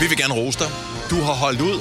[0.00, 0.68] Vi vil gerne rose dig.
[1.10, 1.80] Du har holdt ud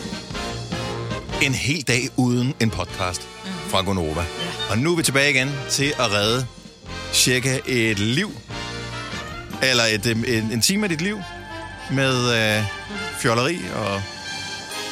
[1.41, 3.21] en hel dag uden en podcast
[3.67, 4.25] fra Gonova.
[4.69, 6.45] Og nu er vi tilbage igen til at redde
[7.13, 8.31] cirka et liv,
[9.63, 11.19] eller et, øh, en, en time af dit liv,
[11.91, 12.63] med øh,
[13.19, 14.01] fjolleri og,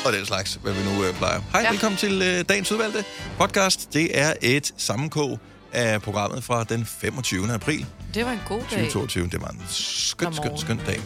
[0.05, 1.41] og den slags, hvad vi nu øh, plejer.
[1.51, 1.71] Hej, ja.
[1.71, 3.03] Velkommen til øh, dagens udvalgte
[3.37, 3.93] podcast.
[3.93, 5.39] Det er et sammenkog
[5.73, 7.53] af programmet fra den 25.
[7.53, 8.67] april Det var en god dag.
[8.69, 9.27] 2022.
[9.27, 11.01] Det var en skøn, skøn, skøn dag.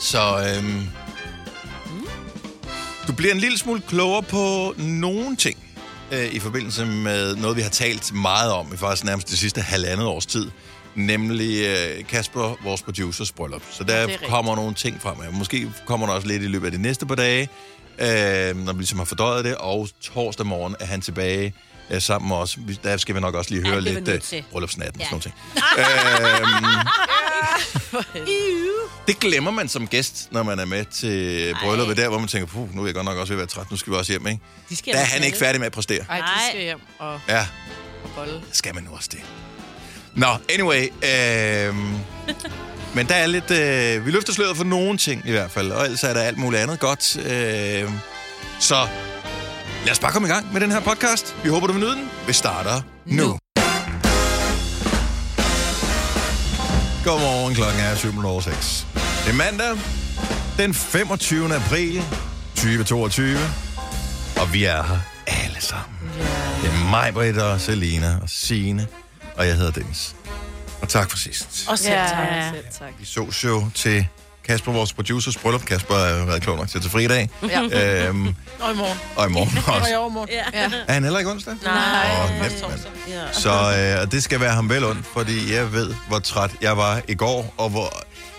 [0.00, 0.82] Så øhm,
[3.06, 5.58] du bliver en lille smule klogere på nogle ting
[6.12, 9.60] øh, i forbindelse med noget, vi har talt meget om i faktisk nærmest det sidste
[9.60, 10.50] halvandet års tid.
[10.94, 13.62] Nemlig øh, Kasper, vores producers bryllup.
[13.70, 15.16] Så der er kommer nogle ting frem.
[15.32, 17.48] Måske kommer der også lidt i løbet af de næste par dage,
[17.98, 19.54] øh, når vi ligesom har fordøjet det.
[19.54, 21.54] Og torsdag morgen er han tilbage
[21.90, 22.56] øh, sammen med os.
[22.60, 24.44] Vi- Der skal vi nok også lige høre det er vi lidt nødt øh, til.
[24.52, 25.00] bryllupsnatten.
[25.00, 25.06] Ja.
[25.16, 25.20] Ja.
[25.20, 26.48] Sådan nogle ting.
[28.16, 28.26] øhm,
[29.06, 32.46] det glemmer man som gæst, når man er med til brylluppet der, hvor man tænker,
[32.46, 34.12] puh, nu er jeg godt nok også ved at være træt, nu skal vi også
[34.12, 34.40] hjem, ikke?
[34.68, 35.44] De skal Der er han ikke knalde.
[35.46, 36.04] færdig med at præstere.
[36.08, 36.30] Ej, de Nej.
[36.50, 37.46] skal hjem og, Ja,
[38.04, 38.40] og bolle.
[38.52, 39.20] skal man nu også det.
[40.14, 40.82] Nå, anyway.
[40.84, 41.74] Øh,
[42.94, 43.50] men der er lidt...
[43.50, 46.38] Øh, vi løfter sløret for nogle ting i hvert fald, og ellers er der alt
[46.38, 47.16] muligt andet godt.
[47.16, 47.90] Øh,
[48.60, 48.88] så
[49.84, 51.36] lad os bare komme i gang med den her podcast.
[51.42, 52.10] Vi håber, du vil nyde den.
[52.26, 53.22] Vi starter nu.
[53.26, 53.38] nu.
[57.04, 58.86] Godmorgen, klokken er 7.06.
[59.24, 59.76] Det er mandag,
[60.58, 61.54] den 25.
[61.54, 62.02] april
[62.54, 63.38] 2022,
[64.40, 65.98] og vi er her alle sammen.
[66.62, 68.86] Det er mig, Britt og Selina og Signe,
[69.36, 70.14] og jeg hedder Dennis.
[70.82, 71.66] Og tak for sidst.
[71.68, 72.54] Og selv Ja, tak.
[72.54, 72.88] selv tak.
[72.98, 74.06] Vi så jo til
[74.48, 75.64] Kasper, vores producers bryllup.
[75.64, 77.30] Kasper har været klog nok til at tage fri i dag.
[77.48, 78.06] Ja.
[78.08, 78.26] Øhm,
[78.60, 78.98] Og i morgen.
[79.16, 79.96] og i morgen Og i også.
[79.98, 80.28] overmorgen.
[80.54, 80.70] Ja.
[80.88, 81.54] Er han heller ikke onsdag?
[81.64, 82.06] Nej.
[82.42, 82.80] Først nemt, mand.
[83.08, 83.32] Ja.
[83.32, 83.50] Så
[83.96, 87.00] øh, og det skal være ham vel ondt, fordi jeg ved, hvor træt jeg var
[87.08, 87.88] i går, og hvor...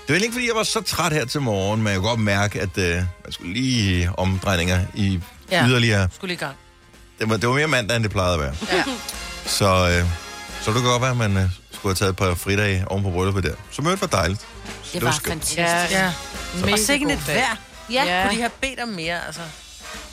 [0.07, 2.19] Det var ikke, fordi jeg var så træt her til morgen, men jeg kunne godt
[2.19, 5.19] mærke, at øh, man skulle lige omdrejninger i
[5.51, 5.65] Ja.
[5.67, 6.07] yderligere...
[6.15, 6.55] Skulle i gang.
[7.19, 8.53] Det var, det var mere mandag, end det plejede at være.
[8.73, 8.83] Ja.
[9.45, 10.05] Så, øh,
[10.61, 13.03] så det kan godt være, at man øh, skulle have taget et par fridage oven
[13.03, 13.53] på brylluppet der.
[13.71, 14.41] Så mødet var dejligt.
[14.93, 15.43] Det var skønt.
[15.43, 15.99] fantastisk.
[15.99, 16.05] Ja.
[16.05, 16.13] ja.
[16.61, 17.55] Mega Og sikkert et vejr.
[17.91, 18.03] Ja.
[18.03, 18.23] Ja.
[18.23, 19.41] Kunne de have bedt om mere, altså?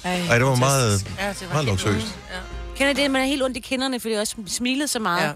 [0.04, 2.06] Ej, det var meget, Ja, det var meget helt luksuriøst.
[2.30, 2.38] Ja.
[2.76, 5.22] Kender det, man er helt ondt i kinderne, fordi jeg også smilede så meget.
[5.22, 5.26] Ja.
[5.28, 5.32] Ja.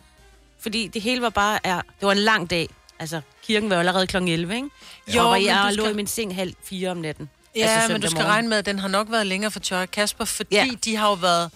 [0.60, 2.68] Fordi det hele var bare, ja, det var en lang dag.
[2.98, 4.16] Altså, kirken var jo allerede kl.
[4.16, 4.68] 11, ikke?
[5.08, 7.30] Jo, Jo, og jeg du lå skal- i min seng halv fire om natten.
[7.56, 8.30] Ja, Altså men du skal morgen.
[8.30, 10.64] regne med, at den har nok været længere for Tjør og Kasper, fordi Ja.
[10.64, 10.70] ja.
[10.84, 11.50] de har jo været...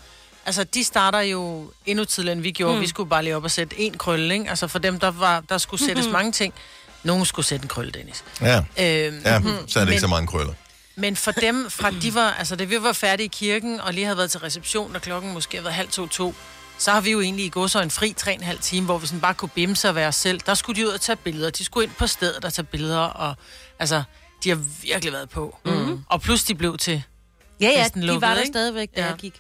[0.47, 2.75] Altså, de starter jo endnu tidligere, end vi gjorde.
[2.75, 2.81] Mm.
[2.81, 4.51] Vi skulle bare lige op og sætte en krølle, ikke?
[4.51, 6.13] Altså, for dem, der, var, der skulle sættes mm-hmm.
[6.19, 6.55] mange ting.
[7.05, 8.25] Nogen skulle sætte en krølle, Dennis.
[8.41, 9.69] Ja, Øhm, ja mhm.
[9.69, 10.53] så er det ikke men, så mange krøller.
[10.97, 14.05] Men for dem, fra de var, altså, da vi var færdige i kirken, og lige
[14.05, 16.35] havde været til reception, og klokken måske havde været halv to, to,
[16.79, 18.85] så har vi jo egentlig i går så en fri tre og en halv time,
[18.87, 20.41] hvor vi sådan bare kunne bimse og være os selv.
[20.47, 21.51] Der skulle de ud og tage billeder.
[21.51, 23.35] De skulle ind på stedet og tage billeder, og
[23.79, 24.03] altså,
[24.45, 25.59] de har virkelig været på.
[25.65, 26.05] Mm.
[26.09, 27.03] Og plus de blev til
[27.61, 28.53] Ja, ja, de lukket, var der ikke?
[28.53, 29.07] stadigvæk, da Ja.
[29.07, 29.35] jeg gik.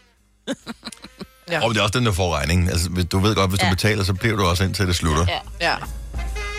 [1.51, 1.65] Ja.
[1.65, 2.69] Og det er også den, der får regningen.
[2.69, 3.73] Altså, du ved godt, hvis du Ja.
[3.73, 5.27] betaler, så bliver du også indtil det slutter.
[5.29, 5.39] Ja.
[5.71, 5.77] Ja.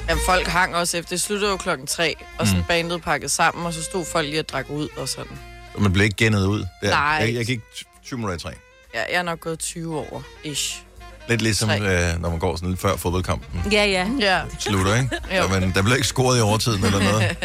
[0.09, 1.09] Jamen, folk hang også efter.
[1.09, 2.65] Det sluttede jo klokken tre, og sådan Mm.
[2.67, 5.39] bandet pakket sammen, og så stod folk lige og drak ud og sådan.
[5.75, 6.65] Og man bliver ikke gennet ud.
[6.81, 6.89] Der.
[6.89, 7.01] Nej.
[7.25, 7.59] Jeg, jeg gik
[8.05, 8.49] 20 minutter i træ.
[8.93, 10.81] Ja, jeg er nok gået 20 år, ish.
[11.27, 11.79] Lidt ligesom, Tre.
[12.13, 14.07] øh, når man går sådan lidt før fodboldkampen Ja, ja.
[14.19, 14.41] Ja.
[14.59, 15.09] slutter, ikke?
[15.31, 17.21] Ja, men der bliver ikke scoret i overtiden eller noget.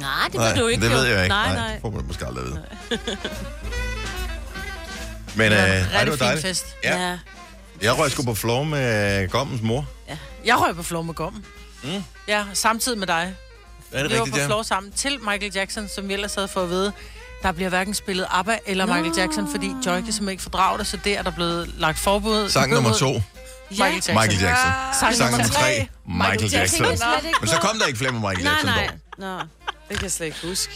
[0.00, 0.82] Nej, det ved du ikke.
[0.84, 0.96] det jo.
[0.96, 1.28] ved jeg ikke.
[1.28, 1.72] Nej, Nej, nej.
[1.72, 2.62] det får man måske aldrig vide.
[5.36, 6.46] Men øh, Det var det dejligt.
[6.46, 6.66] fest.
[6.84, 7.08] Ja.
[7.10, 7.18] Ja.
[7.82, 9.86] Jeg røg sgu på floor med Gommens mor.
[10.44, 11.44] Jeg røg på floor med gommen.
[11.82, 12.04] Mm.
[12.28, 13.34] Ja, samtidig med dig.
[13.92, 14.46] Er det vi var rigtigt, på ja?
[14.46, 16.92] floor sammen til Michael Jackson, som vi ellers havde fået at vide.
[17.42, 20.86] Der bliver hverken spillet ABBA eller Michael Jackson, fordi Joy kan simpelthen ikke fordrage det,
[20.86, 22.48] så det er der blevet lagt forbud.
[22.50, 23.22] Sang nummer to,
[23.70, 24.14] Michael Jackson.
[24.14, 24.70] Michael Jackson.
[25.00, 26.84] Sang, Sang nummer tre, Michael Jackson.
[26.92, 27.04] Ikke
[27.40, 28.70] Men så kom der ikke flere med Michael Nej, Jackson.
[28.70, 28.86] nej.
[28.86, 28.98] dog.
[29.18, 29.38] Nå.
[29.88, 30.72] Det kan jeg slet ikke huske.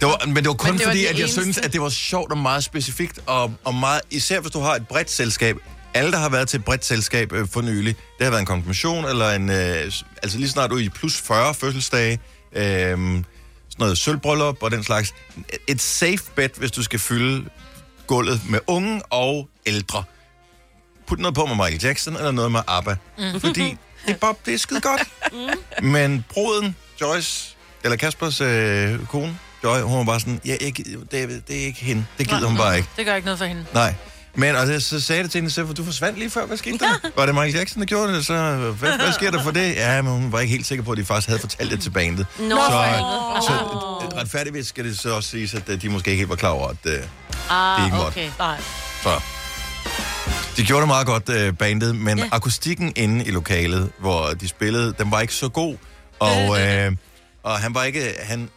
[0.00, 1.42] Det var, men det var kun Men det var fordi, at jeg eneste.
[1.42, 4.74] synes, at det var sjovt og meget specifikt, og, og meget, især hvis du har
[4.74, 5.56] et bredt selskab.
[5.98, 8.46] Alle, der har været til et bredt selskab øh, for nylig, det har været en
[8.46, 9.92] konfirmation, eller en, øh,
[10.22, 12.20] altså lige snart du er i plus 40 fødselsdage,
[12.52, 13.24] øh, sådan
[13.78, 15.14] noget sølvbryllup og den slags.
[15.68, 17.44] Et safe bet, hvis du skal fylde
[18.06, 20.04] gulvet med unge og ældre.
[21.06, 22.96] Put noget på med Michael Jackson, eller noget med ABBA.
[23.18, 23.40] Mm.
[23.40, 25.02] Fordi det er, det er skide godt.
[25.80, 25.86] Mm.
[25.88, 31.04] Men bruden, Joyce, eller Kaspers øh, kone, Joy, hun var bare sådan, ja, jeg, gider-
[31.10, 32.04] det, er- det er ikke hende.
[32.18, 32.88] Det gider hun bare ikke.
[32.96, 33.64] Det gør ikke noget for hende.
[33.74, 33.94] Nej.
[34.38, 36.46] Men og det, så sagde det til hende, så, du forsvandt lige før.
[36.46, 37.10] Hvad skete der?
[37.16, 38.26] Var det Michael Jackson, der gjorde det?
[38.26, 38.34] Så
[38.78, 39.74] hvad, hvad sker der for det?
[39.76, 41.90] Ja, men hun var ikke helt sikker på, at de faktisk havde fortalt det til
[41.90, 42.26] bandet.
[42.38, 43.42] Nå, Så, for helvede.
[43.46, 43.52] så
[44.16, 46.48] øh, retfærdigvis skal det så også siges, at øh, de måske ikke helt var klar
[46.50, 47.08] over, at øh, det ikke
[47.50, 48.06] Ah, måtte.
[48.06, 48.28] okay.
[48.38, 48.60] Nej.
[49.02, 49.10] så.
[50.56, 52.24] De gjorde det meget godt, øh, bandet, men ja.
[52.24, 52.30] Ja.
[52.32, 55.76] akustikken inde i lokalet, hvor de spillede, den var ikke så god.
[56.18, 56.92] Og øh,
[57.42, 58.14] Og han var ikke...
[58.22, 58.48] Han,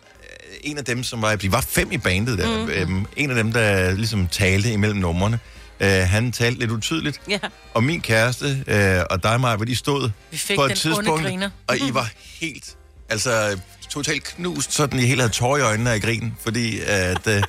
[0.63, 1.35] en af dem, som var...
[1.35, 2.57] De var fem i bandet der.
[2.57, 2.69] Mm-hmm.
[2.69, 5.39] Øhm, en af dem, der ligesom talte imellem numrene.
[5.81, 7.21] Øh, han talte lidt utydeligt.
[7.29, 7.39] Ja.
[7.73, 10.77] Og min kæreste øh, og dig, Maja, hvor de stod Vi fik på et den
[10.77, 11.49] tidspunkt, griner.
[11.67, 12.09] og I var
[12.41, 12.75] helt,
[13.09, 17.43] altså totalt knust, sådan I helt havde tårer i øjnene af grin, fordi at øh,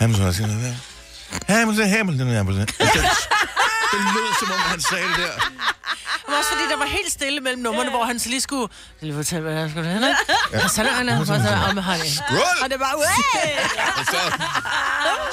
[0.00, 0.32] Hamilton
[1.48, 2.66] Hamilton, Hamilton, Hamilton.
[3.92, 5.36] Det, det lød, som om han sagde det der.
[6.26, 8.68] Men også fordi der var helt stille mellem numrene, hvor han så lige skulle...
[9.00, 10.64] Jeg lige fortælle, hvad jeg skulle hen, ikke?
[10.64, 11.32] Og så er han og så
[11.68, 12.58] om han Skål!
[12.62, 12.92] Og det var,
[14.14, 14.18] så,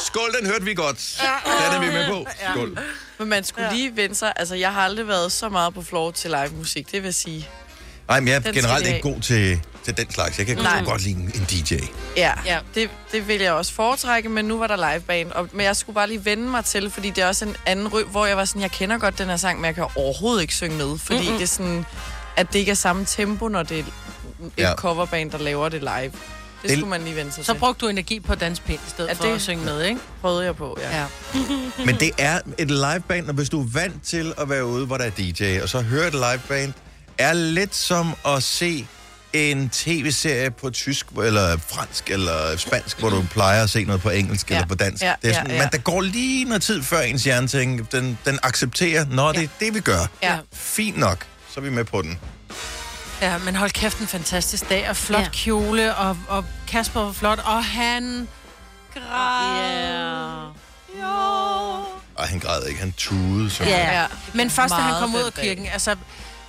[0.06, 1.22] skål, den hørte vi godt.
[1.46, 2.28] Den er vi med på.
[2.52, 2.80] Skål.
[3.20, 3.74] Men man skulle ja.
[3.74, 4.34] lige vende sig.
[4.36, 7.50] Altså, jeg har aldrig været så meget på floor til live musik, det vil sige.
[8.08, 9.62] Nej, men jeg er generelt ikke god til,
[9.96, 10.38] til den slags.
[10.38, 10.84] Jeg kan Nej.
[10.84, 11.74] godt lide en, DJ.
[12.18, 12.60] Ja, Ja.
[12.76, 15.32] Det, det vil jeg også foretrække, men nu var der liveband.
[15.32, 17.88] Og, men jeg skulle bare lige vende mig til, fordi det er også en anden
[17.88, 20.42] ryg, hvor jeg var sådan, jeg kender godt den her sang, men jeg kan overhovedet
[20.42, 21.34] ikke synge med, fordi mm-hmm.
[21.38, 21.86] det er sådan,
[22.38, 23.88] at det ikke er samme tempo, når det er et
[24.58, 24.76] Ja.
[24.76, 25.92] coverband, der laver det live.
[26.02, 26.12] Det,
[26.64, 27.60] Det- skulle man lige vende sig Så til.
[27.60, 30.00] brugte du energi på danspind i stedet Ja, for det- at synge med, ikke?
[30.22, 30.98] prøvede jeg på, ja.
[31.00, 31.06] Ja.
[31.86, 34.98] Men det er et liveband, og hvis du er vant til at være ude, hvor
[34.98, 36.74] der er DJ, og så høre et liveband,
[37.18, 38.88] er lidt som at se
[39.34, 44.10] en tv-serie på tysk, eller fransk, eller spansk, hvor du plejer at se noget på
[44.10, 44.56] engelsk Ja.
[44.56, 45.04] eller på dansk.
[45.04, 45.58] Ja, det er ja, sådan, ja.
[45.62, 49.44] Men der går lige noget tid før ens hjerne tænker, den, den accepterer, når det
[49.44, 50.08] er det, vi gør.
[50.24, 50.38] Ja.
[50.54, 52.20] Fint nok, så er vi med på den.
[53.22, 55.24] Ja, men hold kæft, en fantastisk dag, og flot Ja.
[55.24, 55.30] ja.
[55.34, 58.28] kjole, og, og Kasper var flot, og han
[58.94, 60.54] græd.
[61.00, 61.10] Ja.
[62.16, 63.50] Og han græd ikke, han tudede.
[63.50, 63.64] Så.
[63.64, 64.00] Ja.
[64.02, 64.06] ja.
[64.34, 65.96] Men først, da han kom ud af kirken, altså,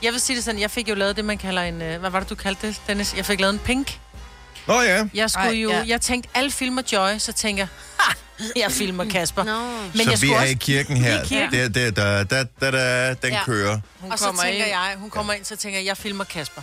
[0.03, 2.11] jeg vil sige det sådan, jeg fik jo lavet det, man kalder en, øh, hvad
[2.11, 3.15] var det, du kaldte det, Dennis?
[3.17, 3.99] Jeg fik lavet en pink.
[4.67, 5.85] Nå ja, Jeg skulle Ej, jo, ja.
[5.87, 7.67] jeg tænkte, alle filmer Joy, så tænker
[8.39, 9.45] jeg, jeg filmer Kasper.
[9.45, 9.59] Nå.
[9.61, 11.23] Men så jeg vi skulle er også, i kirken her.
[11.23, 11.53] i kirken.
[11.53, 13.45] Det, det, da, da, da, da, den Ja.
[13.45, 13.81] kører.
[14.01, 16.63] Hun og så tænker ind, jeg, hun kommer ind, så tænker jeg, jeg filmer Kasper.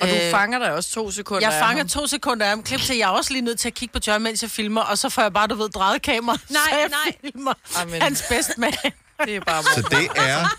[0.00, 1.88] og du Øh, fanger dig også to sekunder Jeg af fanger ham.
[1.88, 2.62] to sekunder af ham.
[2.62, 4.80] Klip til, jeg er også lige nødt til at kigge på Joy, mens jeg filmer,
[4.82, 6.36] og så får jeg bare, du ved, drejet kamera.
[6.50, 7.16] Nej, så jeg nej.
[7.32, 7.52] filmer
[7.82, 8.02] Amen.
[8.02, 8.74] hans bedste mand.
[9.24, 10.48] Det er bare Så det er...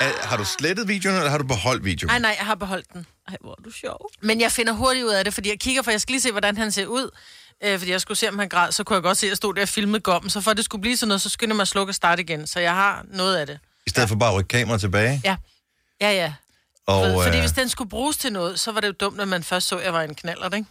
[0.00, 2.10] er har du slettet videoen, eller har du beholdt videoen?
[2.10, 3.06] Nej, nej, jeg har beholdt den.
[3.28, 4.10] Ej, hvor er du sjov.
[4.20, 6.30] Men jeg finder hurtigt ud af det, fordi jeg kigger, for jeg skal lige se,
[6.30, 7.10] hvordan han ser ud.
[7.64, 9.36] Øh, fordi jeg skulle se, om han græd, så kunne jeg godt se, at jeg
[9.36, 10.30] stod der og filmede gommen.
[10.30, 11.94] Så for at det skulle blive sådan noget, så skyndte jeg mig at slukke og
[11.94, 12.46] starte igen.
[12.46, 13.58] Så jeg har noget af det.
[13.86, 15.20] I stedet for bare at rykke kameraet tilbage.
[15.24, 15.36] Ja.
[16.00, 16.32] Ja, ja.
[16.86, 19.16] Og, Og, fordi øh, hvis den skulle bruges til noget, så var det jo dumt,
[19.16, 20.68] når man først så, at jeg var en knaller, ikke?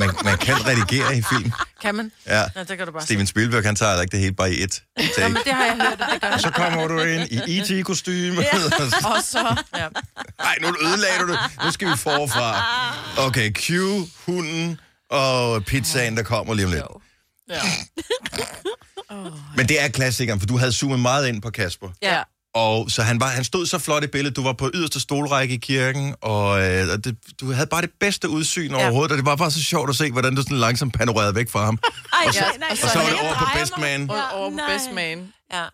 [0.00, 1.52] Man, man kan redigere i film.
[1.82, 2.12] Kan man?
[2.26, 2.44] Ja.
[2.56, 4.82] Ja, det kan du bare Steven Spielberg, han tager ikke det hele bare i et
[4.96, 5.28] Nå, take.
[5.28, 6.36] men det har jeg hørt, det gør.
[6.36, 8.40] Så kommer du ind i IT-kostyme.
[8.42, 8.56] Ja.
[9.08, 9.56] Og så...
[9.76, 9.88] Ja.
[10.38, 11.38] Nej, nu ødelagde du det.
[11.64, 12.64] Nu skal vi forfra.
[13.26, 13.70] Okay, Q,
[14.26, 14.80] hunden
[15.10, 16.82] og pizzaen, der kommer lige om lidt.
[17.50, 17.60] Ja.
[19.56, 21.88] Men det er klassikeren, for du havde zoomet meget ind på Kasper.
[22.02, 22.22] ja.
[22.54, 24.36] Og så han, var, han stod så flot i billedet.
[24.36, 27.90] Du var på yderste stolrække i kirken, og, øh, og det, du havde bare det
[28.00, 30.94] bedste udsyn overhovedet, og det var bare så sjovt at se, hvordan du sådan langsomt
[30.94, 31.78] panorerede væk fra ham.
[31.84, 33.78] Ej, Og så- nej, nej, og så var det over på Best.
[33.78, 34.10] Man.
[34.10, 34.58] Og over på.
[34.68, 35.32] Best Man.
[35.52, 35.64] Ja.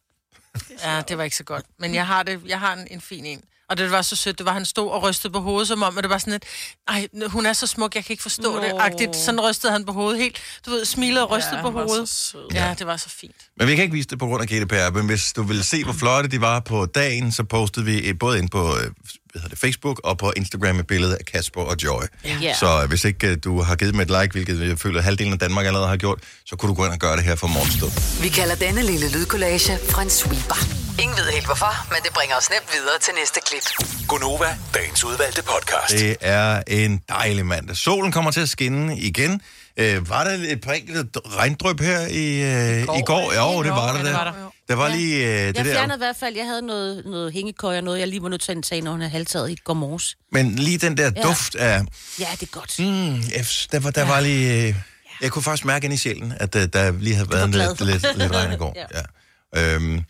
[0.84, 1.64] ja, det var ikke så godt.
[1.78, 3.40] Men jeg har, det, jeg har en, en fin en.
[3.70, 5.98] Og det var så sødt, det var, han stod og rystede på hovedet, som om,
[5.98, 6.44] at det var sådan et,
[6.88, 8.62] ej, hun er så smuk, jeg kan ikke forstå Nå.
[8.62, 8.72] det.
[8.78, 12.34] Agtigt, sådan rystede han på hovedet helt, du ved, smilede og rystede Ja, på hovedet.
[12.54, 13.36] Ja, det var så fint.
[13.56, 15.84] Men vi kan ikke vise det på grund af GDPR, men hvis du vil se,
[15.84, 18.90] hvor flotte de var på dagen, så postede vi eh, både ind på øh,
[19.36, 22.02] hvad hedder det, Facebook og på Instagram et billede af Kasper og Joy.
[22.42, 22.54] Ja.
[22.54, 25.04] Så øh, hvis ikke øh, du har givet dem et like, hvilket jeg føler, at
[25.04, 27.36] halvdelen af Danmark allerede har gjort, så kunne du gå ind og gøre det her
[27.36, 28.22] for morgenstund.
[28.22, 30.58] Vi kalder denne lille lydkollage Frans sweeper.
[31.02, 33.66] Ingen ved helt hvorfor, men det bringer os nemt videre til næste klip.
[34.08, 35.92] Gunova, dagens udvalgte podcast.
[35.92, 37.76] Det er en dejlig mandag.
[37.76, 39.40] Solen kommer til at skinne igen.
[39.76, 43.32] Øh, var der et par enkelte regndrøb her i, øh, i går?
[43.40, 43.98] Jo, det var der.
[43.98, 44.55] Ja, det var der.
[44.68, 45.72] Der var lige øh, det Jeg der.
[45.72, 48.40] fjernede i hvert fald, jeg havde noget, noget hængekøj og noget, jeg lige var nødt
[48.40, 50.16] til at tage, når hun havde halvtaget i går morges.
[50.32, 51.22] Men lige den der Ja.
[51.22, 51.82] duft af...
[52.20, 52.78] Ja, det er godt.
[52.78, 54.68] Mm, jeg, der var, der var lige...
[54.68, 54.74] Øh,
[55.20, 58.18] jeg kunne faktisk mærke ind i sjælen, at øh, der lige havde været lidt, lidt,
[58.18, 58.74] lidt regn i går.
[58.76, 59.00] Ja.
[59.54, 59.74] ja.
[59.74, 60.00] Øhm,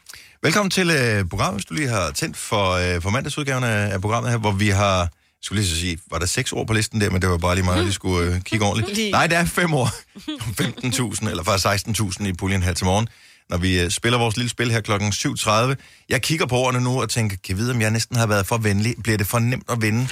[0.43, 4.01] velkommen til øh, programmet, hvis du lige har tændt for, øh, for mandagsudgaven af, af
[4.01, 4.99] programmet her, hvor vi har...
[5.01, 5.09] Jeg
[5.49, 7.55] skulle lige så sige, var der seks ord på listen der, men det var bare
[7.55, 9.11] lige meget, at vi skulle øh, kigge ordentligt.
[9.13, 9.89] Nej, der er fem år.
[11.25, 13.09] 15.000, eller faktisk 16.000 i puljen her til morgen,
[13.51, 15.75] når vi øh, spiller vores lille spil her klokken 7.30.
[16.09, 18.47] Jeg kigger på ordene nu og tænker, kan jeg vide, om jeg næsten har været
[18.47, 18.95] for venlig?
[19.03, 20.09] Bliver det for nemt at vinde?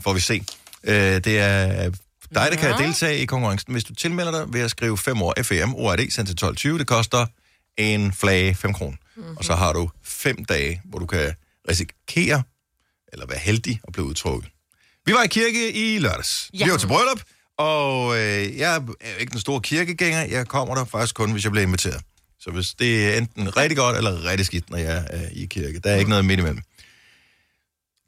[0.00, 0.44] Får vi se.
[0.84, 1.90] Øh, det er
[2.34, 3.72] dig, der kan deltage i konkurrencen.
[3.72, 6.86] Hvis du tilmelder dig ved at skrive 5 år FEM, ORD, sendt til 12.20, det
[6.86, 7.26] koster
[7.76, 8.96] en flage 5 kroner.
[9.16, 9.36] Mm-hmm.
[9.36, 11.34] Og så har du 5 dage, hvor du kan
[11.70, 12.42] risikere,
[13.12, 14.50] eller være heldig at blive udtrukket.
[15.06, 16.50] Vi var i kirke i lørdags.
[16.54, 16.64] Ja.
[16.64, 17.20] Vi var til bryllup,
[17.58, 20.24] og øh, jeg er jo ikke den store kirkegænger.
[20.24, 22.02] Jeg kommer der faktisk kun, hvis jeg bliver inviteret.
[22.46, 25.78] Så hvis det er enten rigtig godt eller rigtig skidt, når jeg er i kirke.
[25.78, 26.60] Der er ikke noget midt imellem.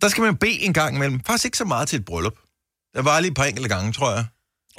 [0.02, 1.21] Der skal man bede en gang imellem.
[1.26, 2.35] Faktisk ikke så meget til et bryllup.
[2.95, 4.25] Der var lige et par enkelte gange, tror jeg.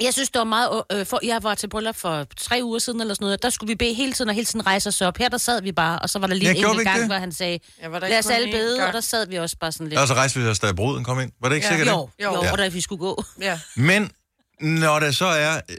[0.00, 0.82] Jeg synes, det var meget...
[0.92, 3.42] Øh, for, jeg var til bryllup for tre uger siden eller sådan noget.
[3.42, 5.16] Der skulle vi bede hele tiden, og hele tiden rejse os op.
[5.18, 7.06] Her der sad vi bare, og så var der lige Ja, en enkelt gang, det?
[7.08, 8.88] hvor han sagde, Ja, lad os alle bede, gang?
[8.88, 10.00] og der sad vi også bare sådan lidt.
[10.00, 11.32] Og så rejste vi os, da bruden kom ind.
[11.40, 11.72] Var det ikke Ja.
[11.76, 12.24] sikkert Jo, det?
[12.24, 12.44] jo, Jo.
[12.44, 12.50] jo.
[12.52, 13.24] og da vi skulle gå.
[13.40, 13.60] Ja.
[13.76, 14.10] Men
[14.60, 15.60] når det så er...
[15.68, 15.76] Øh,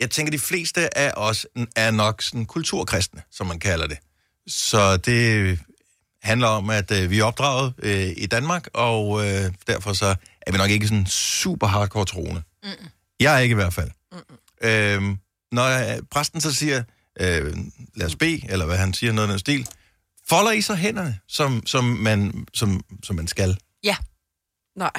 [0.00, 3.98] jeg tænker, de fleste af os er nok sådan kulturkristne, som man kalder det.
[4.46, 5.58] Så det
[6.22, 10.52] handler om, at øh, vi er opdraget øh, i Danmark, og øh, derfor så er
[10.52, 12.42] vi nok ikke sådan super hardcore troende.
[12.62, 12.70] Mm.
[13.20, 13.90] Jeg er ikke i hvert fald.
[14.12, 14.68] Mm.
[14.68, 15.18] Øhm,
[15.52, 16.82] når øh, præsten så siger,
[17.20, 17.56] øh,
[17.94, 19.68] lad os bede, eller hvad han siger, noget af den stil,
[20.28, 23.58] folder I så hænderne, som, som, man, som, som man skal?
[23.84, 23.96] Ja.
[24.76, 24.90] Nej,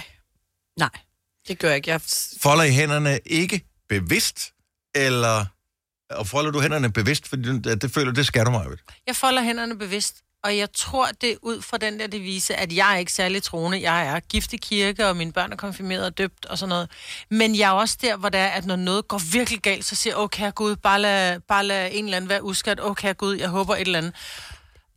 [0.77, 0.89] Nej.
[1.47, 1.89] det gør jeg ikke.
[1.89, 2.01] Jeg...
[2.41, 4.53] Folder I hænderne ikke bevidst,
[4.95, 5.45] eller
[6.11, 8.65] og folder du hænderne bevidst, fordi det, det føler, det skal du mig.
[9.07, 12.73] Jeg folder hænderne bevidst, og jeg tror, det er ud fra den der devise, at
[12.73, 13.81] jeg er ikke særlig troende.
[13.81, 16.89] Jeg er gift i kirke, og mine børn er konfirmeret og døbt og sådan noget.
[17.29, 19.95] Men jeg er også der, hvor det er, at når noget går virkelig galt, så
[19.95, 22.79] siger jeg, okay, Gud, bare lad, bare lad en eller anden være uskat.
[22.79, 24.15] Okay, Gud, jeg håber et eller andet.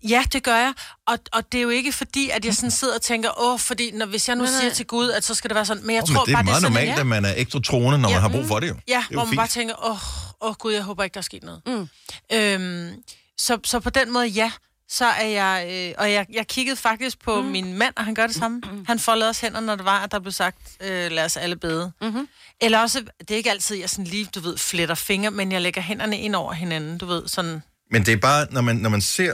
[0.08, 0.72] Ja, det gør jeg.
[1.06, 3.90] Og, og det er jo ikke fordi, at jeg sådan sidder og tænker, åh, fordi
[3.90, 5.86] når, hvis jeg nu siger til Gud, at så skal det være sådan.
[5.86, 7.24] Men jeg Oh, tror men det er bare, meget det er sådan, normalt, at man
[7.24, 8.74] er ekstra troende, når Ja, man har brug for det jo.
[8.88, 9.36] Ja, det hvor man fint.
[9.38, 11.62] bare tænker, åh, åh gud, jeg håber ikke, der er sket noget.
[11.66, 11.88] Mm.
[12.32, 12.92] Øhm,
[13.38, 14.52] så, så på den måde, ja,
[14.88, 15.66] så er jeg...
[15.70, 17.46] Øh, og jeg, jeg kiggede faktisk på mm.
[17.48, 18.62] min mand, og han gør det samme.
[18.72, 18.84] Mm.
[18.86, 21.56] Han foldede også hænder, når det var, at der blev sagt, øh, lad os alle
[21.56, 21.92] bede.
[22.00, 22.28] Mm-hmm.
[22.60, 25.60] Eller også, det er ikke altid, jeg sådan lige, du ved, fletter fingre, men jeg
[25.60, 27.62] lægger hænderne ind over hinanden, du ved, sådan...
[27.90, 29.32] Men det er bare, når man, når man ser,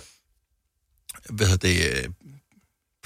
[1.29, 2.13] hvad hedder det, uh,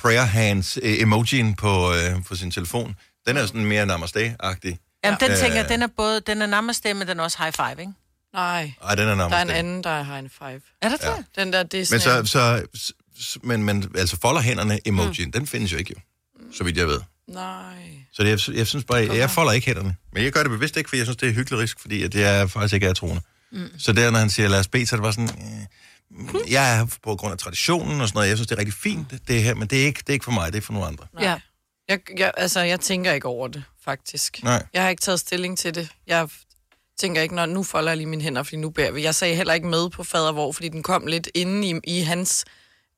[0.03, 4.79] prayer hands uh, emojien på, uh, på sin telefon, den er sådan mere namaste-agtig.
[5.05, 5.37] Jamen, den Øh.
[5.37, 7.93] tænker jeg, den er både, den er namaste, men den er også high five, ikke?
[8.35, 9.43] Nej, Ej, den er der er namaste.
[9.43, 10.61] en anden, der er high five.
[10.83, 11.07] Er det det?
[11.07, 11.43] Ja.
[11.43, 15.33] Den der, det er Men så, så, men, men altså folder hænderne emojien, mm.
[15.33, 16.01] den findes jo ikke jo,
[16.53, 17.01] så vidt jeg ved.
[17.29, 17.75] Nej.
[18.13, 19.97] Så det, jeg, jeg synes bare, jeg, jeg folder ikke hænderne.
[20.13, 22.51] Men jeg gør det bevidst ikke, fordi jeg synes, det er hyggelig fordi at jeg
[22.51, 23.23] faktisk ikke er troende.
[23.53, 23.69] Mm.
[23.79, 25.67] Så der, når han siger, lad os bede, så er det bare sådan, øh,
[26.51, 29.29] jeg er på grund af traditionen og sådan noget, jeg synes, det er rigtig fint,
[29.29, 30.89] det her, men det er ikke, det er ikke for mig, det er for nogle
[30.89, 31.07] andre.
[31.15, 31.25] Nej.
[31.25, 31.41] Ja.
[31.89, 34.43] Jeg, jeg, altså, jeg tænker ikke over det, faktisk.
[34.43, 34.67] Nej.
[34.73, 35.89] Jeg har ikke taget stilling til det.
[36.07, 36.29] Jeg
[36.99, 39.03] tænker ikke, når nu folder jeg lige mine hænder, fordi nu bærer vi.
[39.03, 42.45] Jeg sagde heller ikke med på fadervor, fordi den kom lidt inde i, i hans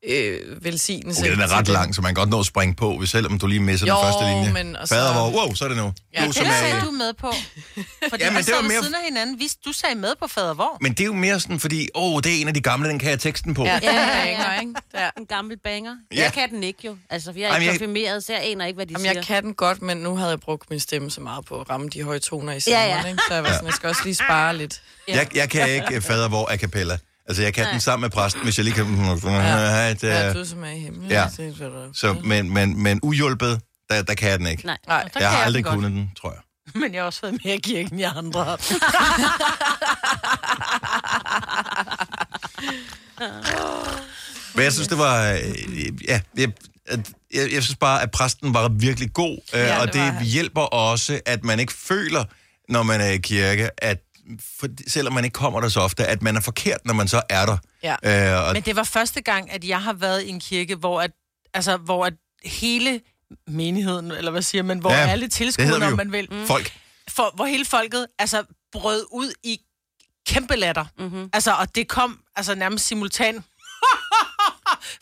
[0.06, 1.22] øh, velsignelse.
[1.22, 1.72] Okay, den er ret det.
[1.72, 3.94] lang, så man kan godt nå at springe på, hvis selvom du lige misser Jo,
[3.94, 4.52] den første linje.
[4.52, 5.92] men og så- Fader, hvor, wow, så er det nu.
[6.14, 6.26] Ja.
[6.26, 7.32] Du, som er, sagde du med på?
[8.10, 9.38] Fordi Ja, ja, men det var mere- siden af hinanden.
[9.38, 10.78] Vi, du sagde med på fader hvor?
[10.80, 12.88] men det er jo mere sådan, fordi, åh, oh, det er en af de gamle,
[12.88, 13.64] den kan jeg teksten på.
[13.64, 13.88] Ja, Ja.
[13.90, 14.72] den banger, ikke?
[14.92, 15.10] Der.
[15.18, 15.92] En gammel banger.
[16.14, 16.22] Ja.
[16.22, 16.96] Jeg kan den ikke jo.
[17.10, 19.12] Altså, for jeg er Jamen, ikke konfirmeret, så jeg aner ikke, hvad de Jamen, siger.
[19.14, 21.70] jeg kan den godt, men nu havde jeg brugt min stemme så meget på at
[21.70, 23.08] ramme de høje toner i Ja, sangerne, ja.
[23.08, 23.22] ikke?
[23.28, 24.82] Så jeg var sådan, jeg skal også lige spare lidt.
[25.08, 26.98] Jeg, jeg kan ikke øh, fader, hvor a cappella.
[27.28, 27.72] Altså, jeg kan Nej.
[27.72, 28.86] den sammen med præsten, hvis jeg lige kan...
[29.24, 29.88] Ja.
[29.88, 31.10] Ja, Det, du som er i himlen.
[31.10, 31.28] Ja.
[31.92, 34.66] Så, men, men, men uhjulpet, der, der kan jeg den ikke.
[34.66, 34.78] Nej.
[34.88, 35.74] Nej, Jeg kan har den aldrig godt.
[35.74, 36.40] kunnet den, tror jeg.
[36.80, 38.58] Men jeg har også været mere i kirken, end jeg andre.
[44.54, 45.32] Men jeg synes, det var...
[45.32, 45.38] øh,
[46.08, 46.50] Ja, jeg,
[47.34, 50.22] jeg, jeg synes bare, at præsten var virkelig god, øh, Ja, og det det var
[50.22, 52.24] hjælper også, at man ikke føler,
[52.68, 53.98] når man er i kirke, at
[54.58, 57.22] for, selvom man ikke kommer der så ofte, at man er forkert, når man så
[57.28, 57.58] er der.
[57.82, 58.36] Ja.
[58.36, 61.00] Øh, og, Men det var første gang, at jeg har været i en kirke, hvor,
[61.00, 61.10] at,
[61.54, 62.14] altså, hvor at
[62.44, 63.00] hele
[63.46, 65.96] menigheden, eller hvad siger man, hvor Ja, alle tilskuerne, om jo.
[65.96, 66.46] man vil, mm.
[66.46, 66.72] folk,
[67.08, 69.60] for, hvor hele folket altså, brød ud i
[70.26, 70.84] kæmpe latter.
[70.98, 71.30] Mm-hmm.
[71.32, 73.44] Altså, og det kom altså, nærmest simultan.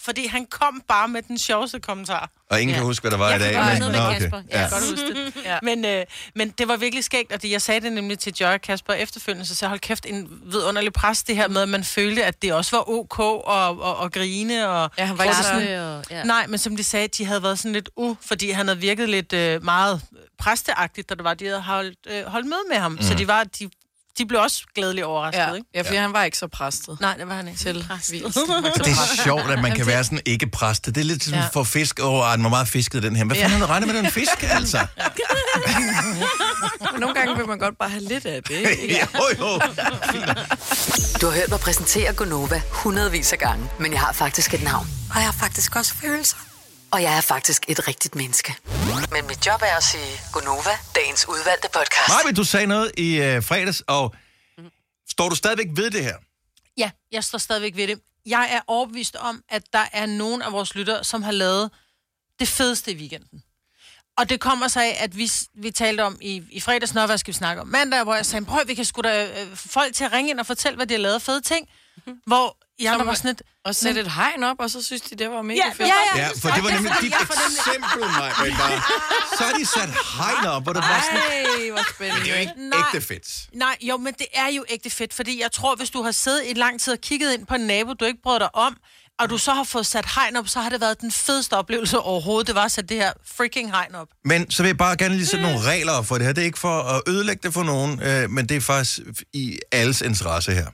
[0.01, 2.31] Fordi han kom bare med den sjoveste kommentar.
[2.51, 2.79] og ingen Ja.
[2.81, 3.53] kan huske, hvad der var Jeg i dag.
[3.53, 4.19] kan godt men- Nå, okay.
[4.21, 4.43] Kasper.
[4.51, 4.61] Ja.
[4.63, 4.69] Ja.
[4.69, 5.35] Godt huske det.
[5.45, 5.59] Ja.
[5.63, 8.47] Men, øh, men det var virkelig skægt, og det, jeg sagde det nemlig til Joy
[8.53, 11.85] og Kasper efterfølgende, så jeg, hold kæft, en vidunderlig pres, det her med, at man
[11.85, 13.45] følte, at det også var ok og,
[13.81, 14.69] og, og grine.
[14.69, 16.23] Og, Ja, han var ikke sådan- og, ja.
[16.25, 19.09] Nej, men som de sagde, de havde været sådan lidt u, fordi han havde virket
[19.09, 20.03] lidt øh, meget
[20.39, 22.93] præsteagtigt, da det var, de havde holdt, øh, holdt møde med ham.
[22.93, 23.03] Mm.
[23.03, 23.71] Så de, var, de,
[24.19, 25.67] de blev også glædeligt overrasket, Ja, ikke?
[25.75, 27.61] ja fordi han var ikke så præstet Nej, det var han ikke.
[27.61, 28.23] til Præstet.
[28.85, 30.87] Det er sjovt, at man kan være sådan ikke præst.
[30.87, 31.47] Det er lidt sådan Ja.
[31.53, 32.01] for fisk.
[32.03, 33.25] Åh, oh, den var meget fisket, den her.
[33.25, 34.87] Hvad fanden havde du regnet med den fisk, altså?
[36.93, 38.55] Men nogle gange vil man godt bare have lidt af det.
[38.55, 39.01] ikke?
[39.19, 39.61] jo, jo.
[41.21, 44.87] Du har hørt mig præsentere Gonova hundredvis af gange, men jeg har faktisk et navn.
[45.11, 46.37] Og jeg har faktisk også følelser.
[46.91, 48.55] Og jeg er faktisk et rigtigt menneske.
[49.13, 50.71] Men mit job er at sige Gonova,
[51.15, 52.09] dagens udvalgte podcast.
[52.09, 54.15] Maja, du sagde noget i øh, fredags, og
[55.11, 56.17] står du stadigvæk ved det her?
[56.77, 58.01] Ja, jeg står stadigvæk ved det.
[58.27, 61.71] Jeg er overbevist om, at der er nogen af vores lyttere, som har lavet
[62.39, 63.43] det fedeste i weekenden.
[64.17, 67.19] Og det kommer sig af, at vi, vi talte om i, i fredags, når hvad
[67.19, 69.95] skal vi snakke om mandag, hvor jeg sagde, prøv, vi kan sgu da øh, folk
[69.95, 71.69] til at ringe ind og fortælle, hvad de har lavet af fede ting.
[71.97, 72.21] Mm-hmm.
[72.27, 73.43] Hvor I andre var sådan et...
[73.65, 75.89] Og sætte et hegn op, og så synes de, det var mega Ja, fedt.
[75.89, 76.23] ja, ja.
[76.23, 78.33] Ja, for det var nemlig dit eksempel, mig.
[79.39, 81.21] Så har de sat hegn op, hvor det var sådan...
[81.21, 82.21] Ej, hvor spændende.
[82.25, 82.79] Det er jo ikke Nej.
[82.95, 83.27] ægte fedt.
[83.55, 86.43] Nej, jo, men det er jo ægte fedt, fordi jeg tror, hvis du har siddet
[86.47, 88.77] i lang tid og kigget ind på en nabo, du ikke brød dig om,
[89.21, 91.99] og du så har fået sat hegn op, så har det været den fedeste oplevelse
[91.99, 92.47] overhovedet.
[92.47, 94.09] Det var at sætte det her freaking hegn op.
[94.25, 96.33] Men så vil jeg bare gerne lige sætte nogle regler op for det her.
[96.33, 99.01] Det er ikke for at ødelægge det for nogen, øh, men det er faktisk
[99.33, 100.67] i alles interesse her.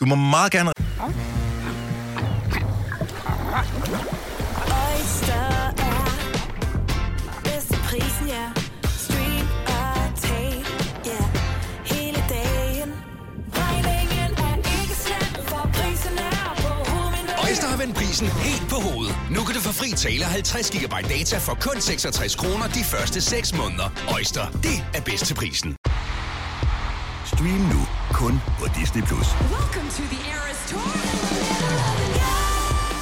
[0.00, 0.72] Du må meget gerne...
[3.62, 5.48] Oyster
[5.88, 6.04] er
[7.44, 8.44] bedst til prisen, ja.
[9.04, 10.64] Stream og tag,
[11.06, 11.22] ja.
[11.84, 12.90] Hele dagen.
[13.54, 17.34] Regningen er ikke slem, for prisen er på hovedet.
[17.48, 19.16] Øjster har vendt prisen helt på hovedet.
[19.30, 23.20] Nu kan du få fri tale 50 GB data for kun 66 kroner de første
[23.20, 23.88] 6 måneder.
[24.14, 25.76] Øjster, det er bedst til prisen.
[27.24, 27.80] Stream nu
[28.12, 29.02] kun på Disney+.
[29.02, 29.26] Plus.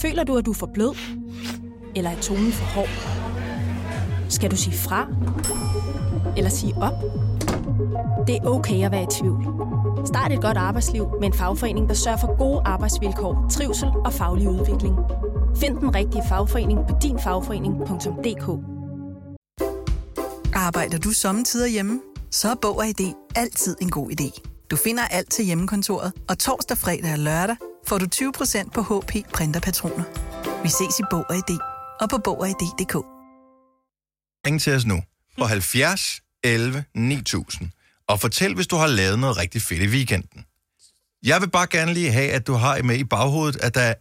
[0.00, 0.96] Føler du, at du er for blød?
[1.96, 2.88] Eller er tonen for hård?
[4.28, 5.06] Skal du sige fra?
[6.36, 6.94] Eller sige op?
[8.26, 9.44] Det er okay at være i tvivl.
[10.06, 14.48] Start et godt arbejdsliv med en fagforening, der sørger for gode arbejdsvilkår, trivsel og faglig
[14.48, 14.96] udvikling.
[15.56, 18.48] Find den rigtige fagforening på dinfagforening.dk.
[20.54, 22.00] Arbejder du sommetider hjemme?
[22.30, 24.40] Så er Bog og ID altid en god idé.
[24.70, 27.56] Du finder alt til hjemmekontoret, og torsdag, fredag og lørdag
[27.90, 30.04] får du 20% på HP printerpatroner.
[30.62, 31.58] Vi ses i Bog og ID
[32.00, 32.94] og på Bog og ID.dk.
[34.46, 35.02] Ring til os nu
[35.38, 37.70] på 70 11 9000
[38.08, 40.44] og fortæl, hvis du har lavet noget rigtig fedt i weekenden.
[41.22, 43.94] Jeg vil bare gerne lige have, at du har med i baghovedet, at, der,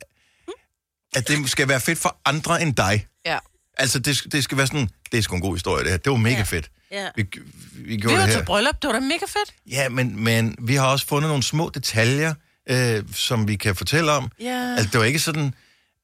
[1.15, 3.07] at det skal være fedt for andre end dig.
[3.25, 3.37] Ja.
[3.77, 5.97] Altså, det, det skal være sådan, det er sgu en god historie, det her.
[5.97, 6.43] Det var mega ja.
[6.43, 6.71] fedt.
[6.91, 7.07] Ja.
[7.15, 7.25] Vi,
[7.73, 8.45] vi Vi gjorde var det til her.
[8.45, 9.53] bryllup, det var da mega fedt.
[9.71, 12.33] Ja, men, men vi har også fundet nogle små detaljer,
[12.69, 14.31] øh, som vi kan fortælle om.
[14.41, 14.73] Ja.
[14.77, 15.53] Altså, det var ikke sådan,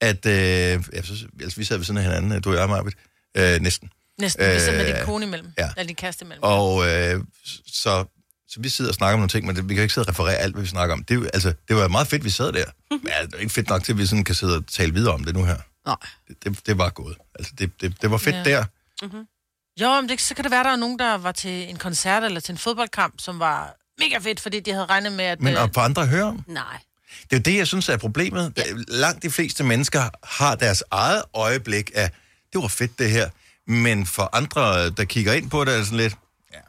[0.01, 0.25] at...
[0.25, 1.25] Øh, altså,
[1.57, 2.97] vi sad ved siden af hinanden, du og jeg, Marvitt.
[3.37, 3.89] Øh, næsten.
[4.19, 5.47] Næsten, øh, ligesom med Øh, din kone imellem.
[5.57, 5.69] ja.
[5.77, 6.43] Eller din kæreste imellem.
[6.43, 7.23] Og øh,
[7.67, 8.05] så,
[8.47, 10.09] så vi sidder og snakker om nogle ting, men det, vi kan ikke sidde og
[10.09, 11.03] referere alt, hvad vi snakker om.
[11.03, 12.65] Det, altså, det var meget fedt, vi sad der.
[12.91, 14.93] Men altså, det er ikke fedt nok til, at vi sådan kan sidde og tale
[14.93, 15.57] videre om det nu her.
[15.85, 15.95] Nej.
[16.27, 17.17] Det, det, det var gået.
[17.39, 18.43] Altså, det, det, det var fedt Ja.
[18.43, 18.65] der.
[19.81, 22.23] Jo, men det, så kan det være, der er nogen, der var til en koncert
[22.23, 25.41] eller til en fodboldkamp, som var mega fedt, fordi de havde regnet med, at...
[25.41, 26.43] Men øh, at få andre at høre om.
[26.47, 26.79] Nej.
[27.23, 28.53] Det er jo det, jeg synes er problemet.
[28.57, 28.63] Ja.
[28.87, 32.09] Langt de fleste mennesker har deres eget øjeblik af,
[32.53, 33.29] det var fedt det her.
[33.67, 36.15] Men for andre, der kigger ind på det, er det sådan lidt,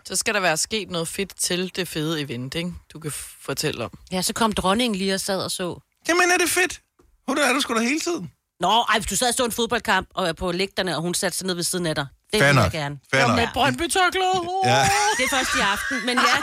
[0.05, 2.73] Så skal der være sket noget fedt til det fede event, ikke?
[2.93, 3.91] Du kan fortælle om.
[4.13, 5.81] Ja, så kom dronningen lige og sad og så.
[6.09, 6.81] jamen er det fedt?
[7.29, 8.31] Hun er du sgu da hele tiden.
[8.61, 11.15] Nå, ej, hvis du sad og så en fodboldkamp og er på lægterne, og hun
[11.15, 12.07] satte sig ned ved siden af dig.
[12.33, 12.97] Det Fair vil jeg gerne.
[13.15, 13.37] Fair nok.
[13.37, 14.41] med brøndby tørklæde.
[14.65, 14.81] Ja,
[15.19, 16.37] Det er først i aften, men ja.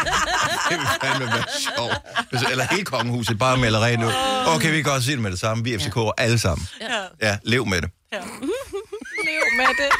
[0.70, 1.44] det vil fandme være
[1.76, 2.50] sjovt.
[2.50, 4.12] Eller hele kongehuset, bare melder rent ud.
[4.46, 5.64] Okay, vi kan godt sige det med det samme.
[5.64, 6.68] Vi er FCK alle sammen.
[6.80, 6.86] Ja.
[7.28, 7.90] Ja, lev med det.
[9.28, 9.90] Lev med det.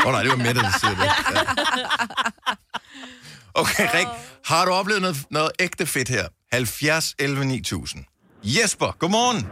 [0.00, 1.04] Åh oh, nej, det var Mette, der siger det.
[1.04, 1.12] Ja.
[3.54, 4.06] Okay, Rik,
[4.44, 6.28] har du oplevet noget, noget ægte fedt her?
[6.52, 8.04] 70 11 9000.
[8.44, 9.46] Jesper, godmorgen.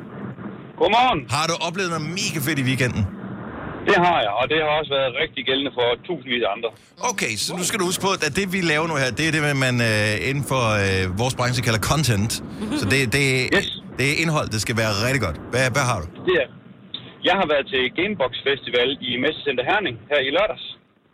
[0.78, 1.30] Godmorgen.
[1.30, 3.06] Har du oplevet noget mega fedt i weekenden?
[3.90, 6.70] Det har jeg, og det har også været rigtig gældende for tusindvis af andre.
[7.10, 9.32] Okay, så nu skal du huske på, at det vi laver nu her, det er
[9.36, 12.32] det, man øh, inden for øh, vores branche kalder content.
[12.80, 13.24] Så det, det,
[13.56, 13.68] Yes.
[13.98, 15.36] det er indhold, det skal være rigtig godt.
[15.52, 16.06] Hvad, hvad har du?
[16.28, 16.48] Det er.
[17.28, 20.66] Jeg har været til Gamebox Festival i Messecenter Herning her i lørdags.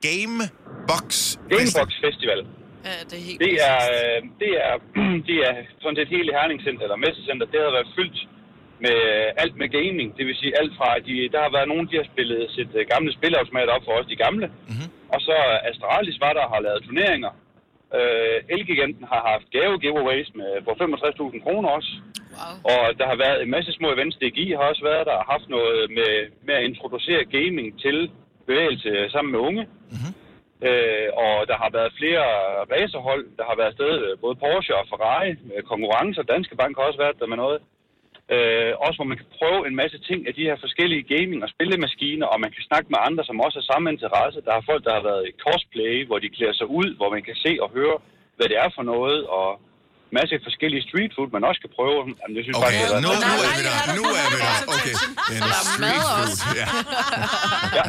[0.09, 1.07] Gamebox.
[1.55, 2.41] Gamebox Festival.
[2.89, 4.75] Ja, det er helt Det er, øh, det er,
[5.29, 8.19] det er sådan set hele Herning Center, eller Messecenter, det har været fyldt
[8.85, 10.09] med øh, alt med gaming.
[10.16, 12.85] Det vil sige alt fra, de, der har været nogen, de har spillet sit øh,
[12.92, 14.47] gamle spilautomater op for os, de gamle.
[14.47, 14.88] Mm-hmm.
[15.14, 15.37] Og så
[15.71, 17.33] Astralis var der har lavet turneringer.
[17.99, 21.92] Øh, Elgiganten har haft gave giveaways med, på 65.000 kroner også.
[22.38, 22.55] Wow.
[22.73, 24.16] Og der har været en masse små events.
[24.23, 26.12] DGI har også været der og haft noget med,
[26.47, 28.11] med at introducere gaming til
[28.47, 29.62] bevægelse sammen med unge.
[29.92, 30.12] Mm-hmm.
[30.68, 32.25] Øh, og der har været flere
[32.73, 33.25] racerhold.
[33.38, 36.23] Der har været sted øh, både Porsche og Ferrari med konkurrencer.
[36.23, 37.59] Danske Bank har også været der med noget.
[38.35, 41.51] Øh, også hvor man kan prøve en masse ting af de her forskellige gaming- og
[41.55, 44.38] spillemaskiner, og man kan snakke med andre, som også har samme interesse.
[44.47, 47.23] Der er folk, der har været i cosplay, hvor de klæder sig ud, hvor man
[47.29, 47.97] kan se og høre,
[48.37, 49.49] hvad det er for noget, og
[50.18, 51.99] masse forskellige street food, man også kan prøve.
[52.21, 53.77] Jamen, jeg synes Okay, faktisk, det nu, er nu er vi der.
[54.01, 54.55] Nu er vi der.
[54.77, 54.95] Okay.
[55.29, 56.35] Det er street food.
[57.79, 57.85] Ja.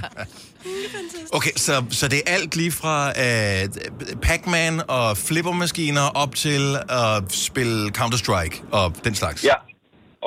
[1.37, 7.31] Okay, så, så det er alt lige fra uh, Pac-Man og flippermaskiner op til at
[7.47, 9.43] spille Counter-Strike og den slags.
[9.43, 9.53] Ja,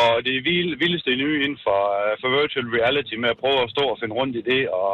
[0.02, 3.72] og det vild, vildeste nye inden for, uh, for virtual reality med at prøve at
[3.74, 4.92] stå og finde rundt i det, og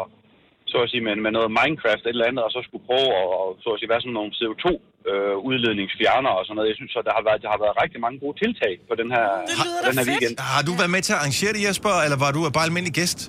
[0.72, 3.48] så at sige med, med noget Minecraft eller andet, og så skulle prøve at og,
[3.62, 6.70] så at sige, være sådan nogle CO2-udledningsfjerner og sådan noget.
[6.72, 9.08] Jeg synes, at der har været, der har været rigtig mange gode tiltag på den
[9.16, 9.26] her,
[9.88, 10.34] den her weekend.
[10.56, 13.20] Har du været med til at arrangere det, Jesper, eller var du bare almindelig gæst?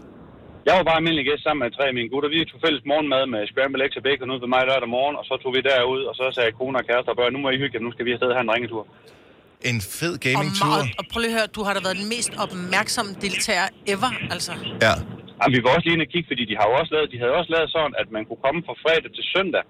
[0.68, 2.30] Jeg var bare almindelig gæst sammen med tre af mine gutter.
[2.36, 5.26] Vi tog fælles morgenmad med scramble eggs og bacon ud ved mig lørdag morgen, og
[5.30, 7.62] så tog vi derud, og så sagde kone og kæreste og børn, nu må I
[7.64, 8.84] hygge nu skal vi afsted og have en ringetur.
[9.72, 10.68] En fed Og, gaming-tur.
[10.74, 14.12] meget, og prøv lige at høre, du har da været den mest opmærksomme deltager ever,
[14.36, 14.54] altså.
[14.86, 14.94] Ja.
[15.40, 17.20] Jamen, vi var også lige inde og kigge, fordi de har jo også lavet, de
[17.22, 19.64] havde også lavet sådan, at man kunne komme fra fredag til søndag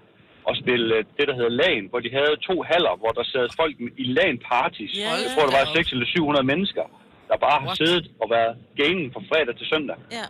[0.48, 3.44] og spille øh, det, der hedder LAN, hvor de havde to haller, hvor der sad
[3.60, 4.92] folk i LAN-parties.
[5.04, 5.80] Ja, jeg tror, der var ja.
[5.80, 6.84] 6 eller 700 mennesker,
[7.30, 9.96] der bare har siddet og været gaming fra fredag til søndag.
[10.18, 10.26] Ja.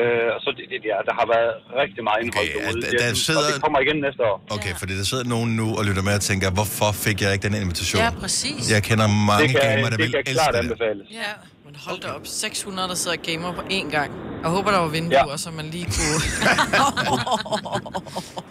[0.00, 1.50] Øh, og så det, det, ja, der har været
[1.82, 2.80] rigtig meget indhold okay, derude.
[2.82, 4.36] der- der sidder- Og det kommer igen næste år.
[4.56, 7.44] Okay, fordi der sidder nogen nu og lytter med og tænker, hvorfor fik jeg ikke
[7.48, 8.00] den invitation?
[8.04, 8.62] Ja, præcis.
[8.74, 10.60] Jeg kender mange Det kan- gamere, der det vil kan elske klart det.
[10.64, 11.06] anbefales.
[11.22, 11.30] Ja,
[11.66, 12.20] men hold da op.
[12.24, 14.10] 600, der sidder og gamer på én gang.
[14.42, 15.36] Jeg håber, der var vinduer, ja.
[15.44, 16.18] så man lige kunne...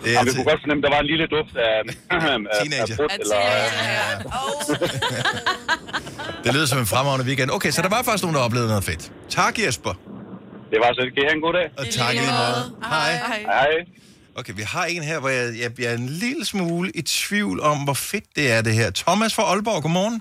[0.03, 1.75] Det Ja, vi kunne godt fornemme, at der var en lille duft af,
[2.12, 2.36] af,
[2.81, 3.41] af brudt, eller...
[6.43, 7.51] Det lyder som en fremragende weekend.
[7.51, 9.12] Okay, så der var faktisk nogen, der oplevede noget fedt.
[9.29, 9.93] Tak, Jesper.
[10.71, 11.01] Det var så.
[11.13, 11.67] Kan I have en god dag?
[11.80, 12.62] Og tak i lige måde.
[12.93, 13.12] Hej.
[13.58, 13.71] Hej.
[14.39, 17.58] Okay, vi har en her, hvor jeg, jeg, jeg er en lille smule i tvivl
[17.71, 18.88] om, hvor fedt det er, det her.
[19.03, 20.17] Thomas fra Aalborg, godmorgen.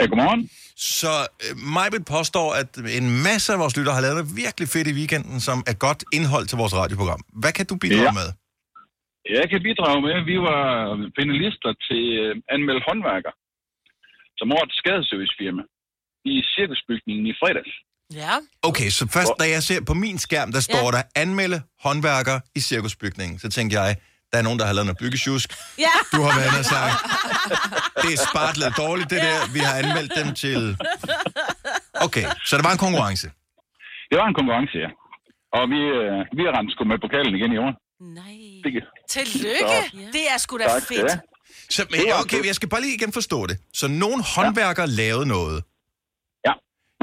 [0.00, 0.42] Ja, godmorgen.
[0.98, 1.12] Så
[1.44, 4.94] øh, Majbet påstår, at en masse af vores lyttere har lavet noget virkelig fedt i
[5.00, 7.22] weekenden, som er godt indhold til vores radioprogram.
[7.42, 8.18] Hvad kan du bidrage Ja.
[8.20, 8.28] med?
[9.38, 10.62] Jeg kan bidrage med, at vi var
[11.18, 13.32] finalister til øh, Anmeld Håndværker,
[14.38, 15.62] som årets skadeservicefirma
[16.32, 17.72] i cirkusbygningen i fredags.
[18.14, 18.30] Ja.
[18.62, 20.90] Okay, så først, da jeg ser på min skærm, der står ja.
[20.98, 23.96] der anmelde håndværker i cirkusbygningen, så tænker jeg,
[24.32, 25.48] der er nogen, der har lavet noget byggesjusk.
[25.78, 25.94] Ja.
[26.12, 26.94] Du har været og sagt,
[28.02, 29.52] det er spart lidt dårligt, det der.
[29.52, 30.76] Vi har anmeldt dem til...
[32.06, 33.26] Okay, så der var en konkurrence.
[34.10, 34.90] Det var en konkurrence, ja.
[35.58, 37.70] Og vi, øh, vi har rendt sgu med pokalen igen i år.
[38.20, 38.34] Nej.
[38.64, 38.70] Det,
[39.10, 39.78] Tillykke!
[40.16, 41.10] Det er sgu da Tak, fedt.
[41.10, 41.18] ja.
[41.70, 43.56] Så, men, okay, jeg skal bare lige igen forstå det.
[43.74, 45.64] Så nogle håndværkere lavede noget.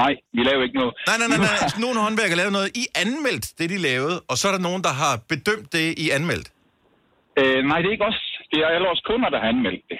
[0.02, 0.92] Nej, vi lavede ikke noget.
[1.08, 1.58] Nej, nej, nej, nej.
[1.84, 2.68] Nogle håndværkere lavede noget.
[2.82, 6.06] I anmeldt det, de lavede, og så er der nogen, der har bedømt det, I
[6.18, 6.48] anmeldt.
[7.40, 8.20] Øh, nej, det er ikke os.
[8.50, 9.98] Det er alle vores kunder, der har anmeldt det.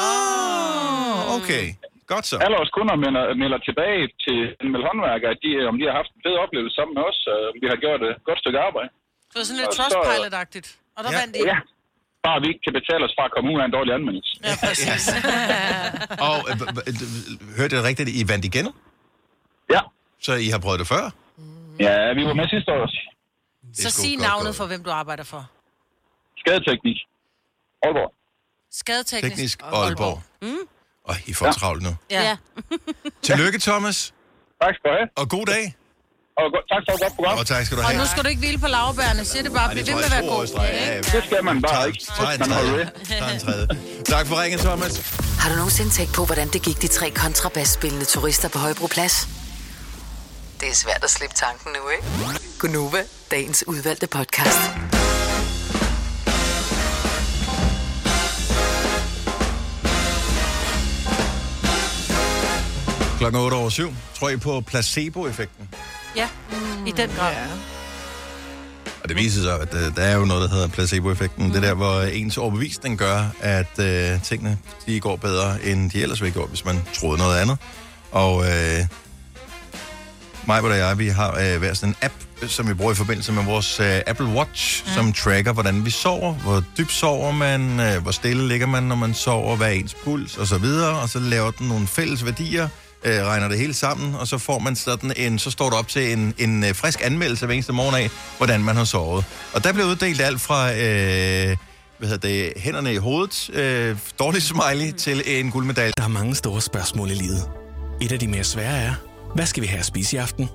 [0.00, 1.64] Ah, okay.
[2.12, 2.34] Godt så.
[2.44, 5.94] Alle vores kunder melder, melder tilbage til Anmeld Håndværker, at de, øh, om de har
[6.00, 8.58] haft en fed oplevelse sammen med os, og om vi har gjort et godt stykke
[8.68, 8.90] arbejde.
[9.30, 10.68] Det var sådan lidt så- Trustpilot-agtigt.
[10.96, 11.18] Og der Ja.
[11.20, 11.40] vandt de.
[11.52, 11.58] Ja.
[12.26, 14.32] Bare vi ikke kan betale os fra at komme ud af en dårlig anmeldelse.
[14.48, 15.02] Ja, præcis.
[16.28, 16.54] Og øh,
[17.58, 18.66] hørte jeg rigtigt, I vandt igen?
[19.70, 19.80] Ja.
[20.22, 21.10] Så I har prøvet det før?
[21.80, 22.98] Ja, vi var med sidste år også.
[23.74, 25.46] Så sig navnet for, hvem du arbejder for.
[26.36, 26.96] Skadeteknik.
[27.82, 28.12] Aalborg.
[28.72, 29.34] Skadeteknisk.
[29.34, 30.22] Teknisk Aalborg.
[30.42, 30.56] Mm.
[31.04, 31.52] Og I får ja.
[31.52, 31.96] travlt nu.
[32.10, 32.36] Ja.
[33.26, 34.14] Tillykke, Thomas.
[34.62, 35.08] Tak skal du have.
[35.16, 35.76] Og god dag.
[36.40, 37.38] Og go- tak for et godt program.
[37.38, 37.98] Og tak skal du Og have.
[38.00, 39.24] nu skal du ikke hvile på lavbærene.
[39.24, 39.70] Siger det bare.
[39.72, 40.46] Bliv det ved med at være god.
[40.56, 40.98] Ja, ja.
[40.98, 41.98] Det skal man bare ikke.
[42.18, 42.72] Tag en tredje.
[42.78, 42.86] ved.
[43.04, 43.66] Tag en tredje.
[44.04, 44.94] Tak for ringen, Thomas.
[45.42, 49.16] Har du nogensinde tænkt på, hvordan det gik de tre kontrabasspillende turister på Højbroplads?
[50.60, 52.06] Det er svært at slippe tanken nu, ikke?
[52.58, 54.58] Gunova, dagens udvalgte podcast.
[63.18, 63.94] Klokken 8 over 7.
[64.14, 65.68] Tror I på placebo-effekten?
[66.16, 66.28] Ja,
[66.86, 67.32] i den grad.
[67.32, 67.46] Ja.
[69.02, 71.44] Og det viser sig, at øh, der er jo noget, der hedder placebo-effekten.
[71.44, 71.50] Mm.
[71.50, 76.02] Det er der, hvor ens overbevisning gør, at øh, tingene de går bedre, end de
[76.02, 77.58] ellers ville gå, hvis man troede noget andet.
[78.10, 78.86] Og øh,
[80.46, 82.14] mig og jeg, vi har øh, hver sådan en app,
[82.46, 84.92] som vi bruger i forbindelse med vores øh, Apple Watch, mm.
[84.92, 88.96] som tracker, hvordan vi sover, hvor dybt sover man, øh, hvor stille ligger man, når
[88.96, 92.24] man sover, hvad er ens puls og så videre, og så laver den nogle fælles
[92.24, 92.68] værdier,
[93.04, 95.88] øh, regner det hele sammen, og så får man sådan en, så står der op
[95.88, 99.24] til en, en øh, frisk anmeldelse hver eneste morgen af, hvordan man har sovet.
[99.52, 101.56] Og der bliver uddelt alt fra, øh,
[101.98, 105.92] hvad hedder det, hænderne i hovedet, øh, dårlig smiley, til en guldmedalje.
[105.96, 107.48] Der er mange store spørgsmål i livet.
[108.00, 108.94] Et af de mere svære er,
[109.36, 110.48] hvad skal vi have at spise i aften?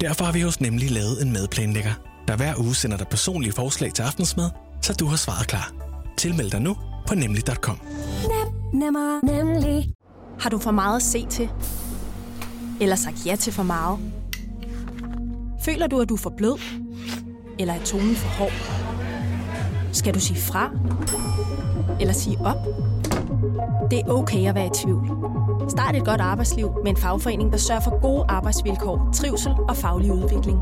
[0.00, 1.92] Derfor har vi hos Nemlig lavet en madplanlægger,
[2.28, 4.50] der hver uge sender dig personlige forslag til aftensmad,
[4.82, 5.72] så du har svaret klar.
[6.16, 6.76] Tilmeld dig nu
[7.08, 7.78] på nemlig.com.
[8.74, 9.90] Nemmer, nemlig.
[10.40, 11.48] Har du for meget at se til?
[12.80, 13.98] Eller sagt ja til for meget?
[15.64, 16.60] Føler du, at du er for blød?
[17.58, 18.52] Eller er tonen for hård?
[19.92, 20.70] Skal du sige fra?
[22.00, 22.85] Eller sige op?
[23.90, 25.10] Det er okay at være i tvivl.
[25.68, 30.12] Start et godt arbejdsliv med en fagforening, der sørger for gode arbejdsvilkår, trivsel og faglig
[30.12, 30.58] udvikling.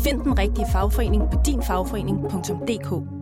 [0.00, 3.16] Find den rigtige fagforening på dinfagforening.dk.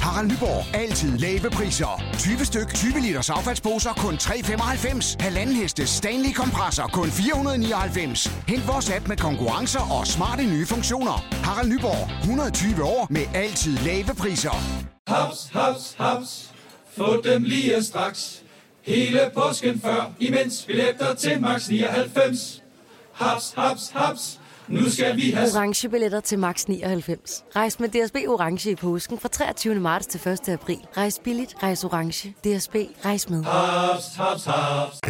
[0.00, 0.74] Harald Nyborg.
[0.74, 2.02] Altid lave priser.
[2.12, 5.16] 20 styk, 20 liters affaldsposer kun 3,95.
[5.20, 8.26] Halvanden heste Stanley kompresser kun 499.
[8.48, 11.24] Hent vores app med konkurrencer og smarte nye funktioner.
[11.44, 12.10] Harald Nyborg.
[12.20, 14.56] 120 år med altid lave priser.
[15.08, 16.57] Haps, haps, haps.
[16.98, 18.42] Få dem lige straks.
[18.82, 22.62] Hele påsken før, imens billetter til max 99.
[23.12, 24.40] Haps, haps, haps.
[24.68, 25.48] Nu skal vi have...
[25.54, 27.44] Orange billetter til max 99.
[27.56, 29.74] Rejs med DSB Orange i påsken fra 23.
[29.74, 30.48] marts til 1.
[30.48, 30.78] april.
[30.96, 32.28] Rejs billigt, rejs orange.
[32.28, 33.44] DSB, rejs med.
[33.44, 35.00] Haps, haps, haps.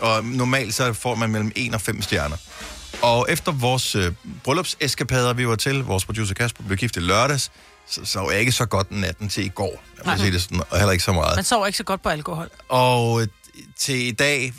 [0.00, 2.36] Og normalt så får man mellem 1 og 5 stjerner.
[3.02, 4.12] Og efter vores øh,
[4.44, 7.50] bryllupseskapader, vi var til, vores producer Kasper blev gift i lørdags,
[7.86, 9.82] så, var jeg ikke så godt natten til i går.
[10.04, 11.36] Jeg vil sige det sådan, og heller ikke så meget.
[11.36, 12.50] Man sover ikke så godt på alkohol.
[12.68, 13.28] Og øh,
[13.78, 14.52] til i dag,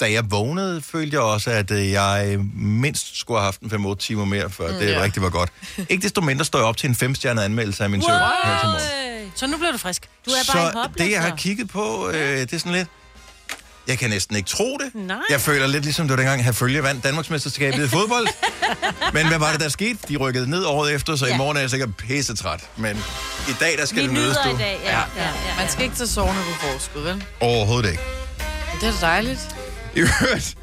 [0.00, 3.94] da jeg vågnede, følte jeg også, at øh, jeg mindst skulle have haft en 5-8
[3.94, 5.02] timer mere, før Mm, det ja.
[5.02, 5.52] rigtig var godt.
[5.88, 8.68] Ikke desto mindre står jeg op til en femstjernet anmeldelse af min søn her til
[8.68, 9.32] morgen.
[9.34, 10.08] Så nu bliver du frisk.
[10.26, 12.88] Du Så det, jeg har kigget på, øh, det er sådan lidt...
[13.88, 14.94] Jeg kan næsten ikke tro det.
[14.94, 15.16] Nej.
[15.30, 18.26] Jeg føler lidt ligesom, det var dengang, at følge vandt Danmarksmesterskabet i fodbold.
[19.14, 19.98] Men hvad var det, der skete?
[20.08, 21.30] De rykkede ned året efter, så ja.
[21.30, 21.38] i Ja.
[21.38, 22.60] morgen er jeg sikkert pissetræt.
[22.76, 22.96] Men
[23.48, 24.48] i dag, der skal det mødes, du.
[24.58, 24.66] ja.
[24.84, 24.98] ja.
[25.16, 25.30] ja.
[25.58, 27.24] Man skal ikke tage sovende på forskud, vel?
[27.40, 28.02] Overhovedet ikke.
[28.80, 29.40] Det er dejligt.
[29.94, 30.54] I øvrigt,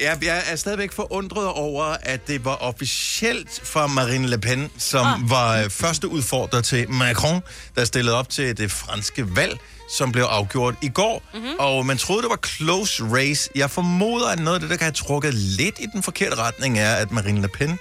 [0.00, 5.06] jeg, jeg er stadigvæk forundret over, at det var officielt fra Marine Le Pen, som
[5.06, 5.30] ah.
[5.30, 7.40] var øh, første udfordrer til Macron,
[7.76, 11.22] der stillede op til det franske valg, som blev afgjort i går.
[11.34, 11.54] Mm-hmm.
[11.58, 13.50] Og man troede, det var close race.
[13.54, 16.78] Jeg formoder, at noget af det, der kan have trukket lidt i den forkerte retning,
[16.78, 17.78] er, at Marine Le Pen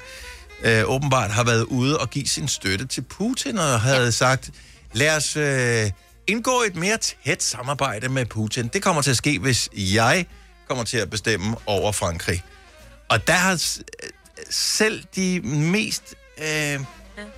[0.64, 4.12] øh, åbenbart har været ude og give sin støtte til Putin, og havde ja.
[4.12, 4.52] sagt,
[4.94, 5.92] lad os øh,
[6.28, 8.68] indgå et mere tæt samarbejde med Putin.
[8.68, 10.26] Det kommer til at ske, hvis jeg
[10.68, 12.44] kommer til at bestemme over Frankrig.
[13.10, 14.10] Og der har øh,
[14.50, 16.80] selv de mest øh,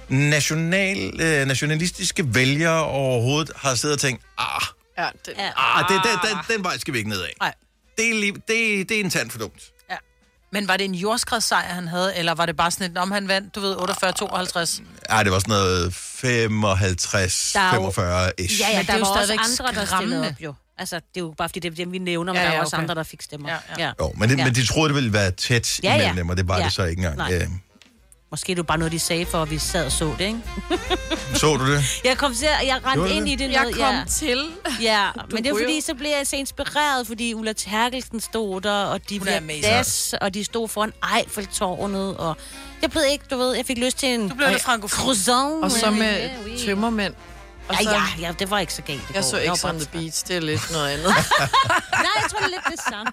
[0.10, 4.62] national, øh, nationalistiske vælgere overhovedet har siddet og tænkt, ah,
[4.98, 7.34] Ja, det, ah det, den, den, den vej skal vi ikke ned af.
[7.42, 7.54] Nej.
[7.98, 9.62] Det er, lige, det, det er en tand for dumt.
[9.90, 9.96] Ja.
[10.52, 13.28] Men var det en jordskredssejr, han havde, eller var det bare sådan et, om han
[13.28, 14.82] vandt, du ved, 48-52?
[15.18, 18.60] Ja, det var sådan noget 55, Der er jo- 45 ish.
[18.62, 20.54] Ja, ja, det der er jo var også andre, der stillede op jo.
[20.80, 22.52] Altså, det er jo bare fordi, det er dem, vi nævner, men Ja, ja, der
[22.54, 22.84] ja, var også okay.
[22.84, 23.50] andre, der fik stemmer.
[23.50, 23.92] Ja, ja.
[24.00, 24.44] Jo, men, det, Ja.
[24.46, 25.96] men de troede, det ville være tæt Ja, ja.
[25.96, 26.64] imellem dem, og det var Ja.
[26.66, 27.18] det så ikke engang.
[27.18, 27.48] Nej.
[28.32, 30.26] Måske er det jo bare noget, de sagde, for at vi sad og så det,
[30.26, 30.40] ikke?
[31.40, 31.84] så du det?
[32.04, 33.32] Jeg kom til, at- jeg rendte ind det?
[33.32, 33.52] i det.
[33.52, 34.04] Jeg noget, kom ja.
[34.10, 34.46] til.
[34.82, 38.20] Ja, Du men det er kunne fordi, så blev jeg så inspireret, fordi Ulla Terkelsen
[38.20, 42.38] stod der, og de blev das, og de stod foran Eiffeltårnet, og
[42.82, 45.04] jeg blev ikke, du ved, jeg fik lyst til en Du blev lidt frankofon.
[45.04, 45.64] croissant.
[45.64, 46.58] Og så med ja, oui.
[46.66, 47.14] tømmermænd.
[47.70, 49.30] Og Ja, så- ja, ja, det var ikke så galt i Jeg går.
[49.30, 51.06] så X on the Beach, det er lidt noget andet.
[51.06, 51.16] Nej,
[52.22, 53.12] jeg tror, det er lidt det samme.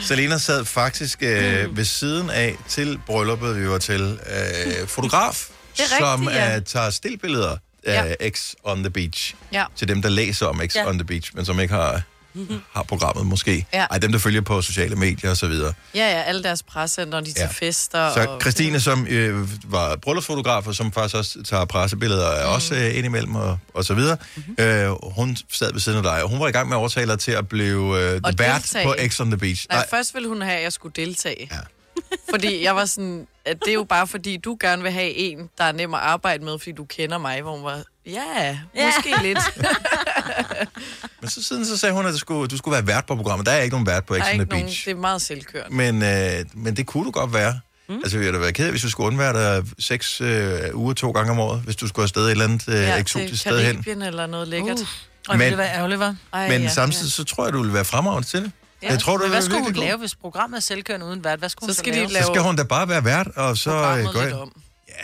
[0.08, 1.76] Selena sad faktisk øh, Mm.
[1.76, 6.56] ved siden af til brylluppet, vi var til, øh, fotograf, Det er som rigtigt, ja.
[6.56, 9.34] øh, tager stillbilleder af X on the Beach.
[9.52, 9.64] Ja.
[9.76, 10.88] Til dem, der læser om X Ja.
[10.88, 12.02] on the Beach, men som ikke har,
[12.74, 13.66] har programmet måske.
[13.72, 13.86] Ja.
[13.90, 15.72] Ej, dem, der følger på sociale medier og så videre.
[15.94, 17.66] Ja, ja, alle deres prescenter, de er til Ja.
[17.66, 18.12] fester.
[18.14, 18.40] Så og...
[18.40, 22.54] Christine, som øh, var bryllupsfotograf, og som faktisk også tager pressebilleder, er Mhm.
[22.54, 24.16] også øh, indimellem og, og så videre.
[24.36, 24.64] Mm-hmm.
[24.64, 27.10] Øh, hun sad ved siden af dig, og hun var i gang med at overtale
[27.10, 29.66] dig til at blive øh, vært på X on the Beach.
[29.70, 31.48] Nej, først ville hun have, at jeg skulle deltage.
[31.52, 31.56] Ja.
[32.30, 35.38] Fordi jeg var sådan, at det er jo bare fordi, du gerne vil have en,
[35.58, 39.14] der er nem at arbejde med, fordi du kender mig, hvor hun var, ja, måske
[39.22, 39.38] lidt.
[41.20, 43.46] Men så siden så sagde hun, at du skulle, du skulle være vært på programmet.
[43.46, 44.84] Der er ikke nogen vært på X Der er on the nogen, Beach.
[44.84, 45.76] det er meget selvkørende.
[45.76, 47.60] Men, øh, men det kunne du godt være.
[47.88, 47.94] Mm.
[47.96, 50.94] Altså, vi ville da være ked af, hvis du skulle undvære dig seks øh, uger
[50.94, 53.64] to gange om året, hvis du skulle afsted et eller andet øh, ja, eksotisk sted
[53.64, 53.72] hen.
[53.74, 54.80] Karibien eller noget lækkert.
[54.80, 54.86] Uh.
[55.28, 56.16] Og Men- det var ærgerligt, var.
[56.32, 58.52] Ej, Men ja, samtidig, så tror jeg, du vil være fremragende til det.
[58.82, 58.90] Ja.
[58.90, 61.38] Jeg tror, du Men hvad skulle hun lave, hvis programmet er selvkørende uden vært?
[61.38, 62.12] Hvad skulle hun Så så, skal de lave?
[62.12, 64.50] lave- Så skal hun da bare være vært, og så øh, Programmet gå lidt ind.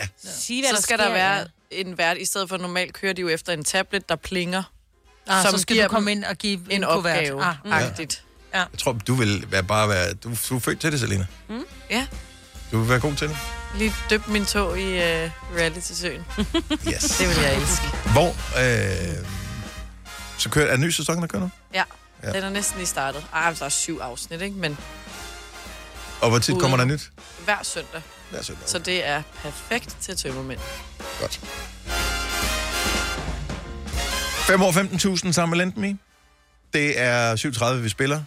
[0.01, 0.07] Om.
[0.31, 1.43] Sige, hvad så der skal sker, der være ja.
[1.71, 4.63] en vært, i stedet for normalt kører de jo efter en tablet, der plinger.
[5.27, 6.97] Ah, som så skal giver du komme ind og give en kuvert.
[6.97, 7.43] opgave.
[7.43, 7.69] Ah, Mm.
[7.71, 7.77] ja.
[7.85, 8.23] Agtigt.
[8.53, 8.59] Ja.
[8.59, 10.13] Jeg tror, du vil være bare være...
[10.13, 11.25] Du, du er født til det, Selina.
[11.49, 11.65] Mm.
[11.89, 12.07] Ja,
[12.71, 13.37] Du vil være god til det.
[13.77, 15.03] lige døb min tog i uh,
[15.57, 16.25] reality-søen.
[16.93, 17.03] Yes.
[17.03, 17.85] det vil jeg elske.
[18.11, 18.27] Hvor...
[18.29, 19.25] Øh,
[20.37, 21.49] så kører, er en ny sæson, der kører nu?
[21.73, 21.83] Ja,
[22.23, 22.31] Ja.
[22.33, 23.25] den er næsten lige startet.
[23.33, 24.55] Ej, der er syv afsnit, ikke?
[24.57, 24.77] Men
[26.21, 26.61] Og hvor tit Ude.
[26.61, 27.11] kommer der nyt?
[27.45, 28.01] hver søndag.
[28.29, 28.69] Hver søndag.
[28.69, 30.59] Så det er perfekt til tømmermænd.
[31.21, 31.39] Godt.
[34.47, 35.97] 5 år 15.000 sammen med Lend Me.
[36.73, 38.23] Det er 37, vi spiller.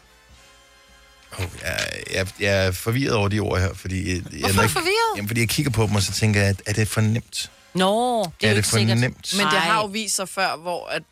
[1.38, 1.78] Oh, jeg,
[2.14, 4.08] jeg, jeg er forvirret over de ord her, fordi...
[4.14, 5.16] Jeg, jeg, Hvorfor er du forvirret?
[5.16, 7.50] Jamen, fordi jeg kigger på dem, og så tænker jeg, at er det for nemt?
[7.74, 8.98] Nå, det er, Er det ikke for sikkert.
[8.98, 9.34] nemt?
[9.36, 9.58] Men det Ej.
[9.58, 11.02] har jo vist sig før, hvor at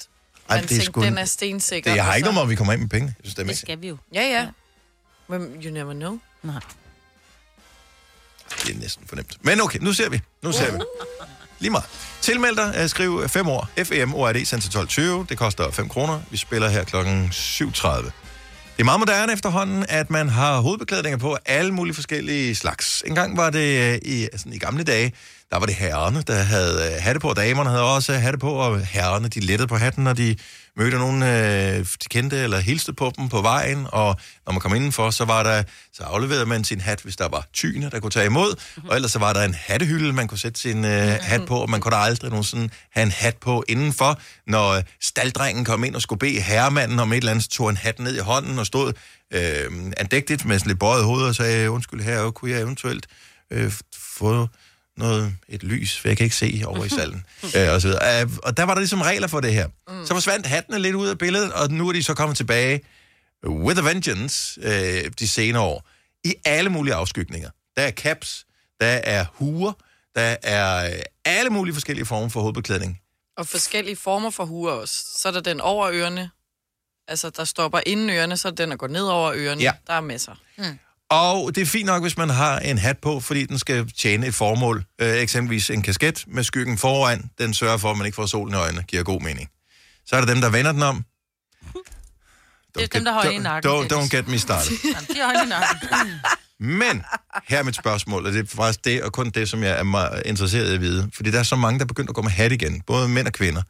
[0.48, 1.90] Ej, Man det er tænkte, sgu- den er stensikker.
[1.90, 3.06] Det, jeg har ikke så- noget om, at vi kommer ind med penge.
[3.06, 3.96] Jeg synes, det er Det skal vi jo.
[4.14, 4.46] Ja, ja.
[5.28, 6.18] Men you never know.
[6.42, 6.60] Nej.
[8.66, 9.36] Det er næsten fornemt.
[9.42, 10.20] Men okay, nu ser vi.
[10.42, 10.78] Nu ser vi.
[11.58, 11.84] Lige meget.
[12.20, 15.26] Tilmeld dig, øh, skriv 5 år, FEM, ORD, send til 12.20.
[15.28, 16.20] Det koster 5 kroner.
[16.30, 18.10] Vi spiller her klokken 7.30.
[18.78, 23.02] Det er meget moderne efterhånden, at man har hovedbeklædninger på alle mulige forskellige slags.
[23.06, 25.12] En gang var det øh, i, altså, i gamle dage,
[25.50, 28.50] der var det herrerne, der havde øh, hatte på, og damerne havde også hatte på,
[28.50, 30.36] og herrerne, de lettede på hatten, når de
[30.76, 34.74] mødte nogen, øh, de kendte eller hilste på dem på vejen, og når man kom
[34.74, 38.10] indenfor, så var der, så afleverede man sin hat, hvis der var tyne, der kunne
[38.10, 38.54] tage imod,
[38.88, 41.70] og ellers så var der en hattehylde, man kunne sætte sin øh, hat på, og
[41.70, 44.20] man kunne da aldrig nogensinde have en hat på indenfor.
[44.46, 47.70] Når øh, staldrengen kom ind og skulle bede herremanden om et eller andet, så tog
[47.70, 48.92] en hat ned i hånden og stod
[49.32, 53.06] øh, andægtigt med sådan lidt bøjet hoved og sagde, undskyld her, kunne jeg eventuelt
[53.50, 53.72] øh,
[54.18, 54.48] få
[54.98, 57.24] noget, et lys, for jeg kan ikke se over i salen.
[57.56, 58.22] øh, og, så videre.
[58.22, 59.68] Øh, og der var der ligesom regler for det her.
[59.88, 60.06] Mm.
[60.06, 62.80] Så forsvandt hattene lidt ud af billedet, og nu er de så kommet tilbage
[63.46, 65.88] with a vengeance øh, de senere år.
[66.24, 67.50] I alle mulige afskygninger.
[67.76, 68.46] Der er caps,
[68.80, 69.72] der er huer,
[70.14, 73.00] der er øh, alle mulige forskellige former for hovedbeklædning.
[73.36, 75.04] Og forskellige former for huer også.
[75.18, 76.30] Så er der den over ørerne.
[77.08, 79.62] Altså, der stopper inden ørerne, så er der den, der går ned over ørerne.
[79.62, 79.72] Ja.
[79.86, 80.34] Der er masser.
[80.58, 80.78] Mm.
[81.10, 84.26] Og det er fint nok, hvis man har en hat på, fordi den skal tjene
[84.26, 84.84] et formål.
[85.00, 87.30] Øh, eksempelvis en kasket med skyggen foran.
[87.38, 88.82] Den sørger for, at man ikke får solen i øjnene.
[88.82, 89.48] Giver god mening.
[90.06, 91.04] Så er der dem, der vender den om.
[92.74, 93.70] Det er dem, der har øjne i nakken.
[93.72, 94.70] Don't, don't get me started.
[95.14, 95.88] De øjne i nakken.
[96.60, 97.02] Men
[97.48, 99.82] her er mit spørgsmål, og det er faktisk det, og kun det, som jeg er
[99.82, 101.10] meget interesseret i at vide.
[101.14, 103.26] Fordi der er så mange, der er begyndt at gå med hat igen, både mænd
[103.26, 103.62] og kvinder.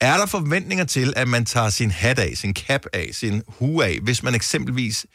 [0.00, 3.84] Er der forventninger til, at man tager sin hat af, sin cap af, sin hue
[3.84, 5.06] af, hvis man eksempelvis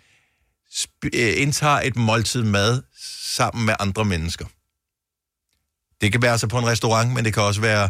[1.13, 2.81] indtager et måltid mad
[3.35, 4.45] sammen med andre mennesker?
[6.01, 7.89] Det kan være altså på en restaurant, men det kan også være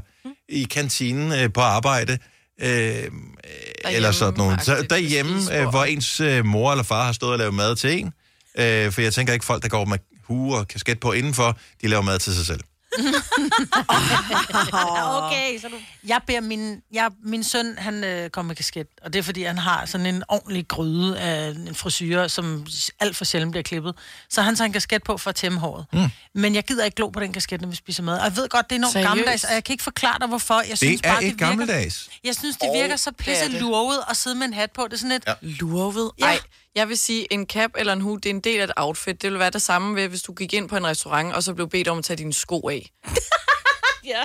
[0.49, 2.17] i kantinen øh, på arbejde,
[2.61, 3.11] øh,
[3.85, 4.63] eller sådan noget.
[4.63, 7.99] Så derhjemme, øh, hvor ens øh, mor eller far har stået og lavet mad til
[7.99, 8.13] en.
[8.57, 11.87] Øh, for jeg tænker ikke, folk, der går med hue og kasket på indenfor, de
[11.87, 12.59] laver mad til sig selv.
[15.23, 15.75] okay, så du...
[16.07, 19.43] Jeg beder min, jeg, min søn, han øh, kommer med kasket, og det er, fordi
[19.43, 22.65] han har sådan en ordentlig gryde af en frisyr, som
[22.99, 23.95] alt for sjældent bliver klippet.
[24.29, 25.85] Så han tager en kasket på for at tæmme håret.
[25.93, 25.99] Mm.
[26.35, 28.17] Men jeg gider ikke glo på den kasket, når vi spiser mad.
[28.19, 29.07] Og jeg ved godt, det er enormt Seriøst?
[29.07, 30.61] gammeldags, og jeg kan ikke forklare dig, hvorfor.
[30.69, 32.09] Jeg synes Det er bare, ikke det virker, gammeldags.
[32.23, 33.61] Jeg synes, det virker så det pisse det.
[33.61, 34.83] lurvet at sidde med en hat på.
[34.83, 35.23] Det er sådan et...
[35.27, 35.33] Ja.
[35.41, 36.11] Lurvet?
[36.19, 36.25] Ja.
[36.25, 36.39] Ej,
[36.75, 39.21] jeg vil sige, en cap eller en hue, det er en del af et outfit.
[39.21, 41.53] Det vil være det samme ved, hvis du gik ind på en restaurant, og så
[41.53, 42.89] blev bedt om at tage dine sko af.
[44.05, 44.23] Ja.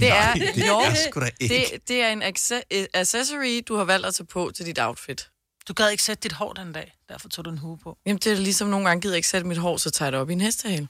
[0.00, 1.54] Det er, Nej, det jo, er sgu da ikke.
[1.72, 5.28] Det, det er en acce- accessory, du har valgt at tage på til dit outfit.
[5.68, 7.98] Du gad ikke sætte dit hår den dag, derfor tog du en hue på.
[8.06, 10.12] Jamen, det er ligesom nogle gange, gider jeg ikke sætte mit hår, så tager jeg
[10.12, 10.88] det op i en hestehale.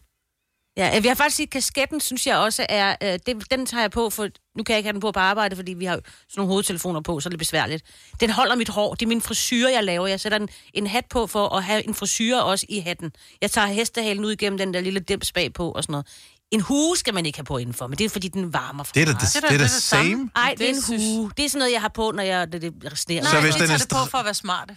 [0.76, 3.90] Ja, vi har faktisk sige, kasketten synes jeg også er, øh, det, den tager jeg
[3.90, 6.06] på, for nu kan jeg ikke have den på på arbejde, fordi vi har sådan
[6.36, 7.84] nogle hovedtelefoner på, så er det besværligt.
[8.20, 10.06] Den holder mit hår, det er min frisyr, jeg laver.
[10.06, 13.12] Jeg sætter en, en hat på for at have en frisyr også i hatten.
[13.40, 16.06] Jeg tager hestehalen ud igennem den der lille dims bag på og sådan noget.
[16.50, 18.92] En hue skal man ikke have på indenfor, men det er fordi, den varmer for
[18.92, 19.34] Det er da meget.
[19.34, 20.30] det, det, er da same.
[20.36, 21.30] Ej, det er en Det synes- hue.
[21.36, 23.22] Det er sådan noget, jeg har på, når jeg det, det resterer.
[23.22, 24.76] Nej, Så hvis den de er tager det på for at være smarte.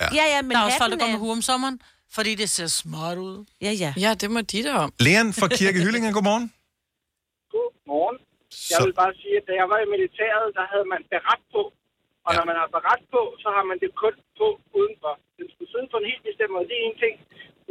[0.00, 1.78] Ja, ja, men Der er også folk, der går med hue om sommeren,
[2.16, 3.36] fordi det ser smart ud.
[3.66, 3.90] Ja, ja.
[4.04, 4.90] Ja, det må de der om.
[5.06, 6.46] Leon fra Kirke Hyllingen, godmorgen.
[7.54, 8.18] Godmorgen.
[8.72, 11.62] Jeg vil bare sige, at da jeg var i militæret, der havde man beret på.
[12.26, 12.36] Og Ja.
[12.38, 14.46] når man har beret på, så har man det kun på
[14.78, 15.12] udenfor.
[15.38, 17.14] Den skulle sidde på en helt bestemt måde, det er en ting.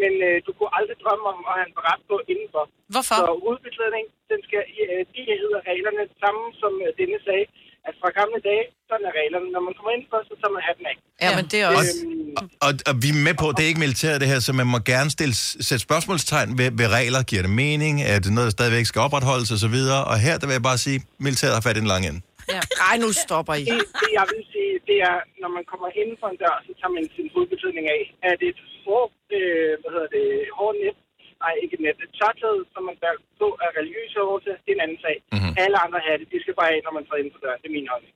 [0.02, 2.63] Men øh, du kunne aldrig drømme om at have en beret på indenfor.
[2.93, 3.17] Hvorfor?
[3.21, 7.45] Så hovedbeklædning, den skal, øh, de hedder reglerne samme, som øh, denne sagde.
[7.88, 9.47] At fra gamle dage, sådan er reglerne.
[9.56, 10.95] Når man kommer indenfor, så tager man hatten af.
[11.23, 11.95] Ja, men det er også...
[12.06, 14.67] Øhm, Og, og vi er med på, det er ikke militæret det her, så man
[14.73, 15.36] må gerne stille,
[15.67, 17.21] sætte spørgsmålstegn ved, ved regler.
[17.30, 17.93] Giver det mening?
[18.13, 19.78] Er det noget, der stadigvæk skal opretholdes osv.?
[20.12, 22.19] Og her, der vil jeg bare sige, militæret har fat i en lang ende.
[22.54, 22.62] Ja.
[22.89, 23.63] Ej, nu stopper I.
[23.71, 26.71] det, det, jeg vil sige, det er, når man kommer inden for en dør, så
[26.80, 28.02] tager man sin hovedbetydning af.
[28.30, 29.06] Er det et hår,
[29.38, 30.26] øh, hvad hedder det,
[30.58, 30.97] hårdt net,
[31.43, 34.78] nej, ikke et net, et tørklæde, som man bærer på af religiøse årsager, det er
[34.80, 35.17] en anden sag.
[35.21, 35.30] Mhm.
[35.36, 35.54] Mm-hmm.
[35.63, 37.60] Alle andre hatte, de skal bare af, når man træder ind for døren.
[37.62, 38.13] Det er min holdning.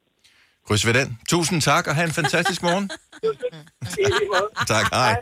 [0.68, 1.08] Kryds ved den.
[1.34, 2.88] Tusind tak, og have en fantastisk morgen.
[4.74, 5.22] Tak, hej.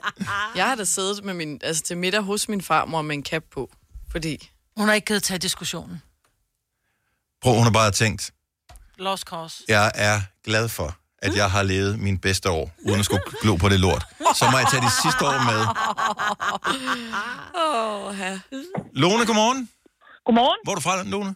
[0.59, 3.43] Jeg har da siddet med min, altså til middag hos min farmor med en cap
[3.51, 3.63] på.
[4.11, 4.49] Fordi...
[4.77, 6.01] Hun har ikke givet tage diskussionen.
[7.41, 8.31] Prøv, hun har bare tænkt,
[8.97, 9.63] Lost cause.
[9.67, 13.55] jeg er glad for, at jeg har levet min bedste år, uden at skulle glo
[13.55, 14.03] på det lort.
[14.39, 15.59] Så må jeg tage de sidste år med.
[17.65, 18.33] Oh, ja.
[19.01, 19.69] Lone, godmorgen.
[20.25, 20.59] Godmorgen.
[20.63, 21.35] Hvor er du fra, Lone?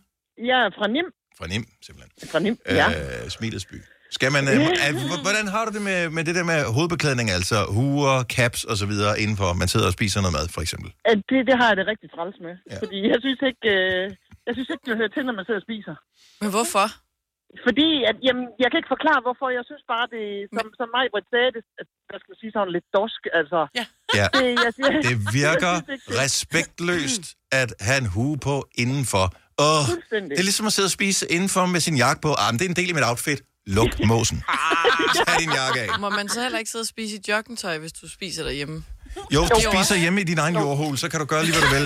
[0.51, 1.07] Jeg er fra Nim.
[1.39, 2.11] Fra Nim, simpelthen.
[2.31, 2.88] Fra Nim, ja.
[3.23, 3.77] Øh, Smilets by.
[4.17, 4.57] Skal man, øh,
[5.27, 8.86] hvordan har du det med, med det der med hovedbeklædning, altså huer, caps og så
[8.91, 10.89] videre, indenfor man sidder og spiser noget mad, for eksempel?
[11.29, 12.53] Det, det har jeg det rigtig træls med.
[12.71, 12.77] Ja.
[12.84, 14.03] Fordi jeg synes ikke, øh,
[14.47, 15.95] jeg synes ikke, det hører til, når man sidder og spiser.
[16.41, 16.88] Men hvorfor?
[17.68, 19.47] Fordi, at, jamen, jeg kan ikke forklare, hvorfor.
[19.58, 20.24] Jeg synes bare, det,
[20.58, 23.60] som, som mig, Britt sagde, det, at, hvad skal sige, sådan lidt dorsk, altså.
[23.80, 23.86] Ja.
[24.20, 24.28] Ja.
[24.38, 27.24] Det, jeg, jeg, Det virker jeg synes ikke, det- respektløst
[27.62, 29.26] at have en hue på indenfor.
[29.68, 30.30] Åh, Fuldstændig.
[30.36, 32.32] det er ligesom at sidde og spise indenfor med sin jakke på.
[32.41, 33.39] Ah, men det er en del af mit outfit.
[33.78, 34.38] Luk måsen.
[35.16, 35.89] Tag din jakke af.
[35.99, 38.78] Må man så heller ikke sidde og spise i joggingtøj, hvis du spiser derhjemme?
[39.36, 41.64] Jo, hvis du spiser hjemme i din egen jordhul, så kan du gøre lige, hvad
[41.68, 41.86] du vil.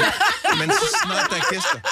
[0.59, 1.79] Men så snart der er gæster.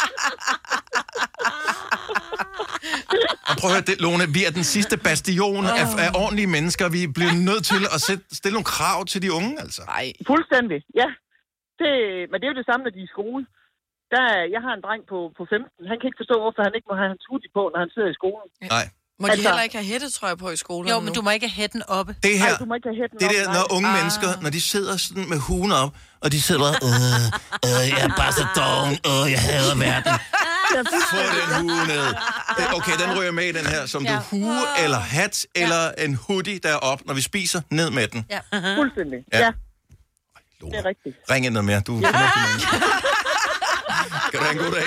[3.49, 6.83] Og prøv at høre, det, Lone, vi er den sidste bastion af, af ordentlige mennesker.
[6.97, 9.81] Vi bliver nødt til at sætte, stille nogle krav til de unge, altså.
[9.95, 10.05] Nej.
[10.31, 11.07] Fuldstændig, ja.
[11.81, 11.91] Det,
[12.29, 13.43] men det er jo det samme, når de er i skole.
[14.13, 15.89] Der, er- jeg har en dreng på, på 15.
[15.91, 18.09] Han kan ikke forstå, hvorfor han ikke må have hans hoodie på, når han sidder
[18.13, 18.47] i skolen.
[18.77, 18.85] Nej.
[19.21, 21.57] Må de heller ikke have hættetrøje på i skolen Jo, men du må ikke have
[21.61, 22.11] hætten oppe.
[22.23, 23.53] Det her, Ej, du må ikke have hætten det op, der, nej.
[23.57, 23.97] når unge Ah.
[23.99, 25.91] mennesker, når de sidder sådan med hugen op,
[26.23, 27.23] og de sidder, øh,
[27.67, 30.13] øh, jeg er bare så doven, øh, jeg hader verden.
[31.09, 32.13] Få den hue ned.
[32.75, 36.59] Okay, den ryger med i den her, som du hue eller hat eller en hoodie
[36.59, 38.25] der er op, når vi spiser, ned med den.
[38.29, 38.39] Ja.
[38.77, 39.39] Fuldstændig, Ja.
[39.39, 39.51] ja.
[40.61, 41.15] Det er rigtigt.
[41.31, 42.67] Ring ind noget mere, du er menneske.
[44.31, 44.83] Kan du have en god dag?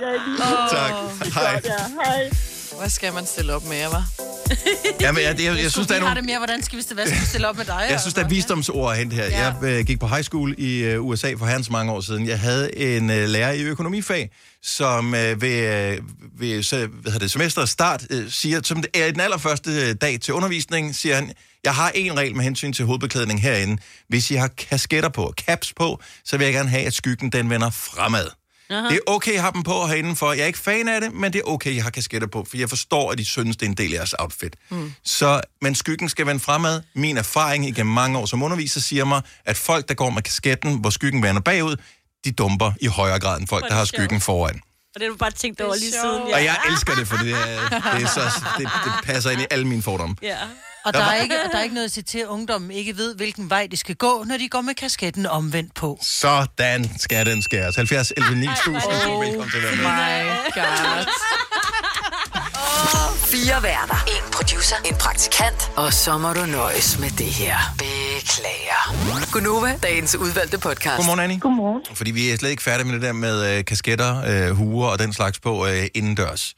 [0.00, 0.38] Ja, lige
[0.70, 0.92] Tak.
[1.34, 1.60] Hej.
[1.64, 2.30] Ja, hej.
[2.78, 4.24] Hvad skal man stille op med, hva'?
[5.00, 6.16] Jamen, jeg, jeg, jeg, synes, der er Vi har nogle...
[6.16, 7.86] det mere, hvordan skal vi stille, hvad skal vi stille op med dig?
[7.90, 9.24] Jeg synes, der er visdomsord at hente her.
[9.24, 9.54] Ja.
[9.62, 12.28] Jeg øh, gik på high school i øh, USA for herrens mange år siden.
[12.28, 14.30] Jeg havde en øh, lærer i økonomifag,
[14.62, 15.98] som øh, ved, øh,
[16.38, 19.94] ved så, hvad hedder det, semesterets start øh, siger, som det er den allerførste øh,
[20.00, 21.32] dag til undervisning, siger han,
[21.64, 23.82] jeg har en regel med hensyn til hovedbeklædning herinde.
[24.08, 27.50] Hvis I har kasketter på, caps på, så vil jeg gerne have, at skyggen den
[27.50, 28.37] vender fremad.
[28.70, 28.88] Aha.
[28.88, 31.32] Det er okay at have dem på herinde, jeg er ikke fan af det, men
[31.32, 33.70] det er okay, jeg har kasketter på, for jeg forstår, at de synes, det er
[33.70, 34.56] en del af jeres outfit.
[34.70, 34.92] Mm.
[35.04, 36.82] Så, men skyggen skal vende fremad.
[36.94, 40.80] Min erfaring igennem mange år som underviser siger mig, at folk, der går med kasketten,
[40.80, 41.76] hvor skyggen vender bagud,
[42.24, 44.60] de dumper i højere grad end folk, er der har skyggen foran.
[44.94, 46.22] Og det har du bare tænkt over lige siden.
[46.22, 48.20] Og jeg elsker det, for det, er, det, er så,
[48.58, 50.16] det, det passer ind i alle mine fordomme.
[50.22, 50.36] Ja.
[50.84, 52.70] Og Der der var- er, ikke, der er ikke noget at sige til, at ungdommen
[52.70, 55.98] ikke ved, hvilken vej de skal gå, når de går med kasketten omvendt på.
[56.02, 57.76] Sådan skal den skæres.
[57.76, 58.76] 70 11 9000.
[58.76, 59.84] Oh, velkommen til at være med.
[59.84, 61.06] My God.
[63.32, 64.04] Fire værter.
[64.06, 64.76] En producer.
[64.84, 65.70] En praktikant.
[65.76, 67.56] Og så må du nøjes med det her.
[67.78, 69.30] Beklager.
[69.32, 70.96] Gunova, dagens udvalgte podcast.
[70.96, 71.38] Godmorgen, Annie.
[71.38, 71.82] Godmorgen.
[71.96, 74.98] Fordi vi er slet ikke færdige med det der med øh, kasketter, øh, huer og
[74.98, 76.54] den slags på øh, indendørs.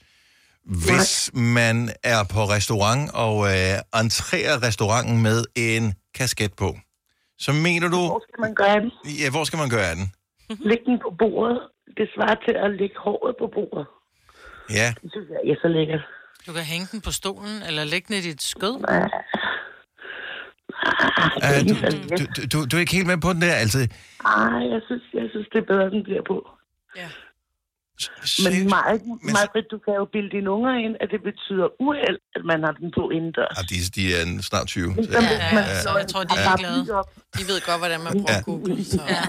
[0.71, 1.77] Hvis man
[2.15, 6.69] er på restaurant og øh, entrerer restauranten med en kasket på,
[7.39, 8.01] så mener du...
[8.13, 8.91] Hvor skal man gøre den?
[9.23, 10.07] Ja, hvor skal man gøre den?
[10.71, 11.59] Læg den på bordet.
[11.97, 13.87] Det svarer til at lægge håret på bordet.
[14.79, 16.05] Ja, Det synes jeg er så lækkert.
[16.47, 18.77] Du kan hænge den på stolen, eller lægge den i dit skød.
[21.47, 21.75] uh, du,
[22.19, 23.79] du, du, du, du er ikke helt med på den der, altså...
[24.25, 26.37] Ej, jeg synes, jeg synes, det er bedre, den bliver på.
[26.97, 27.09] Ja.
[28.45, 29.01] Men meget,
[29.37, 32.73] meget, du kan jo bilde dine unger ind, at det betyder uheld, at man har
[32.81, 33.55] den på indendørs.
[33.59, 34.95] Ah, de, de er en- snart 20.
[34.99, 36.81] Ja, så- ja, Så jeg tror, de er glade.
[37.39, 38.41] De ved godt, hvordan man bruger Ja.
[38.41, 38.85] Google.
[38.93, 39.01] Så.
[39.09, 39.21] Ja.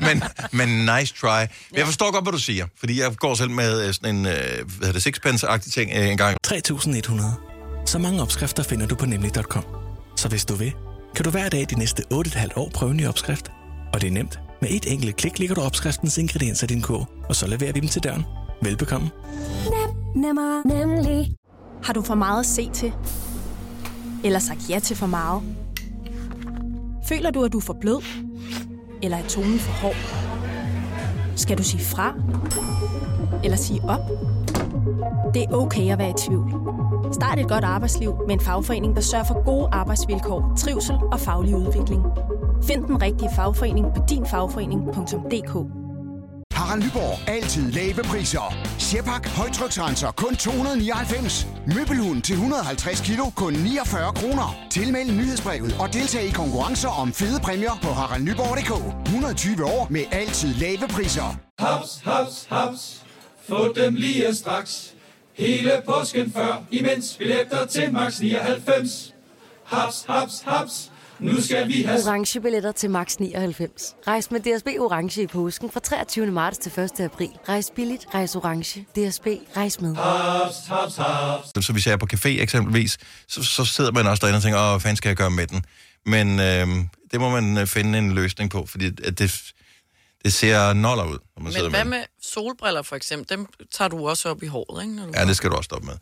[0.06, 0.16] men,
[0.58, 1.40] men nice try.
[1.70, 4.26] Men jeg forstår godt, hvad du siger, fordi jeg går selv med øh, sådan en,
[4.26, 6.36] øh, hvad hedder det, sixpence-agtig ting en gang.
[6.42, 7.30] 3100.
[7.86, 9.64] Så mange opskrifter finder du på nemlig.com.
[10.16, 10.72] Så hvis du vil,
[11.16, 13.50] kan du hver dag de næste 8,5 år prøve en ny opskrift.
[13.94, 14.38] Og det er nemt.
[14.60, 17.80] Med et enkelt klik ligger du opskriftens ingredienser i din kog, og så leverer vi
[17.80, 18.24] dem til døren.
[18.62, 19.10] Velbekomme.
[20.16, 21.34] Nemmer, nemlig.
[21.84, 22.92] Har du for meget at se til?
[24.24, 25.42] Eller sagt ja til for meget?
[27.08, 28.02] Føler du, at du er for blød?
[29.02, 29.96] Eller er tonen for hård?
[31.36, 32.14] Skal du sige fra?
[33.44, 34.10] Eller sige op?
[35.34, 36.50] Det er okay at være i tvivl.
[37.12, 41.56] Start et godt arbejdsliv med en fagforening, der sørger for gode arbejdsvilkår, trivsel og faglig
[41.56, 42.02] udvikling.
[42.64, 45.52] Find den rigtige fagforening på dinfagforening.dk.
[46.52, 47.28] Harald Nyborg.
[47.28, 48.54] Altid lave priser.
[48.78, 49.28] Sjehpak.
[49.28, 50.10] Højtryksrenser.
[50.10, 51.46] Kun 299.
[51.66, 53.24] Møbelhund til 150 kilo.
[53.36, 54.56] Kun 49 kroner.
[54.70, 58.72] Tilmeld nyhedsbrevet og deltag i konkurrencer om fede præmier på haraldnyborg.dk.
[59.06, 61.28] 120 år med altid lave priser.
[61.58, 63.04] Haps, haps, haps.
[63.48, 64.94] Få dem lige straks.
[65.38, 69.14] Hele påsken før, imens billetter til max 99.
[69.64, 70.90] Haps, haps, haps.
[71.18, 71.98] Nu skal vi have...
[72.06, 73.94] Orange billetter til max 99.
[74.06, 76.26] Rejs med DSB Orange i påsken fra 23.
[76.26, 77.00] marts til 1.
[77.00, 77.30] april.
[77.48, 78.80] Rejs billigt, rejs orange.
[78.80, 79.26] DSB,
[79.56, 79.96] rejs med.
[79.96, 81.64] Haps, haps, haps.
[81.64, 84.60] Så hvis jeg er på café eksempelvis, så, så sidder man også derinde og tænker,
[84.60, 85.64] åh, hvad fanden skal jeg gøre med den?
[86.06, 86.66] Men øh,
[87.12, 89.52] det må man øh, finde en løsning på, fordi at det,
[90.24, 91.90] det ser noller ud, når man sidder Men med hvad den.
[91.90, 93.36] med solbriller for eksempel?
[93.38, 94.94] Dem tager du også op i håret, ikke?
[94.96, 95.12] Når du...
[95.14, 95.94] Ja, det skal du også stoppe med.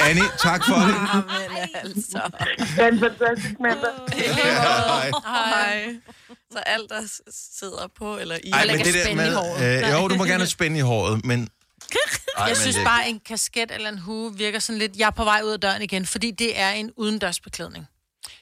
[0.00, 0.94] Annie, tak for det.
[1.52, 2.20] Men altså...
[2.58, 3.90] Det er en fantastisk mandag.
[4.34, 5.10] Hej.
[5.26, 5.94] Hej.
[6.52, 7.20] Så alt, der s-
[7.58, 8.50] sidder på eller i...
[8.50, 11.40] Ej, men det der med, øh, jo, du må gerne spænde i håret, men
[12.38, 15.10] jeg men synes det- bare, en kasket eller en hue virker sådan lidt, jeg er
[15.10, 17.86] på vej ud af døren igen, fordi det er en udendørsbeklædning.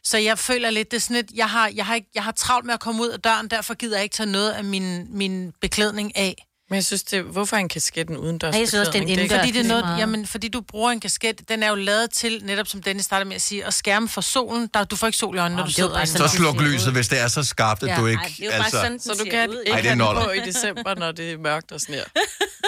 [0.05, 2.33] Så jeg føler lidt, det er sådan lidt, jeg har, jeg har, ikke, jeg har
[2.33, 5.07] travlt med at komme ud af døren, derfor gider jeg ikke tage noget af min,
[5.19, 6.47] min beklædning af.
[6.71, 8.99] Men jeg synes, det, hvorfor er en kasket en udendørs Nej, jeg synes også, det
[8.99, 9.33] er en beklædning?
[9.33, 9.41] indendørs.
[9.49, 12.41] Fordi det er noget, jamen, fordi du bruger en kasket, den er jo lavet til,
[12.45, 14.69] netop som Dennis startede med at sige, at skærme for solen.
[14.75, 16.07] Der, du får ikke sol i øjnene, når du er sidder bare.
[16.07, 18.23] Så sluk lyset, hvis det er så skarpt, at Ja, du ej, ikke...
[18.23, 19.99] det er jo bare altså, sådan, Så du kan ikke Ej, det er have den
[19.99, 20.25] noller.
[20.25, 22.03] på i december, når det er mørkt og sner.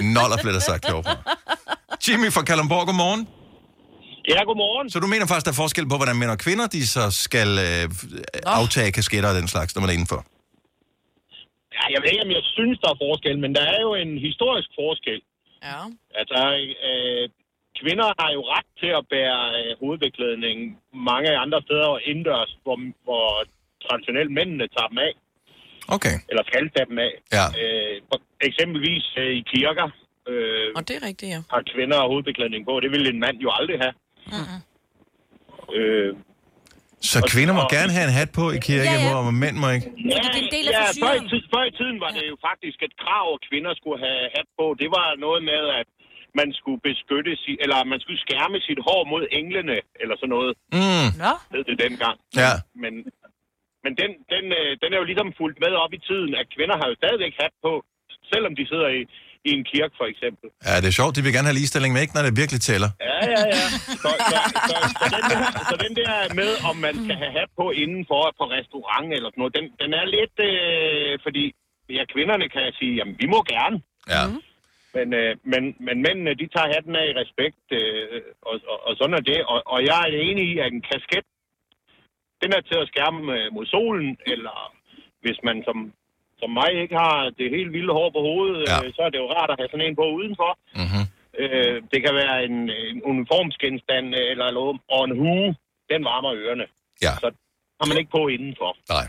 [0.15, 0.87] Noller bliver der sagt.
[2.09, 3.29] Jimmy fra Kalundborg, godmorgen.
[4.33, 4.87] Ja, godmorgen.
[4.91, 7.51] Så du mener faktisk, der er forskel på, hvordan mænd og kvinder, de så skal
[7.69, 7.85] øh,
[8.59, 10.21] aftage kasketter og den slags, når man er indenfor?
[11.77, 14.13] Ja, jeg ved ikke, om jeg synes, der er forskel, men der er jo en
[14.29, 15.21] historisk forskel.
[15.69, 15.81] Ja.
[16.21, 16.41] Altså,
[16.89, 17.25] øh,
[17.81, 20.57] kvinder har jo ret til at bære øh, hovedbeklædning
[21.11, 23.27] mange andre steder og indendørs, hvor, hvor
[23.85, 25.13] traditionelt mændene tager dem af.
[25.97, 26.17] Okay.
[26.31, 27.13] Eller skal tage dem af.
[27.37, 27.47] Ja.
[27.61, 28.19] Øh, for
[28.49, 29.89] eksempelvis øh, i kirker
[30.31, 31.41] øh, Og det er rigtigt, ja.
[31.55, 32.73] har kvinder hovedbeklædning på.
[32.85, 33.95] Det ville en mand jo aldrig have.
[35.79, 36.11] Øh,
[37.13, 39.07] Så kvinder må og- gerne have en hat på i kirke, Ja, ja.
[39.07, 39.89] hvor mænd må ikke?
[40.15, 40.23] Ja,
[40.77, 43.73] ja før, i tid, før i tiden var det jo faktisk et krav, at kvinder
[43.81, 44.65] skulle have hat på.
[44.83, 45.87] Det var noget med, at
[46.41, 50.53] man skulle beskytte, si- eller man skulle skærme sit hår mod englene, eller sådan noget.
[50.79, 51.09] Mm.
[51.25, 51.33] Nå.
[51.53, 52.17] Hed det dengang.
[52.43, 52.53] Ja.
[52.83, 52.95] Men,
[53.85, 56.77] men den, den, øh, den er jo ligesom fulgt med op i tiden, at kvinder
[56.81, 57.73] har jo stadigvæk hat på,
[58.33, 59.01] selvom de sidder i,
[59.49, 60.47] i en kirke, for eksempel.
[60.69, 61.13] Ja, det er sjovt.
[61.17, 62.91] De vil gerne have ligestilling, men ikke når det virkelig tæller.
[63.11, 63.65] Ja, ja, ja.
[64.03, 64.39] Så, så,
[64.71, 65.41] så, så, den der,
[65.71, 69.41] så den der med, om man skal have hat på indenfor på restaurant eller sådan
[69.43, 71.45] noget, den, den er lidt, øh, fordi
[71.97, 73.77] ja, kvinderne kan sige, jamen vi må gerne.
[74.15, 74.25] Ja.
[74.97, 78.93] Men, øh, men, men mændene, de tager hatten af i respekt, øh, og, og, og
[78.99, 79.41] sådan er det.
[79.53, 81.27] Og, og jeg er enig i, at en kasket,
[82.43, 84.57] den er til at skærme øh, mod solen, eller
[85.25, 85.79] hvis man som,
[86.41, 88.77] som mig ikke har det helt vilde hår på hovedet, ja.
[88.81, 90.51] øh, så er det jo rart at have sådan en på udenfor.
[90.81, 91.05] Mm-hmm.
[91.43, 92.57] Øh, det kan være en,
[92.91, 95.49] en uniformsgenstand øh, eller noget, og en hue,
[95.91, 96.67] den varmer ørerne.
[97.07, 97.13] Ja.
[97.23, 97.29] Så
[97.81, 98.71] har man ikke på indenfor.
[98.97, 99.07] Nej,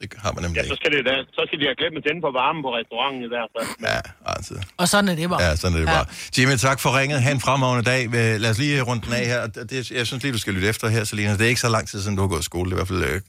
[0.00, 2.04] det har man nemlig Ja, så skal, det da, så skal de have glemt at
[2.06, 3.68] tænde på varmen på restauranten i hvert fald.
[3.90, 4.00] Ja,
[4.34, 4.54] altså.
[4.80, 5.42] Og sådan er det bare.
[5.46, 6.06] Ja, sådan er det bare.
[6.36, 7.18] Jimmy, tak for ringet.
[7.24, 8.00] Ha' en fremragende dag.
[8.42, 9.40] Lad os lige runde den af her.
[9.70, 11.32] Det, jeg synes lige, du skal lytte efter her, Selina.
[11.38, 12.66] Det er ikke så lang tid siden, du har gået i skole.
[12.70, 13.20] Det er i hvert fald øh,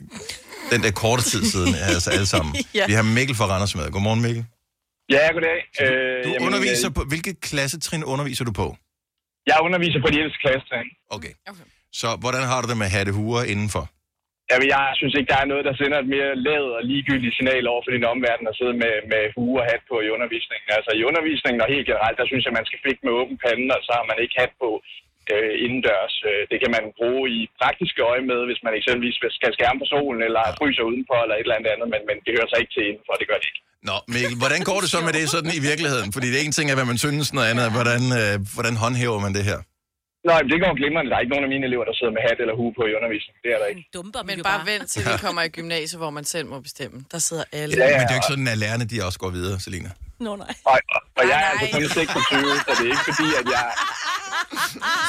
[0.74, 2.52] den der korte tid siden, altså alle sammen.
[2.80, 2.86] Ja.
[2.90, 3.86] Vi har Mikkel fra Randers med.
[3.96, 4.44] Godmorgen, Mikkel.
[5.16, 5.60] Ja, goddag.
[5.84, 7.02] Øh, Du underviser på...
[7.12, 8.68] Hvilket klassetrin underviser du på?
[9.52, 10.76] Jeg underviser på de ældste klasse.
[11.16, 11.34] Okay.
[12.02, 13.84] Så hvordan har du det med hattehuer indenfor?
[14.50, 17.64] Jamen, jeg synes ikke, der er noget, der sender et mere ladet og ligegyldigt signal
[17.74, 20.70] over for din omverden at sidde med, med hue og hat på i undervisningen.
[20.78, 23.68] Altså i undervisningen og helt generelt, der synes jeg, man skal flikke med åben pande,
[23.78, 24.70] og så har man ikke hat på
[25.36, 26.16] øh, indendørs.
[26.30, 29.88] Øh, Det kan man bruge i praktiske øje med, hvis man eksempelvis skal skærme på
[29.94, 32.74] solen, eller fryser udenfor, eller et eller andet andet, men, men det hører sig ikke
[32.76, 33.62] til indenfor, det gør det ikke.
[33.90, 36.10] Nå, Mikkel, hvordan går det så med det sådan i virkeligheden?
[36.16, 39.20] Fordi det er en ting af, hvad man synes, noget andet hvordan, øh, hvordan håndhæver
[39.26, 39.60] man det her?
[40.32, 41.10] Nej, det går glimrende.
[41.12, 42.94] Der er ikke nogen af mine elever, der sidder med hat eller hue på i
[42.98, 43.40] undervisningen.
[43.46, 43.84] Det er der ikke.
[43.98, 46.98] Dumper Men bare vent til vi kommer i gymnasiet, hvor man selv må bestemme.
[47.14, 47.74] Der sidder alle.
[47.78, 47.98] Ja, ja.
[47.98, 49.90] Men det er jo ikke sådan, at lærerne de også går videre, Selina.
[50.20, 50.54] Nå, nej.
[50.66, 50.80] Og,
[51.18, 53.66] og, jeg er altså kun 26, så det er ikke fordi, at jeg...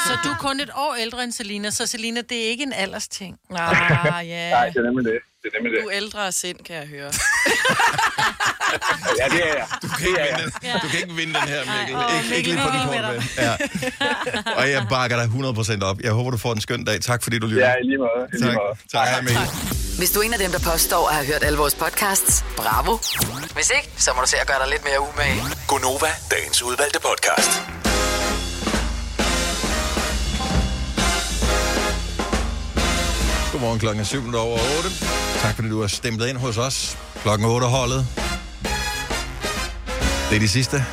[0.07, 2.73] Så du er kun et år ældre end Selina, så Selina, det er ikke en
[2.73, 3.39] aldersting.
[3.51, 4.49] Ah, ja.
[4.49, 5.19] Nej, det er nemlig det.
[5.51, 5.83] Det er nemlig det.
[5.83, 7.11] Du er ældre af sind, kan jeg høre.
[9.19, 9.67] Ja, det er jeg.
[9.81, 10.79] Du kan, ikke vinde, den.
[10.83, 11.95] du kan ikke vinde den her, Mikkel.
[11.95, 13.21] Åh, ikke, ikke lige på Mikkel, med.
[13.37, 13.53] Ja.
[14.59, 15.25] Og jeg bakker dig
[15.79, 15.99] 100% op.
[16.01, 17.01] Jeg håber, du får en skøn dag.
[17.01, 17.67] Tak fordi du lytter.
[17.67, 18.27] Ja, i lige måde.
[18.33, 18.53] I lige Tak.
[18.53, 18.77] måde.
[18.91, 19.47] Tak, hej Mikkel.
[19.97, 22.97] Hvis du er en af dem, der påstår at have hørt alle vores podcasts, bravo.
[23.53, 25.41] Hvis ikke, så må du se at gøre dig lidt mere umage.
[25.67, 27.51] Gonova, dagens udvalgte podcast.
[33.57, 34.89] Godmorgen klokken er 7 over 8.
[35.41, 36.97] Tak fordi du har stemplet ind hos os.
[37.21, 38.07] Klokken 8 holdet.
[40.29, 40.85] Det er de sidste.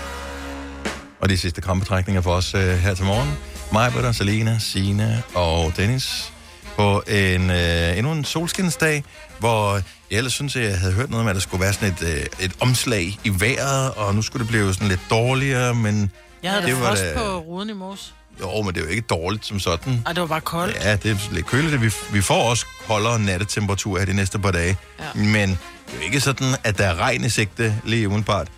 [1.21, 3.29] Og de sidste krampetrækninger for os uh, her til morgen.
[3.73, 6.33] Mig, Britta, Selina, Sine og Dennis.
[6.77, 9.05] På en, uh, endnu en solskinsdag,
[9.39, 9.75] hvor
[10.11, 12.45] jeg ellers synes, jeg havde hørt noget om, at der skulle være sådan et, uh,
[12.45, 16.11] et omslag i vejret, og nu skulle det blive sådan lidt dårligere, men...
[16.43, 18.15] Jeg havde det da var frost da- på ruden i mors.
[18.41, 20.03] Jo, men det er jo ikke dårligt som sådan.
[20.07, 20.77] Ej, det var bare koldt.
[20.77, 21.83] Ja, det er lidt køligt.
[21.83, 24.77] Vi, vi får også koldere nattetemperatur her de næste par dage.
[25.01, 25.05] Ja.
[25.15, 25.59] Men det
[25.93, 28.49] er jo ikke sådan, at der er regn i sigte lige umiddelbart.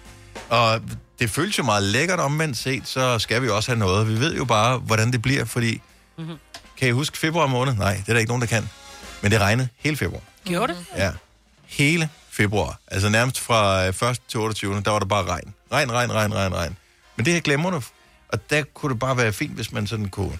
[0.48, 0.80] Og
[1.18, 4.08] det føles jo meget lækkert omvendt set, så skal vi også have noget.
[4.08, 5.80] Vi ved jo bare, hvordan det bliver, fordi...
[6.18, 6.36] Mhm.
[6.78, 7.74] Kan I huske februar måned?
[7.74, 8.68] Nej, det er der ikke nogen, der kan.
[9.22, 10.20] Men det regnede hele februar.
[10.44, 10.84] Gjorde det?
[10.96, 11.10] Ja.
[11.66, 12.78] Hele februar.
[12.88, 14.20] Altså nærmest fra øh, 1.
[14.28, 14.80] til 28.
[14.84, 15.54] Der var der bare regn.
[15.72, 16.76] Regn, regn, regn, regn, regn.
[17.16, 17.82] Men det her glemmer du.
[18.28, 20.38] Og der kunne det bare være fint, hvis man sådan kunne...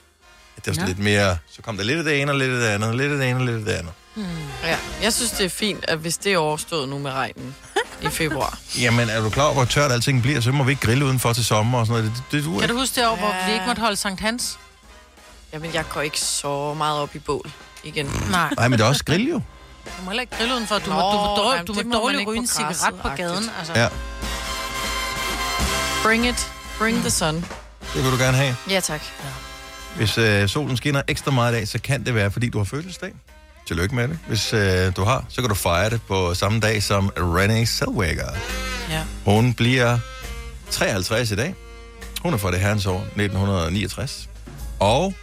[0.57, 0.89] at Det var sådan Nå.
[0.89, 1.39] lidt mere...
[1.51, 3.29] Så kom der lidt af det ene, og lidt af det andet, lidt af det
[3.31, 3.93] ene, og lidt af det andet.
[4.15, 4.25] Hmm.
[4.65, 7.55] Ja, jeg synes, det er fint, at hvis det er overstået nu med regnen,
[8.03, 8.59] i februar.
[8.83, 10.41] Jamen, er du klar over, hvor tørt alting bliver?
[10.41, 12.17] Så må vi ikke grille udenfor til sommer og sådan noget.
[12.17, 14.59] Det, det, det Kan du huske det år, hvor vi ikke måtte holde Sankt Hans?
[15.53, 17.51] Jamen, jeg går ikke så meget op i bål
[17.85, 18.07] igen.
[18.31, 18.51] Nej.
[18.57, 19.41] Nej, men det er også grill jo.
[19.99, 20.79] Du må heller ikke grille udenfor.
[20.79, 22.53] Du Nå, må, du må, dårlig, jamen, du det må må dårligt ryge en på
[22.53, 23.51] cigaret på gaden.
[23.59, 23.73] Altså.
[23.75, 23.89] Ja,
[26.03, 26.53] Bring it.
[26.79, 27.45] Bring the sun.
[27.97, 28.57] Det vil du gerne have.
[28.71, 29.01] Ja, tak.
[29.97, 32.65] Hvis øh, solen skinner ekstra meget i dag, så kan det være, fordi du har
[32.65, 33.13] fødselsdag.
[33.67, 34.19] Tillykke med det.
[34.29, 38.31] Hvis øh, du har, så kan du fejre det på samme dag som Renée Zellweger.
[38.91, 39.03] Ja.
[39.25, 39.99] Hun bliver
[40.71, 41.55] 53 i dag.
[42.23, 44.29] Hun er fra det herrens år 1969.
[44.81, 45.15] Og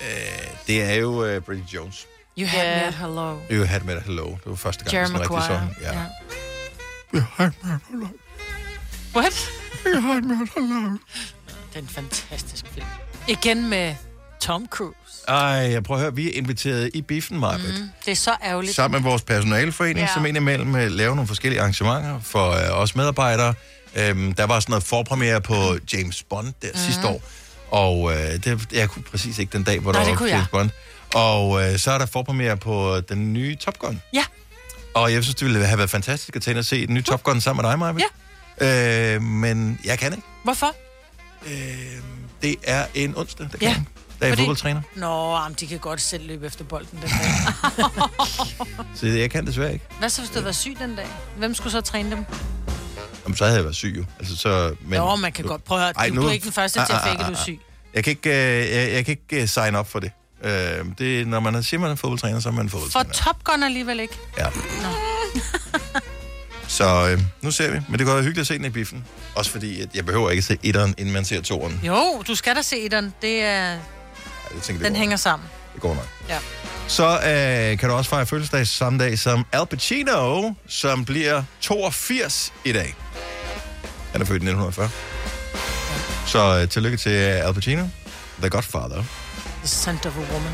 [0.00, 0.06] øh,
[0.66, 2.06] det er jo øh, Bridget Jones.
[2.38, 3.38] You had me at hello.
[3.50, 4.26] You had met hello.
[4.26, 5.76] Det var første gang, Jerry sådan rigtig sådan.
[5.82, 5.92] Ja.
[5.92, 6.04] Ja.
[7.14, 8.06] You had met hello.
[9.14, 9.50] What?
[9.86, 10.98] You had met hello.
[11.76, 12.86] Det er en fantastisk film.
[13.28, 13.94] Igen med
[14.40, 14.94] Tom Cruise.
[15.28, 17.80] Ej, jeg prøver at høre, vi er inviteret i biffen, Marvitt.
[17.80, 18.74] Mm, det er så ærgerligt.
[18.74, 20.14] sammen med vores personalforening, ja.
[20.14, 23.54] Som indimellem øh, laver nogle forskellige arrangementer for øh, os medarbejdere.
[23.96, 25.54] Øhm, der var sådan noget forpremiere på
[25.92, 26.78] James Bond der mm.
[26.78, 27.22] sidste år,
[27.70, 30.40] og øh, det, jeg kunne præcis ikke den dag, hvor Nej, der det var James
[30.40, 30.46] jeg.
[30.50, 30.70] Bond.
[31.14, 34.02] Og øh, så er der forpremiere på den nye Top Gun.
[34.12, 34.24] Ja.
[34.94, 37.02] Og jeg synes, det ville have været fantastisk at tage ind og se den nye
[37.02, 37.94] Top Gun sammen med dig, Maja.
[38.60, 39.14] Ja.
[39.14, 40.26] Øh, men jeg kan ikke.
[40.44, 40.74] Hvorfor?
[41.46, 42.02] Øh,
[42.42, 43.68] det er en onsdag, der kan Ja.
[43.68, 43.84] jeg.
[44.20, 47.10] Der er jeg fodboldtræner, Nå, jamen, de kan godt selv løbe efter bolden den dag.
[48.96, 49.84] så jeg kan desværre ikke.
[49.98, 51.06] Hvad så, hvis du var syg den dag?
[51.38, 52.24] Hvem skulle så træne dem?
[53.24, 54.04] Jamen, så havde jeg været syg jo.
[54.18, 56.10] Altså, så, Men, Nå, man kan godt prøve at høre.
[56.10, 57.60] Du, du er ikke den første til at fake, at du er syg.
[57.94, 60.10] Jeg kan ikke, øh, jeg, jeg kan ikke øh, sign op for det.
[60.44, 60.50] Øh,
[60.98, 63.12] det når man er, siger, man er fodboldtræner, så er man en For fodboldtræner.
[63.12, 64.18] Top Gun alligevel ikke.
[64.38, 64.44] Ja.
[64.82, 64.88] Nå.
[66.68, 67.80] Så øh, nu ser vi.
[67.88, 69.04] Men det går være hyggeligt at se den i biffen.
[69.34, 71.80] Også fordi, at jeg behøver ikke se etteren, inden man ser toeren.
[71.82, 73.14] Jo, du skal da se den.
[73.22, 73.70] Det er,
[74.50, 75.48] Ja, jeg tænker, det den hænger sammen.
[75.74, 76.08] det går nok.
[76.28, 76.38] Ja.
[76.88, 82.52] Så øh, kan du også fejre fødselsdag samme dag som Al Pacino, som bliver 82
[82.64, 82.94] i dag.
[84.12, 84.90] Han er født i 1940.
[86.26, 87.84] Så øh, tillykke til Al Pacino.
[88.40, 89.04] The Godfather.
[89.58, 90.52] The Scent of a Woman.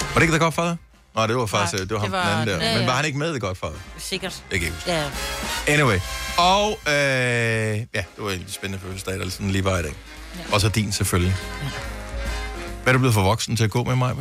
[0.00, 0.76] Var det ikke The Godfather?
[1.14, 2.68] Nej, det var faktisk Nej, det var ham det var den anden der.
[2.68, 3.78] den- Men var han ikke med i The Godfather?
[3.98, 4.44] Sikkert.
[4.50, 4.90] Jeg kan ikke huske.
[4.92, 5.10] Ja.
[5.68, 5.98] Anyway.
[6.38, 9.94] Og øh, ja, det var en spændende fødselsdag, der sådan lige var i dag.
[10.38, 10.54] Ja.
[10.54, 11.36] Og så din selvfølgelig.
[11.62, 11.68] Ja.
[12.82, 14.16] Hvad er du blevet for voksen til at gå med mig?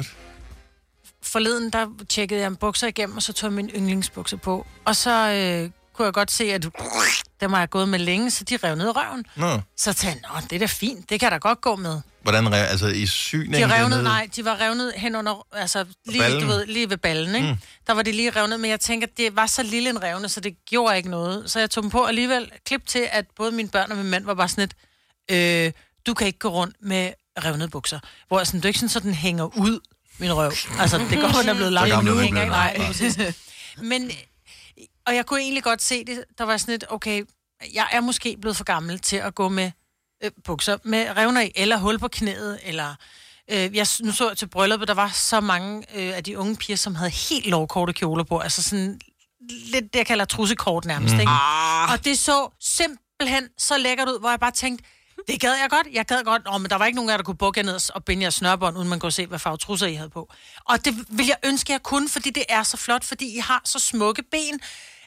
[1.23, 4.67] Forleden, der tjekkede jeg en bukser igennem, og så tog jeg min yndlingsbukser på.
[4.85, 6.65] Og så øh, kunne jeg godt se, at
[7.41, 9.25] dem har jeg gået med længe, så de rev ned røven.
[9.35, 11.75] Nå, Så tænkte jeg, Nå, det er da fint, det kan jeg da godt gå
[11.75, 12.01] med.
[12.21, 13.53] hvordan rev, altså i syning?
[13.53, 16.41] De revnede, nej, de var revnet hen under, altså lige, Ballen?
[16.41, 17.47] du ved, lige ved ballen, ikke?
[17.47, 17.57] Mm.
[17.87, 20.39] Der var de lige revnet, men jeg tænker, det var så lille en revne, så
[20.39, 21.51] det gjorde ikke noget.
[21.51, 22.51] Så jeg tog dem på alligevel.
[22.65, 24.73] Klip til, at både mine børn og min mand var bare sådan lidt,
[25.67, 25.71] øh,
[26.07, 27.11] du kan ikke gå rundt med
[27.43, 27.99] revnede bukser.
[28.27, 29.79] Hvor jeg sådan, det er ikke sådan, så den hænger ud,
[30.17, 30.51] min røv.
[30.79, 32.49] Altså, det går, den er blevet Så lang, gammel men er nu ikke.
[32.49, 33.17] Nej, præcis.
[33.77, 34.11] Men,
[35.07, 36.23] og jeg kunne egentlig godt se det.
[36.37, 37.23] Der var sådan lidt, okay,
[37.73, 39.71] jeg er måske blevet for gammel til at gå med
[40.23, 42.95] øh, bukser med revner i, eller hul på knæet, eller...
[43.51, 46.55] Øh, jeg, nu så jeg til brylluppet, der var så mange øh, af de unge
[46.55, 48.99] piger, som havde helt lovkorte kjoler på, altså sådan
[49.49, 51.19] lidt det, jeg kalder trussekort nærmest, Mhm.
[51.19, 51.31] ikke?
[51.91, 54.85] Og det så simpelthen så lækkert ud, hvor jeg bare tænkte,
[55.28, 57.17] det gad jeg godt, jeg gad godt, oh, men der var ikke nogen af jer,
[57.17, 59.57] der kunne bukke jer ned og binde jeres snørbånd, uden man kunne se, hvad farve
[59.57, 60.32] trusser I havde på.
[60.65, 63.61] Og det vil jeg ønske, jeg kunne, fordi det er så flot, fordi I har
[63.65, 64.59] så smukke ben,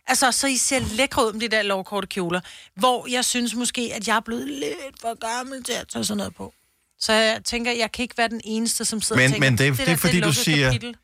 [0.07, 2.41] Altså, så I ser lækre ud med de der lovkorte kjoler,
[2.77, 6.17] hvor jeg synes måske, at jeg er blevet lidt for gammel til at tage sådan
[6.19, 6.55] noget på.
[6.99, 9.59] Så jeg tænker, jeg kan ikke være den eneste, som sidder Men- og tænker, men
[9.59, 10.97] det er- der, det er fordi, du lukkede siger- Kapitel.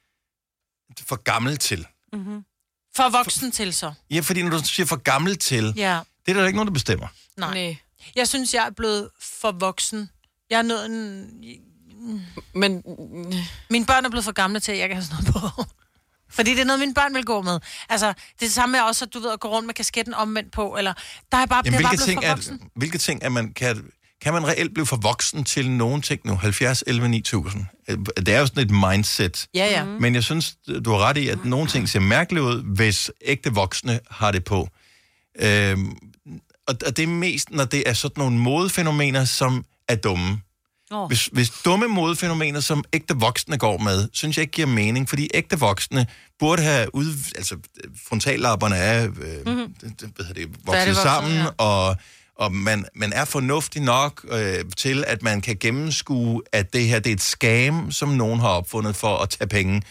[1.09, 1.87] For gammel til.
[2.13, 2.45] Mm-hmm.
[2.97, 3.93] For voksen til så.
[4.11, 6.01] Ja, fordi når du siger for gammel til, Ja.
[6.27, 7.07] det er der ikke nogen, der bestemmer.
[7.37, 7.55] Nej.
[7.55, 7.77] Nej.
[8.17, 9.09] Jeg synes, jeg er blevet
[9.41, 10.11] for voksen.
[10.51, 11.27] Jeg er nået en...
[12.55, 12.83] Men...
[13.71, 15.65] Mine børn er blevet for gamle til, at jeg kan have sådan noget på.
[16.31, 17.59] Fordi det er noget, mine børn vil gå med.
[17.89, 20.15] Altså, det er det samme med også, at du ved, at gå rundt med kasketten
[20.15, 20.93] omvendt på, eller...
[21.33, 22.61] Der er bare, Jamen, det er bare blevet ting for er, voksen.
[22.77, 23.85] hvilke ting er man, kan,
[24.23, 26.35] kan man reelt blive for voksen til nogen ting nu?
[26.35, 27.65] 70, 11, 9000.
[27.89, 29.47] Øh, Det er jo sådan et mindset.
[29.55, 29.85] Ja, ja.
[29.85, 29.93] Mhm.
[30.01, 33.51] Men jeg synes, du har ret i, at nogle ting ser mærkeligt ud, hvis ægte
[33.55, 34.69] voksne har det på.
[35.41, 35.97] Øhm,
[36.71, 40.41] og og det er mest, når det er sådan nogle modefænomener, som er dumme.
[40.91, 41.07] Oh.
[41.07, 45.29] Hvis, hvis dumme modefænomener, som ægte voksne går med, synes jeg ikke giver mening, fordi
[45.35, 46.07] ægte voksne
[46.39, 47.57] burde have ud, altså
[48.09, 49.11] frontallapperne er øh,
[49.47, 49.75] mm-hmm.
[49.81, 51.47] det, det, hvad det, vokset Færdigvokset, sammen, ja.
[51.59, 51.97] og,
[52.37, 56.99] og man, man er fornuftig nok øh, til, at man kan gennemskue, at det her
[56.99, 59.83] det er et scam, som nogen har opfundet for at tage penge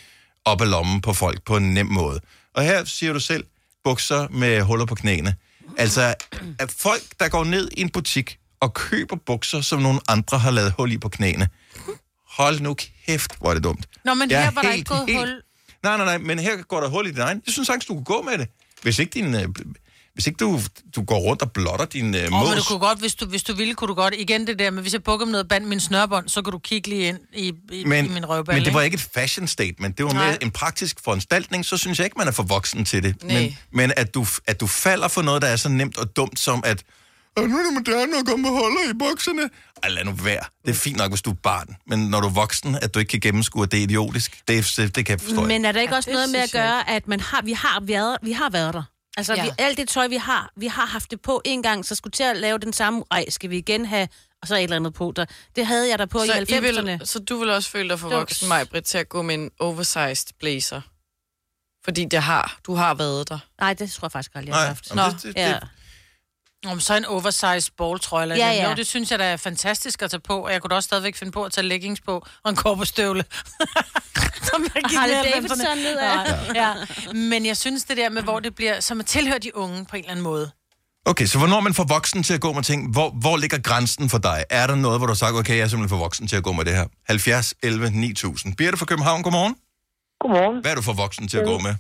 [0.46, 2.20] op af lommen på folk på en nem måde.
[2.54, 3.46] Og her siger du selv,
[3.84, 5.36] bukser med huller på knæene.
[5.80, 6.16] Altså,
[6.60, 10.52] at folk, der går ned i en butik og køber bukser, som nogle andre har
[10.52, 11.50] lavet hul i på knæene.
[12.30, 12.74] Hold nu
[13.08, 13.86] kæft, hvor er det dumt.
[14.06, 15.42] Nå, men Jeg er her var der helt, ikke gået helt- hul.
[15.84, 17.42] Nej, nej, nej, men her går der hul i din egen.
[17.46, 18.48] Jeg synes sagtens, du kunne gå med det.
[18.82, 19.48] Hvis ikke, din, øh,
[20.20, 20.60] hvis ikke du,
[20.96, 22.48] du går rundt og blotter din øh, mås...
[22.50, 24.14] men du kunne godt, hvis du, hvis du ville, kunne du godt.
[24.18, 26.60] Igen det der, men hvis jeg bukker ned og bandt min snørbånd, så kan du
[26.60, 28.60] kigge lige ind i, i, men, i min røvballe.
[28.60, 29.98] men det var ikke et fashion statement.
[29.98, 30.38] Det var mere Nej.
[30.42, 31.66] en praktisk foranstaltning.
[31.66, 33.24] Så synes jeg ikke, man er for voksen til det.
[33.24, 33.42] Nej.
[33.42, 36.40] Men, men at, du, at du falder for noget, der er så nemt og dumt
[36.40, 36.84] som at...
[37.38, 39.50] "Åh, nu er det moderne at komme med holder i bukserne.
[39.84, 40.44] Ej, lad nu være.
[40.66, 41.68] Det er fint nok, hvis du er barn.
[41.88, 44.74] Men når du er voksen, at du ikke kan gennemskue, at det er idiotisk, det,
[44.78, 45.42] det, det kan jeg forstå.
[45.42, 47.80] Men er der ikke Ja, også noget med at gøre, at man har, vi, har
[47.86, 48.84] været, vi har været der?
[49.18, 49.44] Altså, ja.
[49.44, 52.12] Vi, alt det tøj, vi har, vi har haft det på en gang, så skulle
[52.12, 54.08] til at lave den samme, ej, skal vi igen have,
[54.42, 55.26] og så et eller andet på der.
[55.56, 56.82] Det havde jeg der på så, i I 90'erne.
[56.82, 59.36] vil, så du vil også føle dig for voksen, mig, Britt, til at gå med
[59.36, 60.82] en oversized blazer?
[61.86, 63.40] Fordi det har, du har været der.
[63.62, 64.90] Nej, det tror jeg faktisk aldrig, jeg har Nej, haft.
[64.96, 65.48] jamen, det- det- ja.
[65.54, 65.68] det-
[66.68, 68.70] Om så en oversized balltrøje eller Ja, ja.
[68.70, 70.88] Jo, det synes jeg da er fantastisk at tage på, og jeg kunne da også
[70.88, 73.24] stadigvæk finde på at tage leggings på og en korpestøvle.
[74.50, 76.54] Som jeg gik Harley ned Davidson nedad.
[76.56, 76.62] Ja.
[76.62, 76.74] ja.
[77.14, 79.96] Men jeg synes det der med, hvor det bliver, som at tilhøre de unge på
[79.96, 80.52] en eller anden måde.
[81.06, 82.80] Okay, så hvornår man for voksen til at gå med ting?
[82.96, 84.40] Hvor, hvor ligger grænsen for dig?
[84.50, 86.44] Er der noget, hvor du har sagt, okay, jeg er simpelthen for voksen til at
[86.48, 86.86] gå med det her?
[87.08, 88.56] 70, 11, 9000.
[88.60, 89.56] Birte fra København, godmorgen.
[90.22, 90.58] Godmorgen.
[90.62, 91.74] Hvad er du for voksen til at gå med?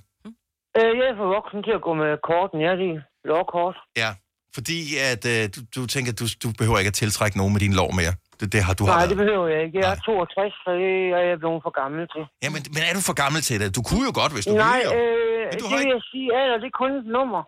[0.77, 2.57] Øh, jeg er for voksen til at gå med korten.
[2.65, 2.91] Jeg er de
[3.31, 3.75] lovkort.
[4.01, 4.09] Ja,
[4.57, 4.77] fordi
[5.11, 7.89] at øh, du, du tænker, du, du behøver ikke at tiltrække nogen med din lov
[8.01, 8.13] mere.
[8.39, 9.09] Det, det har du har Nej, været.
[9.13, 9.75] det behøver jeg ikke.
[9.83, 12.23] Jeg er 62, så det er jeg blevet for gammel til.
[12.43, 13.67] Ja, men, men er du for gammel til det?
[13.77, 14.95] Du kunne jo godt, hvis du Nej, ville.
[14.95, 14.99] jo.
[14.99, 15.93] øh, Men du det har vil ikke...
[15.97, 17.41] jeg sige, alder, det er kun et nummer.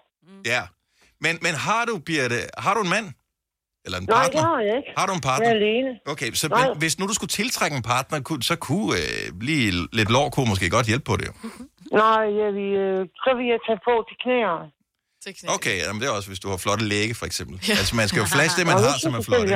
[0.53, 0.61] Ja.
[1.25, 3.07] Men, men har du, Birte, har du en mand?
[3.85, 4.39] Eller en Nej, partner?
[4.41, 4.91] det har jeg ikke.
[4.99, 5.47] Har du en partner?
[5.47, 5.89] Jeg er alene.
[6.13, 6.67] Okay, så Nej.
[6.67, 8.17] men, hvis nu du skulle tiltrække en partner,
[8.51, 11.25] så kunne øh, lige lidt lår kunne måske godt hjælpe på det.
[11.29, 11.33] jo.
[12.03, 14.67] Nej, jeg vil, øh, så vil jeg tage på til knæerne.
[15.47, 17.59] Okay, jamen det er også, hvis du har flotte læge, for eksempel.
[17.67, 17.73] Ja.
[17.73, 19.41] Altså, man skal jo flashe det, man har, det som er flot.
[19.41, 19.55] ikke?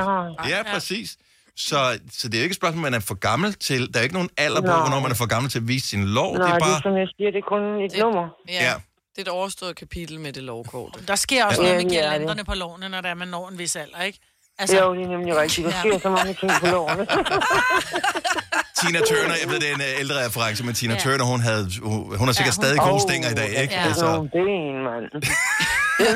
[0.56, 1.18] Ja, præcis.
[1.58, 3.94] Så, så det er jo ikke et spørgsmål, man er for gammel til.
[3.94, 4.80] Der er ikke nogen alder på, Nej.
[4.80, 6.38] hvornår man er for gammel til at vise sin lov.
[6.38, 6.78] Nej, det er det bare...
[6.78, 8.28] er som jeg siger, det er kun et nummer.
[8.48, 8.64] Ja.
[8.64, 8.74] Ja.
[9.16, 11.00] Det er et overstået kapitel med det lovkort.
[11.08, 12.12] Der sker også Ja, noget med det er det.
[12.12, 14.20] girlanderne på lårene, når der er man når en vis alder, ikke?
[14.60, 15.68] Altså, jo, det er nemlig rigtigt.
[15.68, 15.80] Der Ja.
[15.80, 17.04] sker så mange ting på lårene.
[18.80, 21.00] Tina Turner, jeg ved, det er en øh, ældre reference, men Tina Ja.
[21.00, 23.50] Turner, hun, havde, hun, hun har sikkert Ja, stadig hun- gode Åh, stænger i dag,
[23.62, 23.74] ikke?
[23.74, 25.06] Ja, Altså, det er en, mand.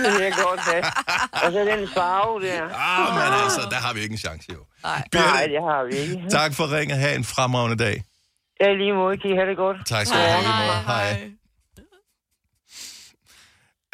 [0.05, 0.83] Det vil jeg godt have.
[1.43, 2.61] Og så den farve der.
[2.63, 4.59] ah, men altså, der har vi ikke en chance, jo.
[4.83, 6.29] Nej, Nej det har vi ikke.
[6.29, 6.97] Tak for ringet.
[6.97, 8.03] Ha' en fremragende dag.
[8.61, 9.17] Ja, lige måde.
[9.17, 9.77] Kan I have det godt?
[9.87, 10.43] Tak skal du have.
[10.43, 10.83] måde.
[10.91, 11.31] Hej.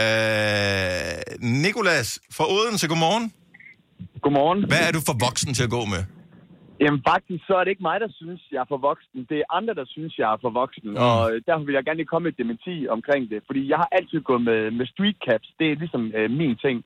[0.01, 3.33] Øh, Nikolas fra Odense, godmorgen.
[4.23, 4.59] Godmorgen.
[4.71, 6.03] Hvad er du for voksen til at gå med?
[6.83, 9.19] Jamen faktisk, så er det ikke mig, der synes, jeg er for voksen.
[9.29, 10.89] Det er andre, der synes, jeg er for voksen.
[10.89, 11.05] Mm.
[11.07, 13.39] Og derfor vil jeg gerne lige komme med et dementi omkring det.
[13.47, 15.47] Fordi jeg har altid gået med, med street caps.
[15.59, 16.77] Det er ligesom øh, min ting.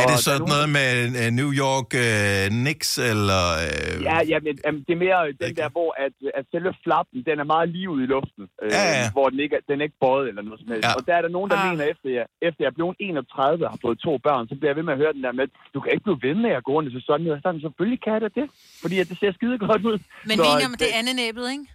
[0.00, 0.90] Er det sådan nogen, noget med
[1.20, 3.42] øh, New York øh, Knicks, eller...
[3.64, 7.18] Øh, Ja, ja men, jamen, det er mere den der, hvor at, at selve flappen,
[7.28, 8.42] den er meget lige ude i luften.
[8.62, 9.04] Øh, Ja, ja.
[9.16, 10.86] Hvor den ikke, er- den er ikke bøjet eller noget som helst.
[10.88, 10.92] Ja.
[10.98, 11.66] Og der er der nogen, der Ah.
[11.70, 14.70] mener, efter jeg, efter jeg er blevet 31 og har fået to børn, så bliver
[14.72, 16.64] jeg ved med at høre den der med, du kan ikke blive ved med at
[16.66, 17.42] gå rundt i sådan noget.
[17.44, 18.46] Sådan, selvfølgelig kan jeg da det.
[18.82, 19.98] Fordi at det ser skide godt ud.
[20.28, 21.66] Men Så, vi om, det er andennæbet, ikke?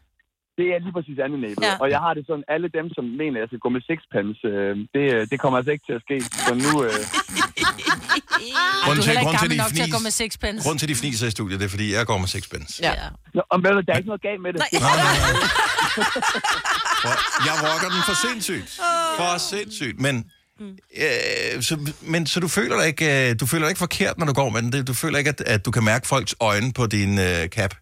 [0.59, 1.63] Det er lige præcis andet næbet.
[1.69, 1.74] Ja.
[1.84, 4.39] Og jeg har det sådan, alle dem, som mener, at jeg skal gå med sixpence,
[4.47, 6.17] øh, det, det kommer altså ikke til at ske.
[6.47, 6.72] Så nu...
[6.88, 6.91] Øh,
[8.86, 10.64] Grunden til- grunden til, de nok til at gå fnis- med sixpence.
[10.64, 12.80] Grunden til, de fniser i studiet, det er, fordi jeg går med sixpence.
[12.84, 12.93] Ja.
[13.34, 14.59] Nå, og der er ikke noget galt med det.
[14.59, 14.70] Nej.
[17.03, 17.14] For
[17.47, 18.70] jeg rocker den for sindssygt.
[19.18, 19.99] For sindssygt.
[19.99, 20.26] Men,
[20.97, 24.26] øh, så, men så du føler dig ikke, øh, du føler dig ikke forkert, når
[24.26, 24.72] du går med den?
[24.72, 27.74] Det- Du føler ikke, at, at du kan mærke folks øjne på din øh, cap?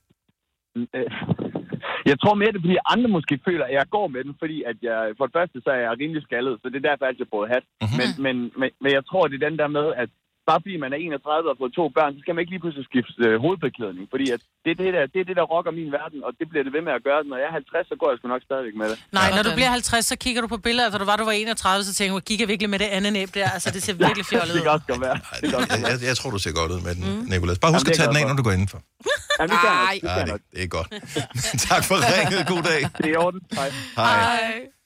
[2.12, 4.58] Jeg tror mere, det er, fordi andre måske føler, at jeg går med den, fordi
[4.72, 7.12] at jeg, for det første, så er jeg rimelig skaldet, så det er derfor, jeg
[7.12, 7.66] altid har hat.
[7.82, 7.98] Mhm.
[8.00, 10.10] Men, men, men, men jeg tror, det er den der med, at
[10.50, 12.64] bare fordi man er 31 og har fået to børn, så skal man ikke lige
[12.64, 15.72] pludselig skifte øh, hovedbeklædning, fordi at det, er det, der, det er det, der rocker
[15.80, 17.20] min verden, og det bliver det ved med at gøre.
[17.32, 18.98] Når jeg er 50, så går jeg sgu nok stadigvæk med det.
[19.20, 21.36] Nej, når du bliver 50, så kigger du på billeder, da du var, du var
[21.44, 23.48] 31, så tænker du, kigger jeg virkelig med det andet næb der?
[23.56, 24.58] Altså, det ser virkelig fjollet ud.
[24.58, 25.18] Det kan også godt være.
[25.42, 27.24] Det kan også Jeg, jeg, jeg tror, du ser godt ud med den, mm.
[27.32, 27.58] Nicolas.
[27.64, 28.80] Bare husk Jamen, at tage den af, når du går indenfor.
[29.40, 30.02] Jamen, det kan jeg nok.
[30.04, 30.90] Det kan det, det er godt.
[31.70, 32.42] tak for ringet.
[32.54, 32.82] God dag.
[32.98, 33.42] Det er i orden.
[33.60, 33.70] Hej.
[33.96, 34.79] Hej.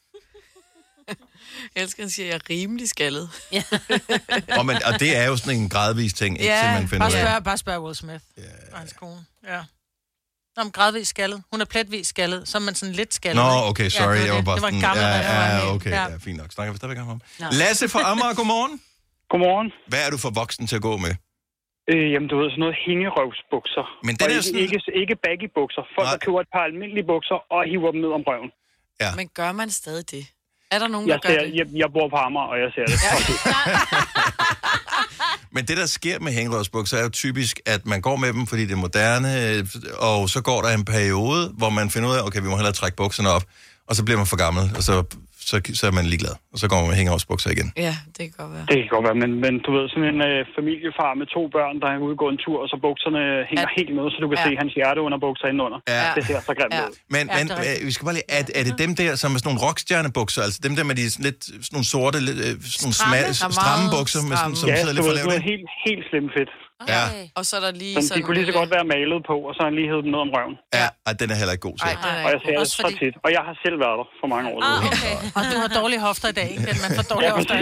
[1.75, 3.29] Jeg elsker, at han siger, at jeg er rimelig skaldet.
[3.51, 3.63] Ja.
[4.59, 7.09] Og, men, og det er jo sådan en gradvis ting, ikke, til man finder bare
[7.09, 7.27] ud af.
[7.27, 8.23] spørg, bare spørg Will Smith
[8.73, 9.25] og hans kone.
[9.47, 9.61] Ja.
[10.55, 11.43] Nå, men gradvis skaldet.
[11.51, 12.47] Hun er pletvis skaldet.
[12.49, 13.43] Så er man sådan lidt skaldet.
[13.43, 14.15] Nå, okay, sorry.
[14.15, 16.17] Ja, jeg var bare det var en gammel ja, ja, okay, ja.
[16.27, 16.51] fint nok.
[16.51, 17.21] Snakker vi stadigvæk om ham.
[17.39, 17.45] Nå.
[17.61, 18.81] Lasse fra Amager, godmorgen.
[19.31, 19.69] Godmorgen.
[19.91, 21.13] Hvad er du for voksen til at gå med?
[21.91, 23.85] Øh, jamen, du ved, sådan noget hængerøvsbukser.
[24.07, 25.81] Men det og er ikke, sådan- ikke, ikke baggy bukser.
[25.97, 28.51] Folk, der køber et par almindelige bukser og hiver dem ned om røven.
[29.03, 29.09] Ja.
[29.19, 30.25] Men gør man stadig det?
[30.73, 31.55] Er der nogen, Jeg, der gør ser, det?
[31.55, 32.99] jeg, jeg bor på Amager, og jeg ser det.
[35.55, 38.61] Men det, der sker med hængerøvsbukser, er jo typisk, at man går med dem, fordi
[38.65, 39.65] det er moderne, øh,
[39.97, 42.73] og så går der en periode, hvor man finder ud af, okay, vi må hellere
[42.73, 43.43] trække bukserne op,
[43.87, 45.03] og så bliver man for gammel, og så
[45.51, 46.35] så, så er man ligeglad.
[46.53, 47.67] Og så går man med hængeårsbukser igen.
[47.87, 48.65] Ja, det kan godt være.
[48.71, 51.75] Det kan godt være, men, men du ved, sådan en øh, familiefar med to børn,
[51.81, 54.37] der er ude gå en tur, og så bukserne hænger helt ned, så du kan
[54.41, 54.45] Ja.
[54.47, 55.79] se hans hjerte under bukser indenunder.
[55.95, 56.03] Ja.
[56.17, 56.91] Det ser så grimt ud.
[57.15, 59.47] Men, men øh, vi skal bare lige, er, er det dem der, som er sådan
[59.49, 62.83] nogle rockstjernebukser, altså dem der med de sådan lidt, sådan nogle sorte, lidt, øh, sådan
[62.87, 65.33] nogle smalle, stramme bukser, med sådan, som ja, sidder lidt for lavt?
[65.37, 65.49] ikke?
[65.51, 66.51] helt, helt slim fedt.
[66.93, 67.03] Ja.
[67.39, 68.17] Og så er der lige Men sådan...
[68.17, 70.11] de kunne lige så godt være malet på, og så har han lige hævet dem
[70.15, 70.55] ned om røven.
[70.79, 71.85] Ja, og den er heller ikke god til.
[71.87, 72.53] Ej, den er Og jeg ikke ser god.
[72.53, 73.15] det Også så fordi- tit.
[73.25, 74.79] Og jeg har selv været der for mange år siden.
[74.79, 75.15] Ah, okay.
[75.37, 76.63] Og du har dårlige hofter i dag, ikke?
[76.69, 77.55] Men man får dårlige Ja, hofter.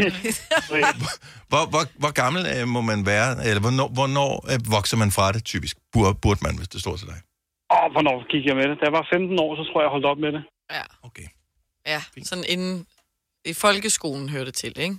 [1.52, 5.26] Hvor, hvor, hvor gammel øh, må man være, eller hvornår, hvornår øh, vokser man fra
[5.36, 5.76] det typisk?
[5.94, 7.20] Burde, burde man, hvis det står til dig?
[7.78, 8.76] Og hvornår gik jeg med det?
[8.80, 10.44] Da jeg var 15 år, så tror jeg, jeg holdt op med det.
[10.78, 10.84] Ja.
[11.88, 12.88] Ja, sådan inden...
[13.46, 14.96] I folkeskolen hører det til, ikke?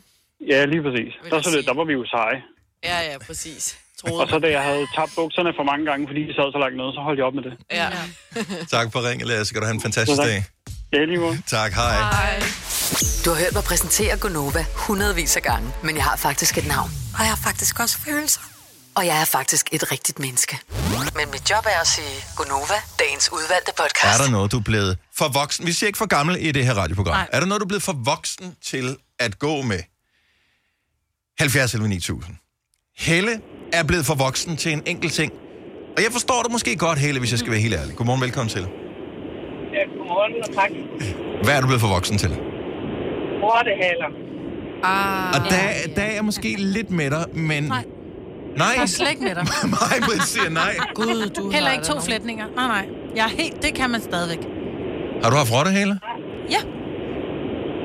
[0.53, 1.13] Ja, lige præcis.
[1.31, 2.43] Der, så det, der var vi jo seje.
[2.85, 3.79] Ja, ja, præcis.
[4.05, 6.77] Og så da jeg havde tabt bukserne for mange gange, fordi de sad så langt
[6.81, 7.55] nede, så holdt jeg op med det.
[7.81, 7.89] Ja.
[8.77, 9.45] Tak for ringet, Lasse.
[9.45, 10.45] Skal du have en fantastisk dag.
[10.93, 11.43] Ja, lige måde.
[11.47, 11.97] Tak, hej.
[11.97, 12.43] Hej.
[13.25, 16.91] Du har hørt mig præsentere Gonova hundredvis af gange, men jeg har faktisk et navn.
[17.15, 18.41] Og jeg har faktisk også følelser.
[18.95, 20.59] Og jeg er faktisk et rigtigt menneske.
[21.17, 24.21] Men mit job er at sige Gonova, dagens udvalgte podcast.
[24.21, 25.67] Er der noget, du er blevet for voksen?
[25.67, 27.15] Vi siger ikke for gammel i det her radioprogram.
[27.15, 27.29] Nej.
[27.33, 29.81] Er der noget, du er blevet for voksen til at gå med?
[31.39, 32.37] 70 eller 9000.
[32.99, 33.31] Helle
[33.73, 35.33] er blevet for voksen til en enkelt ting.
[35.97, 37.97] Og jeg forstår det måske godt, Helle, hvis jeg skal være helt ærlig.
[37.97, 38.61] Godmorgen, velkommen til.
[38.61, 40.71] Ja, godmorgen og tak.
[41.45, 42.31] Hvad er du blevet for voksen til?
[43.43, 44.11] Rottehaler.
[44.85, 47.63] Ah, Og der, der er jeg måske lidt med dig, men...
[47.65, 47.85] Nej.
[48.57, 48.67] Nej.
[48.77, 49.45] Jeg er slet ikke med dig.
[49.81, 50.75] Nej, men siger nej.
[50.95, 52.47] Gud, du Heller ikke to flætninger.
[52.57, 52.89] Nej, nej.
[53.17, 54.39] Jeg er helt, det kan man stadigvæk.
[55.23, 55.99] Har du haft rottehale?
[56.51, 56.59] Ja.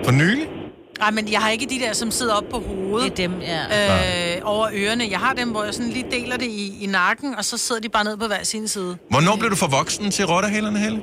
[0.04, 0.48] For nylig?
[1.02, 3.18] Nej, men jeg har ikke de der, som sidder op på hovedet.
[3.18, 3.62] Det er dem, ja.
[4.36, 5.04] Øh, over ørerne.
[5.16, 7.82] Jeg har dem, hvor jeg sådan lige deler det i, i nakken, og så sidder
[7.86, 8.92] de bare ned på hver sin side.
[9.14, 11.00] Hvornår blev du for voksen til rottehalerne, Helle?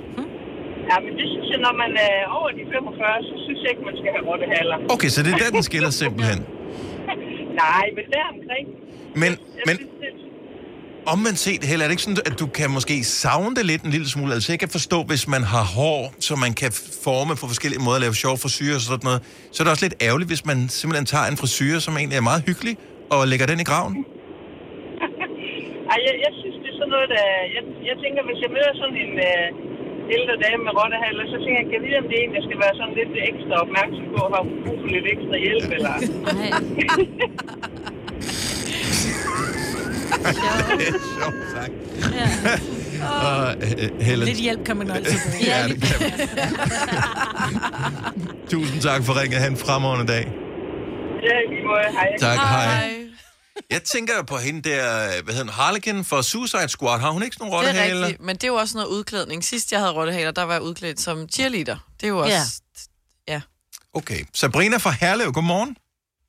[0.90, 3.84] Ja, men det synes jeg, når man er over de 45, så synes jeg ikke,
[3.90, 4.76] man skal have rottehaler.
[4.94, 6.38] Okay, så det er der, den skiller simpelthen.
[7.64, 8.66] Nej, men der omkring.
[9.22, 9.30] Men,
[9.68, 9.76] men
[11.12, 13.92] omvendt set, Helle, er det ikke sådan, at du kan måske savne det lidt en
[13.96, 14.30] lille smule?
[14.36, 16.70] Altså jeg kan forstå, hvis man har hår, så man kan
[17.06, 19.20] forme på forskellige måder, lave sjov frisyrer og sådan noget,
[19.52, 22.26] så er det også lidt ærgerligt, hvis man simpelthen tager en frisyr, som egentlig er
[22.30, 22.74] meget hyggelig,
[23.14, 23.94] og lægger den i graven.
[25.92, 27.24] Ej, jeg, jeg synes, det er sådan noget, der...
[27.56, 29.46] Jeg, jeg tænker, hvis jeg møder sådan en øh,
[30.16, 32.42] ældre dame med rottehaler, så tænker jeg, kan jeg vide, om det er en, der
[32.48, 35.94] skal være sådan lidt ekstra opmærksom på, at have brug for lidt ekstra hjælp, eller...
[40.78, 41.72] det er sjovt sagt.
[43.02, 45.46] Og, øh, Helle, Lidt hjælp kan man altid bruge.
[45.50, 46.28] Ja, det kan
[48.50, 49.40] tusind tak for ringet.
[49.40, 50.32] Ha' en fremragende dag.
[51.22, 51.92] Ja, i måde.
[51.92, 52.08] Hej.
[52.18, 52.94] Tak, hej.
[53.70, 54.82] Jeg tænker på hende der,
[55.22, 57.00] hvad hedder hun, Harlequin for Suicide Squad.
[57.00, 59.44] Har hun ikke sådan nogle Det er rigtigt, men det er jo også noget udklædning.
[59.44, 61.76] Sidst jeg havde rottehaler, der var jeg udklædt som cheerleader.
[62.00, 62.60] Det er jo også...
[63.28, 63.40] Ja.
[63.94, 64.24] Okay.
[64.34, 65.76] Sabrina fra Herlev, godmorgen.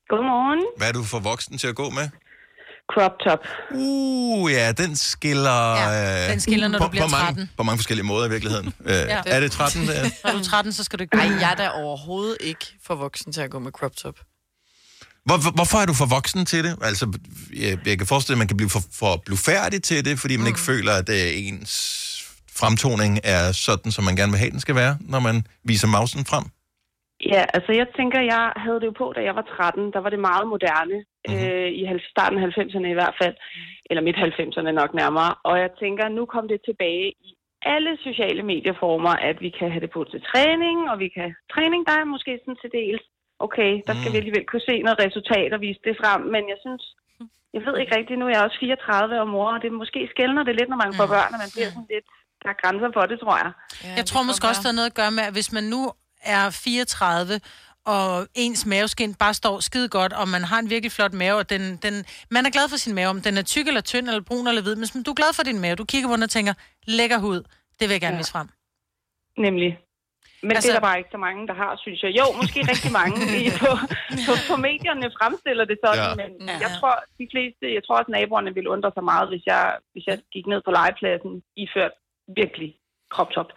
[0.09, 0.65] Godmorgen.
[0.77, 2.09] Hvad er du for voksen til at gå med?
[2.93, 3.39] Crop top.
[3.71, 5.75] Uh, ja, den skiller...
[5.75, 7.49] Ja, den skiller, når på, du bliver på mange, 13.
[7.57, 8.73] På mange forskellige måder i virkeligheden.
[8.85, 9.21] Øh, Ja.
[9.25, 9.87] Er det 13?
[9.87, 10.03] Der?
[10.23, 11.17] Når du er 13, så skal du ikke...
[11.17, 14.15] Ej, jeg er da overhovedet ikke for voksen til at gå med crop top.
[15.25, 16.75] Hvor, hvor- hvorfor er du for voksen til det?
[16.81, 17.05] Altså,
[17.55, 20.41] jeg, jeg kan forestille, at man kan blive for, for blufærdig til det, fordi man
[20.43, 20.47] mm.
[20.47, 21.73] ikke føler, at øh, ens
[22.61, 26.25] fremtoning er sådan, som man gerne vil have, den skal være, når man viser mausen
[26.25, 26.43] frem.
[27.33, 29.81] Ja, altså jeg tænker, jeg havde det jo på, da jeg var 13.
[29.95, 30.97] Der var det meget moderne.
[31.29, 31.47] Mm-hmm.
[31.47, 33.35] Øh, I halv- starten af 90'erne i hvert fald.
[33.89, 35.31] Eller midt 90'erne nok nærmere.
[35.49, 37.29] Og jeg tænker, nu kom det tilbage i
[37.73, 41.27] alle sociale medieformer, at vi kan have det på til træning, og vi kan...
[41.53, 43.03] Træning, der er måske sådan til dels.
[43.45, 44.13] Okay, der skal mm.
[44.13, 46.21] vi alligevel kunne se noget resultat og vise det frem.
[46.33, 46.83] Men jeg synes,
[47.55, 50.43] jeg ved ikke rigtigt, nu er jeg også 34 og mor, og det måske skældner
[50.47, 52.07] det lidt, når man får børn, og man bliver sådan lidt...
[52.43, 53.51] Der er grænser for det, tror jeg.
[53.83, 55.81] Ja, jeg tror måske også, der er noget at gøre med, at hvis man nu
[56.35, 57.39] er 34,
[57.85, 61.49] og ens maveskin bare står skide godt, og man har en virkelig flot mave, og
[61.49, 64.21] den, den, man er glad for sin mave, om den er tyk eller tynd, eller
[64.21, 66.23] brun eller hvid, men hvis du er glad for din mave, du kigger på den
[66.23, 66.53] og tænker,
[66.97, 67.39] lækker hud,
[67.79, 68.21] det vil jeg gerne Ja.
[68.23, 68.47] vise frem.
[69.37, 69.71] Nemlig.
[70.41, 72.11] Men altså, Altså- det er der bare ikke så mange, der har, synes jeg.
[72.19, 73.71] Jo, måske rigtig mange i, på,
[74.27, 76.09] på, på medierne fremstiller det sådan, Ja.
[76.09, 76.15] ja.
[76.21, 76.31] men
[76.65, 79.63] jeg tror, de fleste, jeg tror også naboerne ville undre sig meget, hvis jeg,
[79.93, 81.31] hvis jeg gik ned på legepladsen,
[81.63, 81.93] iført
[82.41, 82.69] virkelig
[83.13, 83.49] crop top.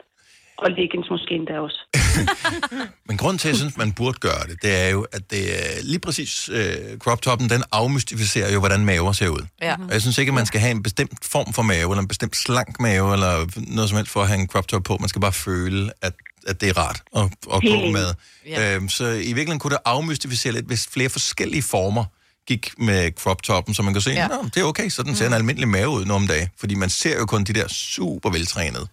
[0.63, 1.81] Og leggings måske endda også.
[3.09, 5.59] Men grunden til, at jeg synes, man burde gøre det, det er jo, at det
[5.59, 9.47] er lige præcis øh, crop toppen, den afmystificerer jo, hvordan maver ser ud.
[9.63, 9.73] Ja.
[9.89, 12.09] Og jeg synes ikke, at man skal have en bestemt form for mave, eller en
[12.09, 14.97] bestemt slank mave, eller noget som helst for at have en crop top på.
[15.01, 16.13] Man skal bare føle, at,
[16.47, 17.23] at det er rart at,
[17.55, 18.15] at gå med.
[18.47, 18.75] Ja.
[18.75, 22.05] Øhm, så i virkeligheden kunne det afmystificere lidt, hvis flere forskellige former
[22.49, 24.21] gik med crop toppen, så man kan se, Ja.
[24.23, 24.29] ja.
[24.55, 26.49] det er okay, sådan ser en almindelig mave ud nu om dagen.
[26.61, 28.87] Fordi man ser jo kun de der super veltrænede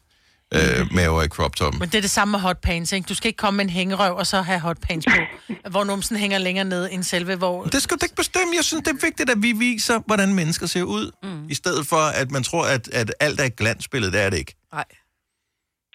[0.56, 1.80] øh, maver i crop toppen.
[1.80, 3.06] Men det er det samme med hot pants, ikke?
[3.08, 5.14] Du skal ikke komme med en hængerøv og så have hot pants på,
[5.72, 7.64] hvor numsen hænger længere ned end selve, hvor...
[7.64, 8.54] Det skal du ikke bestemme.
[8.56, 11.12] Jeg synes, det er vigtigt, at vi viser, hvordan mennesker ser ud.
[11.24, 11.50] Mm.
[11.50, 14.12] I stedet for, at man tror, at, at alt er et glansbillede.
[14.12, 14.56] Det er det ikke.
[14.74, 14.86] Nej.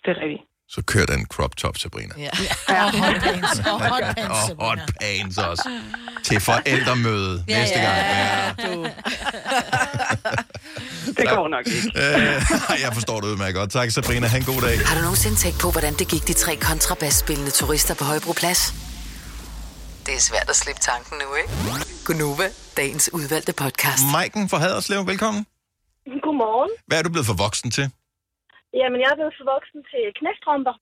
[0.05, 0.41] Det er rigtigt.
[0.69, 2.15] Så kør den crop top, Sabrina.
[2.19, 2.31] Ja.
[2.85, 3.59] Og hot pants.
[3.59, 4.51] Og hot pants.
[4.59, 5.69] Og hot pants også.
[6.25, 8.59] Til forældremøde Ja, næste ja, gang.
[8.59, 8.87] ja, du.
[11.21, 11.89] Det går nok ikke.
[12.03, 13.71] Øh, jeg forstår det udmærket godt.
[13.79, 14.27] Tak, Sabrina.
[14.27, 14.77] Ha' en god dag.
[14.89, 18.61] Har du nogensinde tænkt på, hvordan det gik de tre kontrabasspillende turister på Højbroplads?
[20.07, 21.51] Det er svært at slippe tanken nu, ikke?
[22.07, 22.47] Gunova,
[22.77, 24.03] dagens udvalgte podcast.
[24.13, 25.47] Maiken fra Haderslev, velkommen.
[26.27, 26.71] Godmorgen.
[26.87, 27.87] Hvad er du blevet for voksen til?
[28.81, 30.75] Jamen, jeg er blevet for voksen til knæstrømper.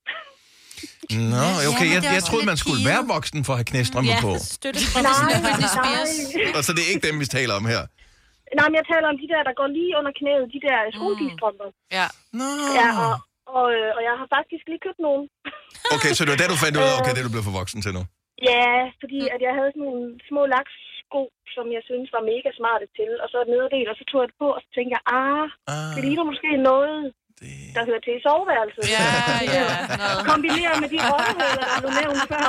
[1.35, 1.89] Nå, okay.
[1.95, 4.33] Jeg, jeg troede, man skulle være voksen for at have knæstrømper Ja, på.
[5.03, 6.57] Nej, nej.
[6.57, 7.83] Og så det er ikke dem, vi taler om her.
[8.59, 11.69] Nej, men jeg taler om de der, der går lige under knæet, de der skolepigestrømper.
[11.99, 12.07] Ja.
[12.39, 12.49] Nå.
[12.81, 13.15] Ja, og,
[13.59, 15.25] og, øh, og jeg har faktisk lige købt nogen.
[15.95, 17.59] Okay, så det var da, du fandt ud af, okay, det er du blevet for
[17.61, 18.03] voksen til nu.
[18.51, 18.71] Ja,
[19.03, 21.23] fordi at jeg havde sådan nogle små lakssko,
[21.55, 24.29] som jeg synes var mega smarte til, og så et nederdel, og så tog jeg
[24.31, 25.45] det på, og så tænkte jeg, ah,
[25.95, 26.99] det ligner måske noget,
[27.77, 28.83] der hører til i soveværelset.
[28.97, 29.05] Ja,
[29.57, 29.65] ja,
[30.03, 30.21] noget.
[30.33, 32.47] Kombineret med de røghuller, der blev nævnt før.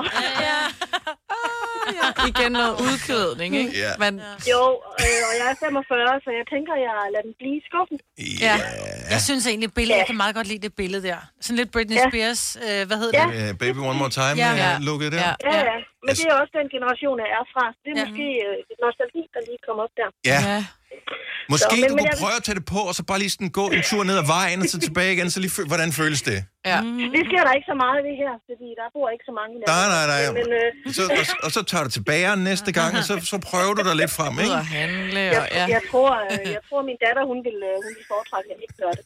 [0.47, 0.59] Ja.
[2.31, 3.73] Igen noget udklædning, ikke?
[3.83, 3.91] Ja.
[4.03, 4.13] Men,
[4.53, 4.63] Jo,
[5.03, 7.97] øh, og jeg er 45, så jeg tænker, jeg lader den blive i skuffen.
[8.47, 8.55] Ja.
[9.13, 11.19] Jeg synes egentlig, billedet, jeg kan meget godt lide det billede der.
[11.45, 12.05] Sådan lidt Britney Ja.
[12.09, 13.51] Spears, øh, hvad hedder det?
[13.51, 14.49] Uh, baby One More Time, Ja.
[14.63, 14.69] ja.
[14.69, 14.71] Ja.
[14.89, 15.29] lukket der.
[15.49, 15.77] Ja, ja.
[16.05, 17.65] Men det er også den generation, jeg er fra.
[17.83, 18.05] Det er ja.
[18.05, 20.09] måske øh, nostalgi, der lige kommer op der.
[20.31, 20.39] Ja.
[21.53, 23.19] Måske Så, men- du men kunne jeg- prøve at tage det på, og så bare
[23.23, 25.69] lige sådan gå en tur ned ad vejen, og så tilbage igen, så lige føl-
[25.71, 26.37] hvordan føles det?
[26.71, 26.79] Ja.
[27.15, 29.59] Det sker der ikke så meget ved her, fordi der bor ikke så mange i
[29.73, 30.21] Nej, nej, nej.
[30.39, 33.73] Men, øh, Så, og, og så tager du tilbage næste gang, og så, så prøver
[33.77, 34.55] du dig lidt frem, ikke?
[34.63, 35.65] At handle, jeg, og ja.
[35.75, 38.61] jeg, tror, øh, jeg tror, min datter, hun vil, øh, hun vil foretrække, at jeg
[38.65, 39.03] ikke gør det.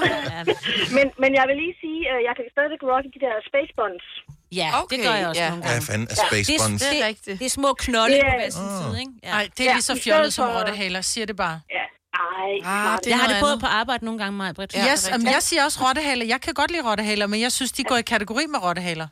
[0.96, 4.06] men, men jeg vil lige sige, at jeg kan stadigvæk rocke de der space buns.
[4.52, 5.48] Ja, okay, det gør jeg også ja.
[5.50, 5.82] nogle gange.
[5.86, 6.82] fanden er space det, buns?
[6.82, 8.82] Det, er det, det er små knolde Det på er- hver sin Ah.
[8.82, 9.12] side, ikke?
[9.22, 9.30] Ja.
[9.30, 11.00] Nej, det er lige så Ja, fjollet som rottehaler.
[11.00, 11.60] Siger det bare.
[11.70, 11.84] Ja.
[12.14, 13.60] Ej, Ah, det jeg har det både andet.
[13.60, 14.74] på arbejde nogle gange, Maja Britt.
[14.74, 16.26] Ja, yes, men jeg siger også rottehaler.
[16.26, 19.08] Jeg kan godt lide rottehaler, men jeg synes, de går i kategori med rottehaler.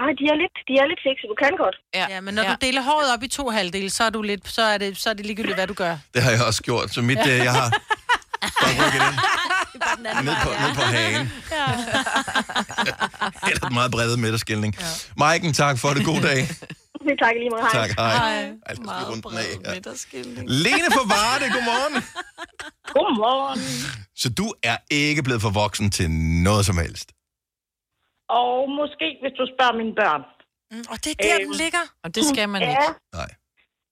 [0.00, 1.24] Ah, de er lidt, de er lidt fikse.
[1.32, 1.76] Du kan godt.
[1.94, 2.48] Ja, ja men når ja.
[2.50, 5.10] du deler håret op i to halvdele, så er, du lidt, så er, det, så
[5.10, 5.96] er det ligegyldigt, hvad du gør.
[6.14, 7.68] Det har jeg også gjort, så mit, øh, jeg har
[8.62, 8.72] bare
[10.00, 11.24] rykket ind ned på, ned på hagen.
[13.50, 14.72] Eller et meget bredt midterskilning.
[14.74, 14.86] Ja.
[15.16, 16.02] Maiken, tak for det.
[16.10, 16.40] God dag.
[17.24, 17.72] tak lige meget.
[17.72, 18.14] Tak, hej.
[18.16, 18.52] Hej.
[18.70, 19.74] Os lige rundt den af.
[19.74, 20.44] Midterskilning.
[20.64, 21.94] Lene fra Varde, godmorgen.
[22.96, 23.60] Godmorgen.
[24.22, 26.10] Så du er ikke blevet for voksen til
[26.46, 27.08] noget som helst?
[28.40, 30.22] Og måske, hvis du spørger mine børn.
[30.72, 31.84] Mm, og det er der, den ligger.
[32.04, 32.70] Og det skal man ja.
[32.70, 32.88] ikke.
[33.18, 33.30] Nej.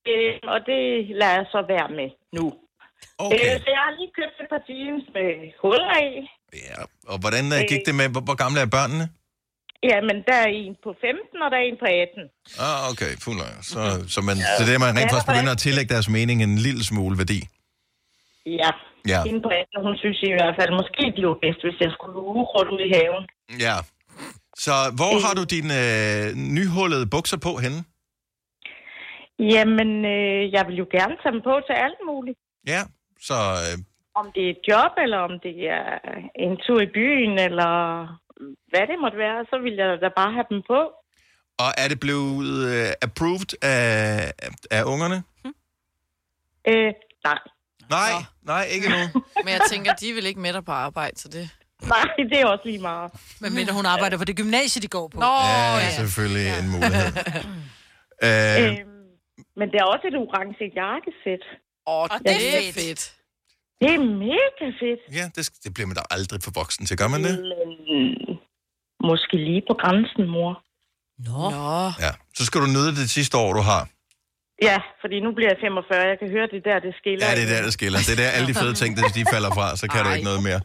[0.09, 0.83] Øh, og det
[1.21, 2.45] lader jeg så være med nu.
[3.27, 3.49] Okay.
[3.55, 5.29] Øh, så jeg har lige købt et par jeans med
[5.63, 6.13] huller i.
[6.69, 6.79] Ja,
[7.13, 9.07] og hvordan øh, gik det med, hvor, hvor gamle er børnene?
[9.91, 12.25] Jamen, der er en på 15, og der er en på 18.
[12.67, 13.41] Ah, okay, fuld.
[13.73, 13.81] Så,
[14.15, 16.83] så, man, så det er, man rent faktisk begynder at tillægge deres mening en lille
[16.91, 17.41] smule værdi.
[18.63, 18.71] Ja.
[19.13, 19.21] Ja.
[19.29, 22.17] Hende på 18, hun synes i hvert fald, måske de var bedst, hvis jeg skulle
[22.33, 23.25] ugeråd ud i haven.
[23.67, 23.77] Ja.
[24.65, 26.25] Så hvor har du dine øh,
[26.57, 27.81] nyhullede bukser på henne?
[29.55, 32.39] Jamen, øh, jeg vil jo gerne tage dem på til alt muligt.
[32.73, 32.81] Ja,
[33.29, 33.35] så...
[33.67, 33.77] Øh,
[34.21, 35.85] Om det er et job, eller om det er
[36.47, 37.73] en tur i byen, eller
[38.71, 40.81] hvad det måtte være, så vil jeg da bare have dem på.
[41.65, 44.33] og er det blevet øh, approved af,
[44.71, 45.19] af ungerne?
[46.71, 46.93] Øh,
[47.29, 47.39] nej.
[47.99, 48.13] Nej,
[48.53, 49.01] nej, ikke nu.
[49.45, 51.45] Men jeg tænker, de vil ikke med dig på arbejde, så det...
[51.95, 53.13] Nej, det er også lige meget.
[53.41, 55.21] Men mindre hun arbejder på det gymnasie, de går på.
[55.21, 55.91] Nå, Ja, ja.
[55.91, 57.09] selvfølgelig en mulighed.
[58.27, 58.77] øh, Øh,
[59.61, 61.45] men der er også et orange jakkesæt.
[61.93, 63.03] Åh, Ja, det det er er fedt.
[63.81, 65.01] Det er mega fedt.
[65.19, 66.97] ja, det, det bliver man da aldrig for voksen til.
[67.03, 67.35] Gør man det?
[67.53, 67.71] Men
[69.11, 70.53] måske lige på grænsen, mor.
[71.29, 71.43] Nå.
[71.57, 71.85] Nå.
[72.05, 72.13] Ja.
[72.39, 73.83] Så skal du nyde det sidste år, du har.
[74.69, 76.01] Ja, fordi nu bliver jeg 45.
[76.13, 77.27] Jeg kan høre det der, det skiller.
[77.29, 77.99] Ja, det er der, det skiller.
[77.99, 80.05] Det er der, alle de fede ting, de falder fra, så kan Ej.
[80.07, 80.61] du ikke noget mere.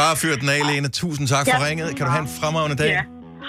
[0.00, 0.88] Bare fyr den af, Lene.
[0.88, 1.66] Tusind tak for Ja.
[1.66, 1.96] ringet.
[1.96, 2.90] Kan du have en fremragende dag?
[2.90, 3.02] Ja,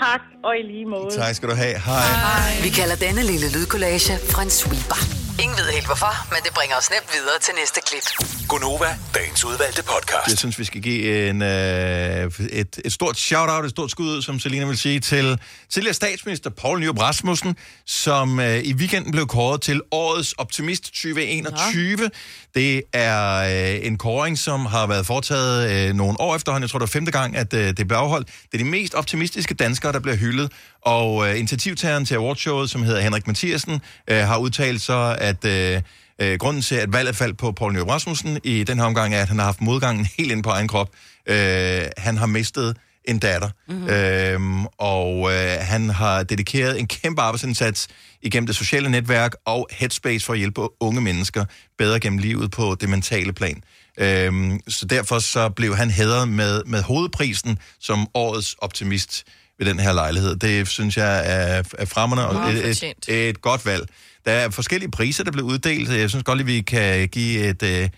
[0.03, 1.09] tak og i lige måde.
[1.15, 1.75] Tak skal du have.
[1.79, 2.63] Hej.
[2.63, 4.13] Vi kalder denne lille lydkollage
[4.43, 5.24] en sweeper.
[5.43, 8.03] Ingen ved helt hvorfor, men det bringer os nemt videre til næste klip.
[8.49, 10.27] Gunova, dagens udvalgte podcast.
[10.29, 14.21] Jeg synes, vi skal give en, øh, et, et stort shout-out, et stort skud ud,
[14.21, 17.55] som Selina vil sige, til tidligere statsminister Poul Nyrup Rasmussen,
[17.85, 21.99] som øh, i weekenden blev kåret til Årets Optimist 2021.
[22.01, 22.07] Ja.
[22.55, 23.35] Det er
[23.75, 26.63] øh, en kåring, som har været foretaget øh, nogle år efterhånden.
[26.63, 28.27] Jeg tror, det er femte gang, at øh, det blev afholdt.
[28.27, 30.51] Det er de mest optimistiske danskere, der bliver hyldet.
[30.85, 35.45] Og øh, initiativtageren til awardshowet, som hedder Henrik Mathiasen, øh, har udtalt så, at...
[35.45, 35.81] Øh,
[36.21, 39.21] Øh, grunden til, at valget faldt på Poul Nyrup Rasmussen i den her omgang, er,
[39.21, 40.89] at han har haft modgangen helt ind på egen krop.
[41.29, 43.89] Øh, han har mistet en datter, mm-hmm.
[43.89, 47.87] øhm, og øh, han har dedikeret en kæmpe arbejdsindsats
[48.21, 51.45] igennem det sociale netværk og Headspace for at hjælpe unge mennesker
[51.77, 53.63] bedre gennem livet på det mentale plan.
[53.97, 59.23] Øhm, så derfor så blev han hædret med, med hovedprisen som årets optimist
[59.59, 60.35] ved den her lejlighed.
[60.35, 63.87] Det synes jeg er, er fremmende og et, et, et godt valg.
[64.25, 65.89] Der er forskellige priser, der blev uddelt.
[65.89, 67.89] Jeg synes godt, at vi kan give et, øh,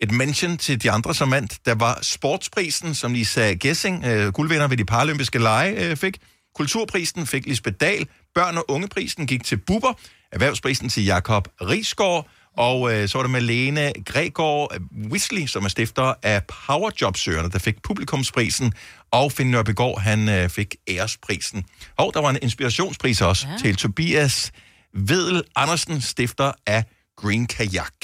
[0.00, 1.58] et mention til de andre, som vandt.
[1.66, 6.18] Der var sportsprisen, som Lisa Gessing, øh, guldvinder ved de paralympiske lege, øh, fik.
[6.54, 8.06] Kulturprisen fik Lisbeth Dahl.
[8.34, 9.92] Børn- og ungeprisen gik til Bubber.
[10.32, 12.28] Erhvervsprisen til Jakob Risgaard.
[12.56, 14.72] Og øh, så var det Malene Gregor
[15.10, 18.72] Wisley, som er stifter af Powerjobsøgerne, der fik publikumsprisen.
[19.12, 21.64] Og Finn Nørbegaard, han øh, fik æresprisen.
[21.96, 23.56] Og der var en inspirationspris også ja.
[23.58, 24.52] til Tobias
[24.94, 26.84] Vedel Andersen, stifter af
[27.16, 27.94] Green Kajak.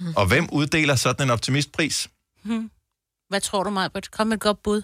[0.00, 0.14] Mm.
[0.16, 2.08] Og hvem uddeler sådan en optimistpris?
[2.42, 2.70] Hmm.
[3.28, 4.10] Hvad tror du, Majbert?
[4.10, 4.82] Kom med et godt bud.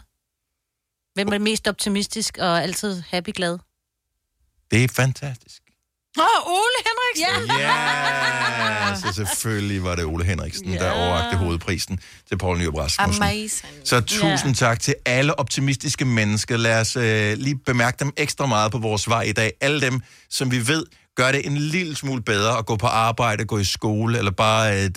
[1.14, 3.58] Hvem er mest optimistisk og altid happy glad?
[4.70, 5.62] Det er fantastisk.
[6.18, 7.58] Åh, oh, Ole Henriksen!
[7.58, 8.88] Ja.
[8.88, 13.22] Ja, så selvfølgelig var det Ole Henriksen, der overrakte hovedprisen til Poul Nyrup Rasmussen.
[13.22, 13.72] Amazing.
[13.84, 16.56] Så tusind tak til alle optimistiske mennesker.
[16.56, 19.52] Lad os øh, lige bemærke dem ekstra meget på vores vej i dag.
[19.60, 20.00] Alle dem,
[20.30, 20.84] som vi ved,
[21.18, 24.84] gør det en lille smule bedre at gå på arbejde, gå i skole, eller bare
[24.84, 24.90] øh,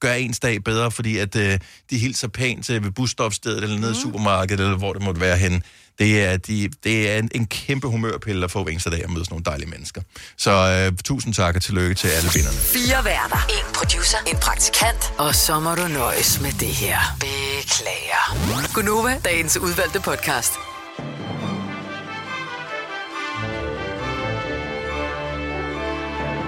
[0.00, 1.58] gøre ens dag bedre, fordi at øh,
[1.90, 5.36] de hilser pænt til ved busstopstedet, eller nede i supermarkedet, eller hvor det måtte være
[5.36, 5.62] henne.
[5.98, 9.10] Det er, de, det er en, en kæmpe humørpille at få hver eneste dag at
[9.10, 10.02] møde sådan nogle dejlige mennesker.
[10.36, 12.56] Så øh, tusind tak og tillykke til alle vinderne.
[12.58, 13.46] Fire værter.
[13.48, 14.18] En producer.
[14.26, 15.12] En praktikant.
[15.18, 16.98] Og så må du nøjes med det her.
[17.20, 18.74] Beklager.
[18.74, 20.52] Gunova, dagens udvalgte podcast.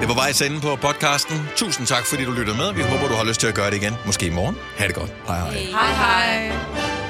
[0.01, 1.49] Det var vejs ende på podcasten.
[1.57, 2.73] Tusind tak, fordi du lyttede med.
[2.75, 3.95] Vi håber, du har lyst til at gøre det igen.
[4.07, 4.57] Måske i morgen.
[4.79, 5.13] Ha' det godt.
[5.27, 5.51] Hej hej.
[5.53, 7.10] Hej hej.